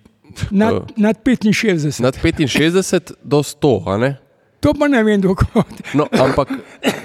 [0.52, 2.00] Nad, eh, nad 65.
[2.00, 4.18] nad 65 do 100, a ne?
[4.60, 5.66] To pa ne vem, dokot.
[5.94, 6.50] No, ampak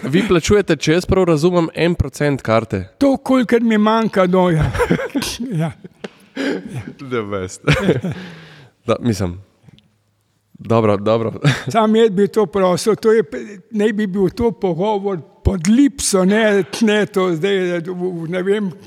[0.03, 2.87] vi plačujete, če jaz prav razumem, en procent karte.
[2.99, 4.71] To, kolikor mi manjka, doja.
[5.53, 5.73] Ja.
[7.01, 7.21] Da,
[8.87, 9.35] da, mislim.
[10.61, 11.33] Dobro, dobro.
[11.73, 13.25] Sam jaz bi to prosil, to je,
[13.71, 17.83] ne bi bil to pogovor pod lipso, ne, ne to zdaj,
[18.29, 18.71] ne vem.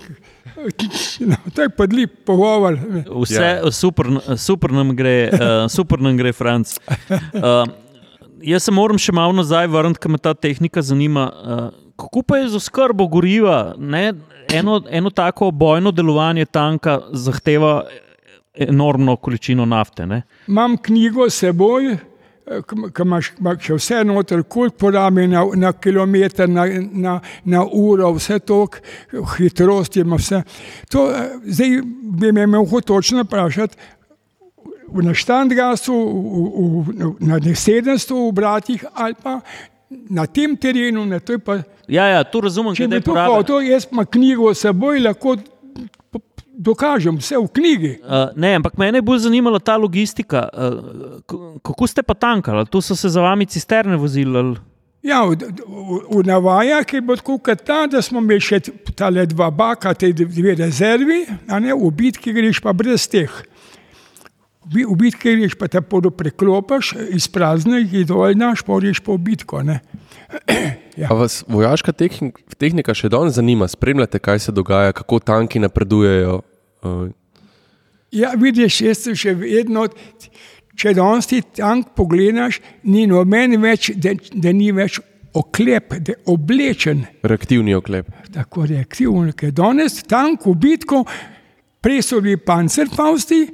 [1.20, 2.78] No, to je podlip pogovor.
[3.24, 3.72] Vse ja.
[3.72, 4.06] super,
[4.38, 5.40] super, nam gre, uh,
[5.70, 6.76] super nam gre, Franc.
[7.10, 7.66] Uh,
[8.44, 11.26] jaz se moram še malo nazaj vrniti, ker me ta tehnika zanima.
[11.26, 11.64] Uh,
[11.98, 13.74] kako pa je z oskrbo goriva?
[13.78, 14.14] Ne?
[14.54, 17.80] Eno, eno tako bojno delovanje tanka zahteva
[18.54, 20.06] enormno količino nafte.
[20.06, 20.22] Ne?
[20.48, 21.96] Imam knjigo s seboj,
[22.68, 23.32] ki imaš
[23.64, 28.66] še vse noter, koliko porabi na, na kilometr, na, na, na uro, vse to,
[29.38, 30.44] hitrost ima vse.
[30.92, 31.82] To, eh, zdaj
[32.20, 33.78] bi me imel točno vprašati.
[34.94, 35.94] Na Štandgasu,
[37.20, 39.40] na 700 obratih ali pa
[39.90, 43.12] na tem terenu, na to je pa Ja, ja, to razumem, Če da bi to
[43.12, 43.36] poraba.
[43.36, 45.36] hotel, jaz pa knjigo s seboj lahko
[46.54, 47.94] dokažem, vse v knjigi.
[48.00, 50.48] Uh, ne, ampak mene je bolj zanimala ta logistika.
[50.48, 52.66] Uh, kako ste pa tankali?
[52.66, 54.38] Tu so se za vami cisterne vozili?
[54.38, 54.58] ali-
[55.04, 58.62] Ja, v, v, v navajah je bilo tako, ta, da smo imeli še
[58.96, 63.28] tale dva baka, te dve rezervi, a ne, v bitki greš pa brez teh.
[64.64, 68.80] V bi- v bitki greš pa te podo preklopiš, iz praznih jih dol naš, pa
[68.80, 69.60] greš pa v bitko.
[69.68, 69.82] Ne.
[70.98, 71.10] Ja.
[71.10, 73.68] Vas vojaška tehnik, tehnika še danes zanima?
[73.68, 76.42] Spremljate, kaj se dogaja, kako tanki napredujejo?
[76.84, 77.10] Uh,
[78.14, 79.88] Ja, vidiš, jaz sem še vedno,
[80.78, 85.00] če danes ti tank pogledaš, ni noben več, da, da ni več
[85.34, 87.08] oklep, da je oblečen.
[87.26, 88.12] reaktivni oklep.
[88.34, 91.02] tako reaktivno, ker danes tank v bitko,
[91.82, 93.48] prej so bili pancerfausti,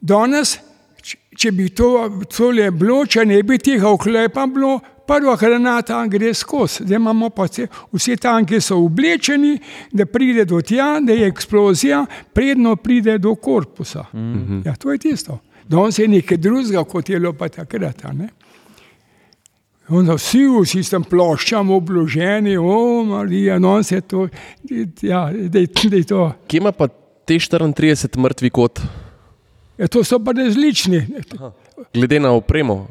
[0.00, 0.58] danes,
[1.32, 1.94] če bi to
[2.36, 4.76] tole bilo, če ne bi tega oklepa bilo,
[5.06, 6.84] prva granata gre skozi.
[6.84, 9.58] Zdaj imamo pa vse, vsi tanki so oblečeni,
[9.92, 14.04] da pride do tja, da je eksplozija, predno pride do korpusa.
[14.12, 14.66] Mm -hmm.
[14.66, 15.38] Ja, to je tisto.
[15.68, 18.02] Danes je nekaj drugega, kot je bilo pa takrat.
[19.88, 24.28] Onda vsi, vsi tam ploščam obloženi, o Marija, no se to,
[25.02, 26.32] ja, da je to.
[26.46, 26.88] Kje ima pa
[27.24, 28.80] te 34 mrtvi kot,
[29.78, 31.06] Ja, to so pa različni.
[31.94, 32.88] glede na opremo?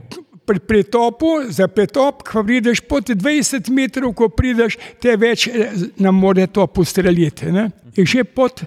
[0.52, 5.72] Pri pretopu, za pretop, ko prideš pod 20 metrov, ko prideš, te več eh,
[6.04, 7.48] nam more to postreliti.
[7.56, 7.70] Ne?
[7.96, 8.66] In še pod,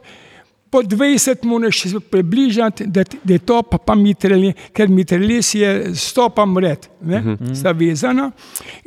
[0.73, 5.73] pod 20 moraš se približati, da, da je to pa, pa mitrali, ker mitralis je
[5.93, 7.37] stopam red, ne?
[7.53, 8.31] sta vezana.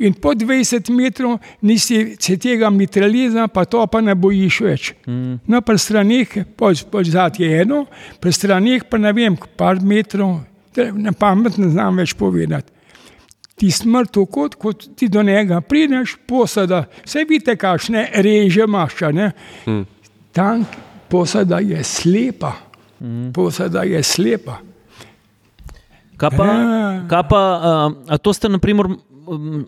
[0.02, 4.90] In po 20 metrov nisi se tega mitraliza, pa to pa ne bojiš več.
[5.06, 7.84] No, pri stranih, pozad je eno,
[8.18, 10.40] pri stranih pa ne vem, par metrov,
[10.98, 12.74] na pamet ne znam več povedati.
[13.58, 19.02] Ti smrt, kot, kot ti do njega prideš, posada, vse vidite, kakšne reže imaš.
[19.02, 19.32] a ne.
[20.32, 20.66] Tank,
[21.08, 22.52] posada je slepa.
[23.34, 24.58] Posada je slepa.
[26.16, 27.04] Kaj pa, Ja.
[27.08, 28.86] kaj pa uh, a to ste, naprimer,
[29.26, 29.66] um,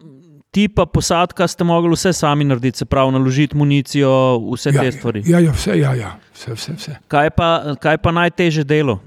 [0.51, 4.93] ti pa posadka ste mogli vse sami narediti, se pravi, naložiti municijo, vse Ja, te
[4.93, 5.23] stvari.
[5.27, 6.97] ja, ja, vse, ja, ja, vse, vse, vse.
[7.09, 8.99] Kaj pa, kaj pa najtežje delo?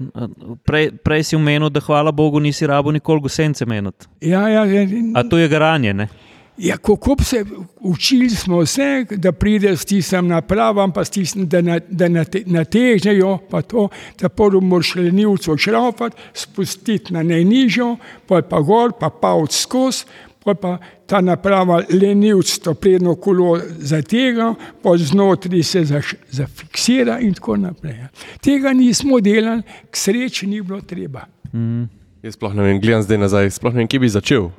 [0.64, 4.06] Prej, prej si omenil, da hvala Bogu nisi rabo nikoli gosence meniti.
[4.20, 6.08] Ja, ja, ja, A to je garanje, ne?
[6.58, 7.44] ja, kako se
[7.80, 12.42] učili smo se, da pride s tistem napravam, pa s tistem, da, na, da nate,
[12.46, 13.88] natežejo, pa to,
[14.20, 17.96] da prvo moraš lenivco šraufati, spustiti na najnižjo,
[18.26, 20.04] pol pa gor, pa pavt skozi,
[20.44, 20.74] pol pa
[21.06, 24.50] ta naprava lenivc to predno kolo zatega,
[24.82, 27.96] pol znotraj se zaš, zafiksira in tako naprej.
[27.96, 28.08] ja.
[28.40, 31.24] Tega nismo delali, k sreči ni bilo treba.
[32.22, 34.50] Jaz sploh ne vem, gledam zdaj nazaj, sploh ne vem, kje bi začel.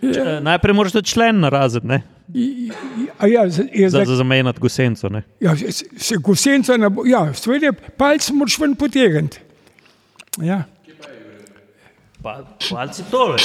[0.00, 2.02] Če- Najprej moraš biti člen na razred, ne?
[2.34, 5.08] I- i- a Ja, za, za, za zamenjati gosenco.
[5.08, 5.22] Ne?
[5.40, 9.38] Ja, se- se gosenca ne bo, ja, stvari, palc moraš ven potegniti.
[10.38, 10.62] Ja,
[12.22, 13.36] Pa, palci tole.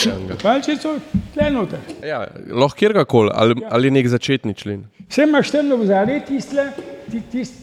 [0.42, 0.98] palc je to,
[1.34, 1.80] tle noter.
[2.04, 4.82] Ja, lahko kjerkoli, ali, ali nek začetni člen.
[5.08, 6.66] Vse imaš tam v zadnji, tistle,
[7.12, 7.54] ti- tis-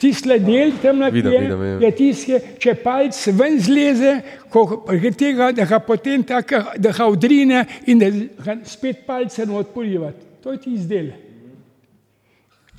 [0.00, 1.78] tistle del tam na ja.
[1.80, 4.14] je tiske, če palc ven zleze,
[4.48, 8.08] ko je tega, da ga potem tako, da ga odrine in da
[8.44, 10.24] ga spet palce not polivati.
[10.42, 11.12] To je ti izdel.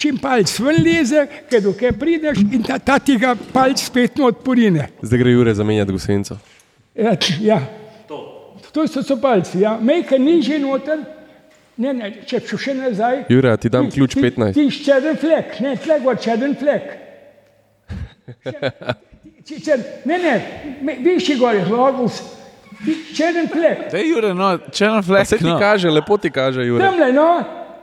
[0.02, 4.42] Čim palc ven leze, ker dokaj prideš in ta, ta ti ga palc spet not
[4.44, 4.90] porine.
[5.06, 6.40] Zdaj gre Jure zamenjati gosenco.
[6.96, 7.62] Ja, ja.
[8.74, 9.78] To so, so palci, ja.
[9.82, 11.00] mejka nižje noter.
[11.78, 13.24] Ne, ne, če bi šel še nazaj.
[13.34, 14.54] Jure, ti dam ključ 15.
[14.54, 16.92] Ti si črn flek, ne, tle gor črn flek.
[19.44, 20.36] Če- črn- Ne, ne,
[21.04, 22.22] višji gor je logus.
[23.16, 23.90] Črn flek.
[23.92, 25.26] Dej, Jure, no, če na flek.
[25.28, 25.58] Vse ti no.
[25.60, 26.84] kaže, lepo ti kaže, Jure.
[26.84, 27.28] Tamle, no,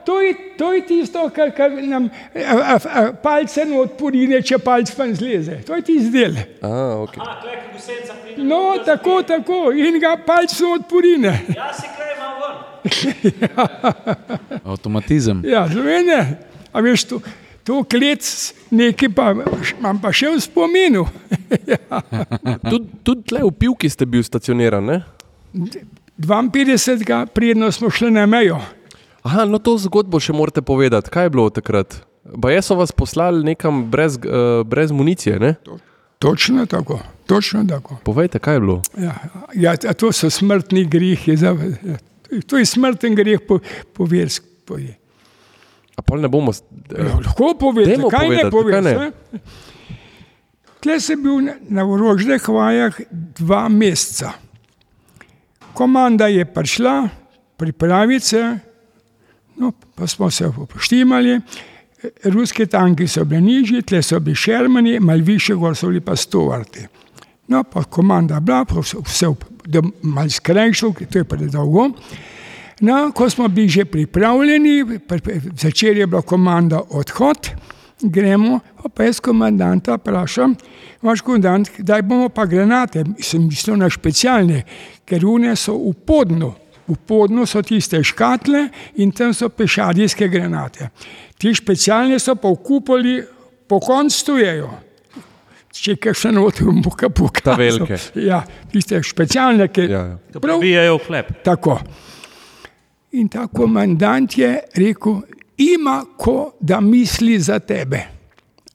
[0.05, 4.59] to je, to je tisto, kar, kar nam a, a, a, palce not porine, če
[4.62, 5.60] palc ven zleze.
[5.66, 6.39] To je ti izdel.
[6.62, 6.70] A,
[7.05, 7.20] okay.
[8.36, 11.35] No, tako, tako, in ga palc not porine.
[11.59, 12.59] Ja, si kaj imam ven.
[14.72, 15.44] Avtomatizem.
[15.48, 16.20] Ja, zvene,
[16.72, 17.20] a veš, to,
[17.66, 18.24] to klec
[18.70, 21.06] nekaj pa imam pa še v spominu.
[22.70, 25.02] Tudi tud tle v pivki ste bil stacioniran, ne?
[26.20, 27.27] 52.
[27.35, 28.60] predno smo šli na mejo.
[29.22, 31.09] Aha, no to zgodbo še morate povedati.
[31.09, 32.01] Kaj je bilo takrat?
[32.24, 35.55] Baje so vas poslali nekam brez, uh, brez municije, ne?
[36.18, 37.97] Točno tako, točno tako.
[38.05, 38.76] Povejte, kaj je bilo?
[38.97, 39.14] Ja,
[39.55, 41.34] ja, to so smrtni grehi.
[41.34, 41.55] ja,
[42.47, 43.59] To je smrten greh po,
[43.92, 44.47] po verski.
[44.62, 44.92] Po je.
[45.97, 46.52] A pol ne bomo.
[46.52, 47.51] s- Ja, lahko
[47.86, 49.12] Dajmo kaj povedati, ne?
[49.32, 49.40] ne?
[50.80, 53.01] Tle sem bil na, orožnih vajah
[53.34, 54.32] dva meseca.
[55.72, 57.09] Komanda je prišla,
[57.56, 58.42] pripraviti se,
[59.61, 61.41] no, pa smo se poštimali.
[62.24, 66.16] Ruski tanki so bili nižji, tle so bili šermani, malo više gor so bili pa
[66.16, 66.87] stovarti.
[67.49, 68.65] No, pa komanda bila,
[69.07, 69.27] vse,
[69.66, 71.91] da malo skrajšal, to je predolgo.
[72.81, 77.51] No, ko smo bili že pripravljeni, pri- pri- začel je bila komanda odhod,
[78.01, 78.61] gremo,
[78.95, 80.55] pa jaz komandanta vprašam,
[81.03, 84.62] vaš komandant, kdaj bomo pa granate, sem mislil na specialne,
[85.05, 86.55] ker une so v podnu.
[86.91, 88.65] V podnu so tiste škatle
[88.99, 90.89] in tam so pešadijske granate.
[91.39, 93.12] Ti specialne so pa v kupoli,
[93.71, 94.71] po koncu stojejo.
[95.71, 97.45] Če kaj še noter, bomo kaj pokazali.
[97.47, 97.99] Ta velike.
[98.27, 98.41] Ja,
[98.73, 100.41] tiste specialne, ki Ja, ja.
[100.43, 101.27] prav Bijajo v hleb.
[101.47, 101.79] tako.
[103.12, 105.23] In ta komandant je rekel,
[105.59, 108.03] ima ko da misli za tebe.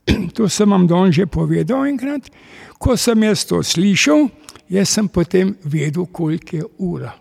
[0.36, 2.32] To sem vam don že povedal enkrat.
[2.80, 4.30] Ko sem jaz to slišal,
[4.70, 7.12] jaz sem potem vedel, koliko je ura.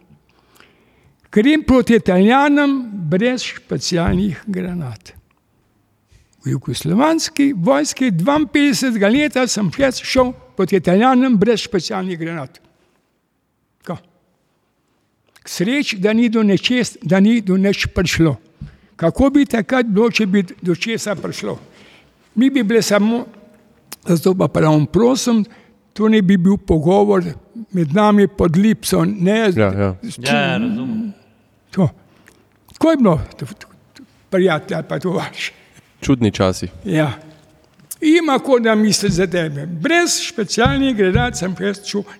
[1.34, 5.12] Grem proti Italijanom brez specialnih granat.
[6.44, 9.70] V jugoslovanski vojski 52 let sem
[10.02, 12.60] šel proti Italijanom brez specialnih granat.
[13.86, 13.96] Ko?
[15.42, 18.36] K sreči, da ni do nečes, da ni do neč prišlo.
[18.96, 21.58] Kako bi takrat bilo, če bi do česa prišlo?
[22.34, 23.24] Mi bi bili samo,
[24.06, 25.42] zato pa pravim, prosim,
[25.92, 27.24] to ne bi bil pogovor
[27.72, 29.96] med nami pod lipso, ne Ja, ja.
[30.22, 31.23] Ja, ja, razumem.
[31.74, 31.88] To.
[32.68, 33.54] Tako je bilo, to- to-
[33.92, 35.52] to- prijatelj ali pa tovariš.
[36.00, 36.68] Čudni časi.
[36.84, 37.12] Ja.
[38.00, 39.66] Ima ko da misli za tebe.
[39.66, 42.12] Brez specialnih gradacij sem jaz čutil.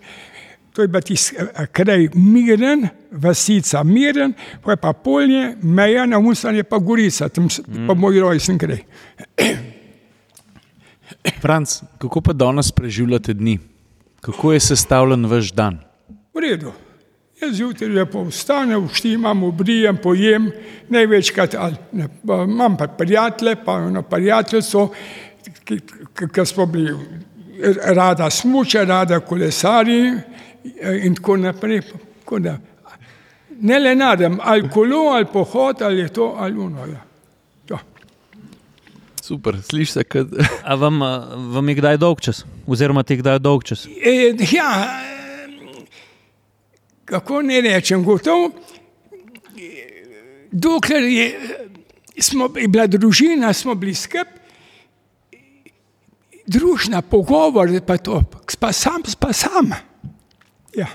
[0.73, 4.33] To je bil tisti eh, kraj miren, vasica miren,
[4.63, 8.79] pa je pa polje, meja na Usanje pa Gorica, tam s- pa moj rojsten kraj.
[11.41, 13.59] Franc, kako pa danes preživljate dni?
[14.21, 15.79] Kako je sestavljen vaš dan?
[16.35, 16.73] V redu.
[17.41, 20.51] Jaz zjutraj lepo vstanem, vštimam, obrijem, pojem,
[20.89, 24.85] največkrat ali ne, pa imam pa prijatelje, pa eno prijateljstvo,
[25.65, 25.81] ki,
[26.15, 26.95] ki, ki smo bili
[27.85, 31.83] rada smuče, rada kolesari eh, in tako naprej.
[32.25, 32.59] Tako da,
[33.61, 36.87] Ne le nadam, ali kolo, ali pohod, ali je to, ali ono.
[36.87, 37.01] Ja.
[37.67, 37.79] To.
[39.23, 40.27] Super, slišiš se, kot
[40.65, 42.45] A vam, a, vam je kdaj dolg čas?
[42.67, 43.87] Oziroma ti kdaj dolg čas?
[43.87, 44.71] E, ja,
[47.05, 48.51] kako ne rečem, gotovo.
[50.53, 51.27] Dokler je,
[52.19, 54.33] smo, je bila družina, smo bili skupaj,
[56.47, 58.21] družna pogovor, pa to,
[58.61, 59.73] pa sam, pa sam.
[60.77, 60.87] Ja.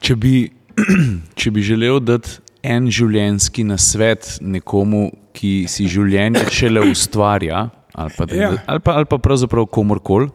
[0.00, 0.48] Če bi,
[1.38, 8.26] če bi želel dati en življenjski nasvet nekomu, ki si življenje šele ustvarja, ali pa,
[8.32, 8.52] Ja.
[8.66, 10.30] ali pa, ali pa pravzaprav komorkoli,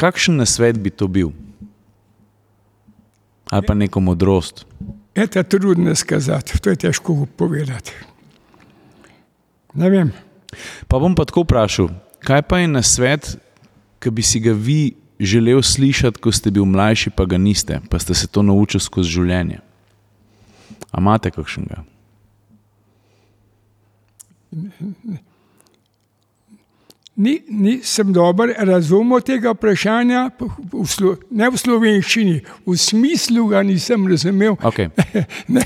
[0.00, 1.32] kakšen nasvet bi to bil?
[3.52, 4.64] Ali pa neko modrost?
[5.14, 7.92] Je to trudno skazati, to je težko povedati.
[9.74, 10.12] Ne vem.
[10.88, 11.90] Pa bom pa tako vprašal,
[12.24, 13.36] kaj pa je na svet,
[14.00, 17.98] ki bi si ga vi želel slišati, ko ste bil mlajši, pa ga niste, pa
[17.98, 19.60] ste se to naučili skozi življenje?
[20.92, 21.84] A imate kakšnega?
[27.16, 30.30] Ni, nisem dobro razumel tega vprašanja,
[30.72, 34.56] v slo, ne v slovenščini, v smislu ga nisem razumel.
[34.64, 34.88] Okay.
[35.52, 35.60] Ne,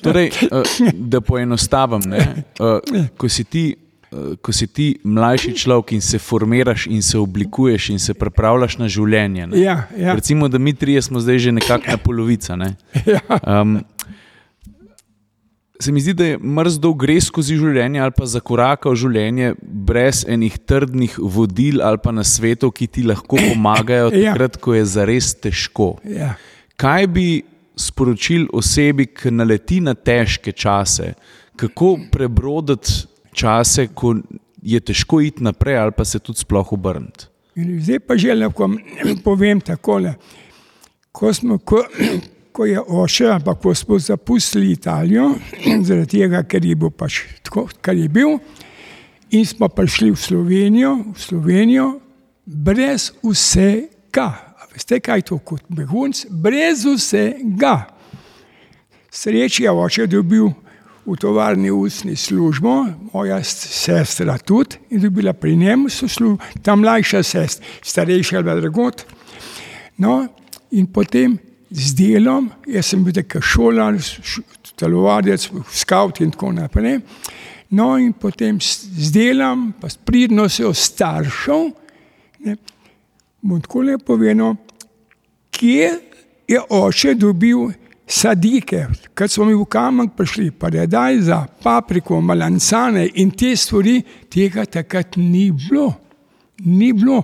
[0.00, 2.22] Torej, eh, da poenostavim, ne,
[2.56, 7.18] eh, ko, si ti, eh, ko si ti mlajši človek in se formiraš in se
[7.18, 9.46] oblikuješ in se pripravljaš na življenje.
[9.46, 9.60] Ne.
[9.60, 12.56] ja, ja, Recimo, da mi trije smo zdaj že nekako na polovici.
[12.56, 12.74] Ne.
[13.42, 13.82] Um,
[15.82, 20.22] se mi zdi, da je mrzdo gre skozi življenje ali pa zakoraka v življenje brez
[20.28, 24.32] enih trdnih vodil ali pa na svetu, ki ti lahko pomagajo Ja.
[24.32, 25.96] takrat, ko je zares težko.
[26.04, 26.34] ja.
[26.76, 27.26] Kaj bi
[27.78, 31.12] sporočil osebi, ki naleti na težke čase,
[31.56, 34.16] kako prebroditi čase, ko
[34.62, 37.26] je težko iti naprej ali pa se tudi sploh obrniti?
[37.56, 40.14] Zdaj pa želim, da povem takole.
[41.12, 41.82] Ko, smo, ko,
[42.52, 45.34] ko je oče, ali pa ko smo zapustili Italijo,
[45.86, 48.38] zaradi tega, ker je bil pač tako, kar je bil,
[49.32, 51.88] in smo prišli v Slovenijo, v Slovenijo
[52.46, 54.28] brez vsega.
[54.60, 56.26] A Veste, kaj je to kot begunc?
[56.30, 57.86] Brez vsega.
[59.12, 60.52] Sreče je oče dobil
[61.06, 67.66] v tovarni ustni službo, moja sestra tudi, in dobila pri njemu službo, ta mlajša sestra,
[67.82, 69.04] starejša je bila dragot.
[69.98, 70.28] No,
[70.70, 71.38] in potem
[71.72, 73.96] z delom, jaz sem bil tako šolar,
[74.76, 77.00] telovadec, scout in tako naprej.
[77.72, 81.70] No, in potem z delom, pa s pridnostjo staršev,
[82.44, 82.56] ne,
[83.40, 84.58] bom tako lepo povedal,
[85.52, 85.88] kje
[86.48, 87.70] je oče dobil
[88.06, 93.30] sadike, kad smo mi v kamen prišli, pa da je daj za papriko, malancane in
[93.30, 95.94] te stvari, tega takrat ni bilo.
[96.64, 97.22] Ni bilo.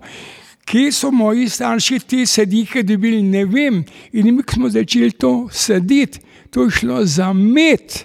[0.68, 3.78] Kje so moji starši te sadike dobili, ne vem.
[4.12, 6.20] In mi ko smo začeli to saditi,
[6.50, 8.02] to je šlo za med,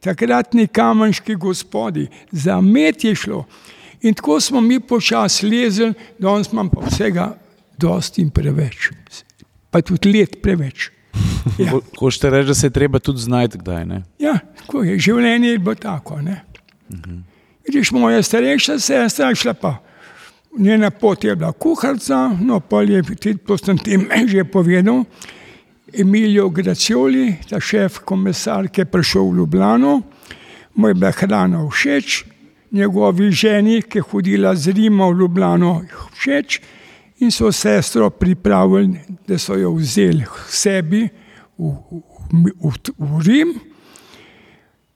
[0.00, 3.44] takratni kamenški gospodi, za med je šlo.
[4.02, 7.34] In tako smo mi počasi lezili, danes imam pa vsega
[7.78, 8.90] dosti in preveč,
[9.70, 10.90] pa tudi let preveč.
[11.58, 11.70] Ja.
[11.70, 14.02] Ho- Hočete reči, da se je treba tudi znajti, kdaj ne?
[14.18, 16.18] Ja, tako je, življenje je bilo tako.
[16.20, 16.40] Ne?
[17.64, 19.70] Vidiš, moja starejša sestra je šla pa.
[20.58, 25.04] Njena pot je bila kuharica, no pa je tudi, to sem tem že povedal,
[25.92, 30.00] Emilio Gracioli, ta šef komisar, ki je prišel v Ljubljano,
[30.74, 32.24] mu je bila hrana všeč,
[32.72, 35.82] njegovi ženi, ki je hodila z Rima v Ljubljano,
[36.18, 36.60] všeč.
[37.18, 41.06] In so sestro pripravili, da so jo vzeli k sebi
[41.58, 41.70] v,
[42.32, 43.54] v, v, v Rim.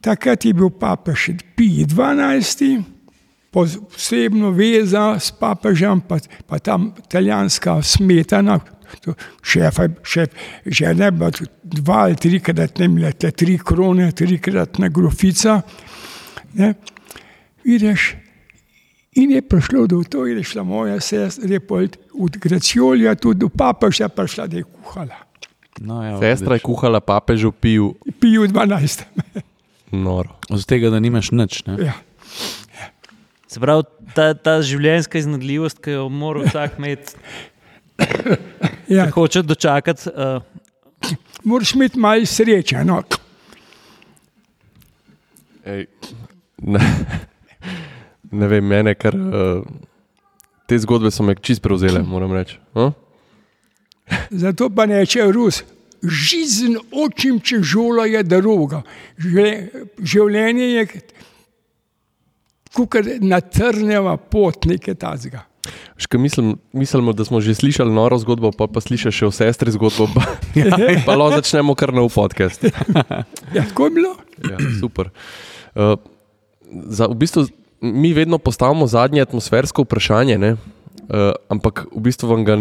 [0.01, 2.83] Takrat je bil papež Pij XII,
[3.51, 8.61] posebno veza s papežem, pa, pa tam italijanska smetana,
[9.05, 10.35] to šef, šef,
[10.67, 11.31] že ne bi
[11.63, 15.61] dva ali trikrat ne imela te tri krone, trikrat na grofica.
[16.55, 16.75] Ne.
[17.65, 18.15] Vidiš,
[19.13, 21.59] in je prišlo do to, je šla moja sestra,
[22.21, 25.27] od Graciolja tudi do papeža prišla, da je kuhala.
[25.81, 29.05] No, ja, Sestra je kuhala papežu pil, Pij 12.
[29.91, 30.37] noro.
[30.51, 31.65] Od tega, da nimaš nič.
[31.67, 31.77] Ne?
[31.89, 31.95] ja.
[33.51, 33.83] Se pravi,
[34.15, 37.17] ta, ta življenjska iznajdljivost, ki jo mora vsak imeti,
[38.91, 40.11] Ja, če hoče dočakati.
[40.11, 40.43] Uh,
[41.45, 42.85] moraš imeti malo sreče.
[42.87, 43.01] No.
[45.67, 45.87] Ej,
[46.63, 46.81] ne,
[48.31, 49.17] ne vem, mene kar.
[49.17, 49.67] Uh,
[50.71, 52.59] te zgodbe so me čist prevzele, moram reči.
[52.79, 52.95] Hm?
[54.43, 55.63] Zato pa neče Rus.
[56.01, 58.81] Žizen očim, če žola je droga.
[59.21, 60.85] Živle- Življenje je
[62.75, 65.45] kot natrnjava pot nekaj tazga.
[65.97, 69.73] Ška mislim, mislimo, da smo že slišali noro zgodbo, pa pa slišiš še o sestri
[69.75, 70.25] zgodbo, pa,
[71.07, 72.65] pa lahko začnemo kar nov podcast.
[73.55, 74.15] Ja, tako je bilo.
[74.47, 75.11] Ja, super.
[75.75, 75.99] Uh,
[76.87, 77.49] za, v bistvu,
[77.83, 80.55] mi vedno postavimo zadnje atmosfersko vprašanje, ne?
[81.11, 82.57] uh, ampak v bistvu vam ga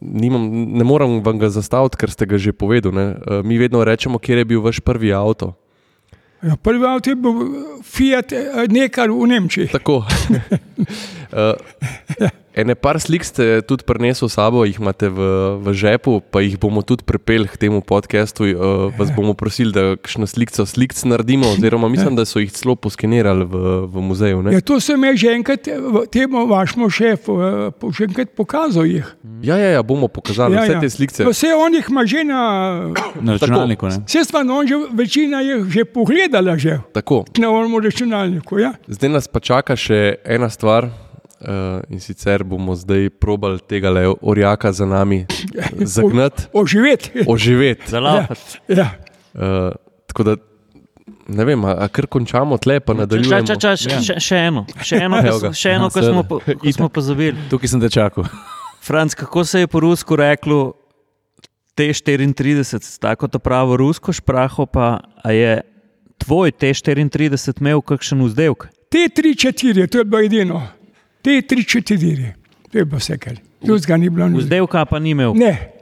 [0.00, 0.46] nimam,
[0.78, 2.96] ne morem vam ga zastaviti, ker ste ga že povedali.
[2.96, 5.59] Uh, mi vedno rečemo, kje je bil vaš prvi avto.
[6.42, 7.32] Ja, prvi avto je bil
[7.84, 9.68] Fiat, eh, nekaj v Nemčiji.
[9.68, 9.96] Tako.
[9.96, 10.06] uh,
[12.54, 15.20] ene par slik ste tudi prinesli s sabo, jih imate v,
[15.60, 18.48] v žepu, pa jih bomo tudi pripeljali k temu podkastu.
[18.50, 22.74] Uh, vas bomo prosili, da kakšno sliko slik naredimo, oziroma mislim, da so jih celo
[22.76, 24.42] poskenirali v, v muzeju.
[24.42, 24.54] Ne?
[24.56, 25.68] Ja, to sem jaz že enkrat
[26.12, 28.88] temu vašemu šefu eh, že enkrat pokazal.
[28.88, 29.06] Jih.
[29.42, 30.80] Ja, ja, ja, bomo pokazali Ja, vse ja.
[30.80, 31.26] te slike.
[31.28, 32.40] Vse on jih ima že na.
[33.20, 33.90] Na računalniku.
[34.06, 38.58] Vse stvar, on že večina jih že pogledala, že Tako, na onem računalniku.
[38.58, 38.74] Ja?
[38.88, 40.88] zdaj nas pa čaka še ena stvar.
[41.40, 41.46] Uh,
[41.88, 45.24] in sicer bomo zdaj probali tega le orjaka za nami
[45.96, 47.24] zagnati, Oživeti.
[47.26, 47.88] oživeti.
[47.94, 48.58] Zalafati.
[48.68, 48.90] Ja.
[49.34, 49.72] Uh,
[50.06, 50.36] tako da
[51.28, 53.46] ne vem, a, a kar končamo tle, pa Ča, nadaljujemo.
[53.46, 56.72] ča, ča, še, še, še eno, še eno, ko, še eno, ko smo, po- ko
[56.72, 57.38] smo pozabili.
[57.50, 58.26] Tukaj sem te čakal.
[58.86, 60.74] Franc, kako se je po rusku reklo
[61.72, 65.60] T34, s tako to pravo rusko špraho, pa a je
[66.18, 68.20] tvoj T34 imel kakšen
[69.08, 70.60] tri četiri, to je bilo edino.
[71.22, 72.32] Te tri četiri,
[72.72, 73.36] to je bilo vse, kar.
[73.62, 74.28] Drugega ni bilo.
[74.28, 74.44] nič.
[74.44, 75.34] Vzdevka pa ni imel.
[75.36, 75.72] Ne,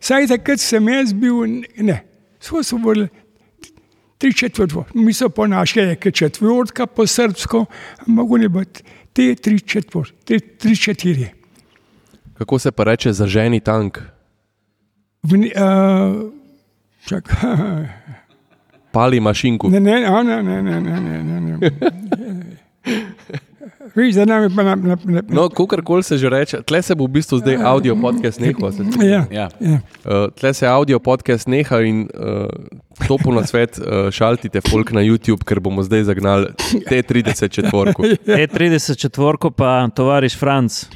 [0.00, 1.42] saj takrat sem jaz bil,
[1.82, 2.04] ne,
[2.40, 3.08] smo se vrli.
[4.18, 7.64] Tri četvrtko, mi so po naše reke četvrtka, po srpsko,
[8.06, 8.62] ne bo
[9.12, 11.26] te tri četvrt, te tri četiri.
[12.38, 13.98] Kako se pa reče za ženi tank?
[15.22, 16.30] V, uh,
[17.06, 17.34] čak,
[18.92, 19.68] Pali mašinku.
[19.70, 21.70] ne, ne, a, ne, ne, ne, ne, ne, ne, ne.
[23.94, 26.94] Viš, da nam je pa na, na, na, No, kakorkoli se že reče, tle se
[26.94, 28.72] bo v bistvu zdaj audio podcast nehal.
[28.72, 29.48] se- ja, Ja.
[29.60, 29.78] ja.
[30.00, 32.48] Uh, tle se audio podcast neha in uh,
[33.00, 36.46] to po nasvet uh, šaltite folk na YouTube, ker bomo zdaj zagnali
[36.88, 38.02] te 30 četvorku.
[38.02, 40.86] T34 pa tovariš Franc,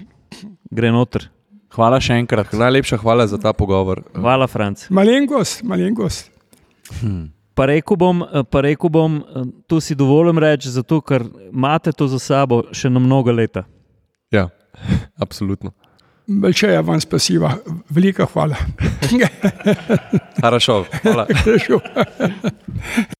[0.70, 1.28] gre noter.
[1.68, 2.52] Hvala še enkrat.
[2.52, 4.02] Najlepša hvala za ta pogovor.
[4.14, 4.88] Hvala, Franc.
[4.90, 6.30] Malenkost, malenkost.
[7.57, 9.21] Pa rekel bom, pa rekel bom
[9.69, 11.21] tu si dovolim reči, zato ker
[11.51, 13.63] imate to za sabo še na mnogo leta.
[14.33, 14.49] Ja,
[15.21, 15.73] absolutno.
[16.27, 17.59] Большая вам спасибо,
[17.89, 18.57] велика хвала.
[20.41, 21.27] Хорошо, hvala.
[21.43, 21.81] Хорошо.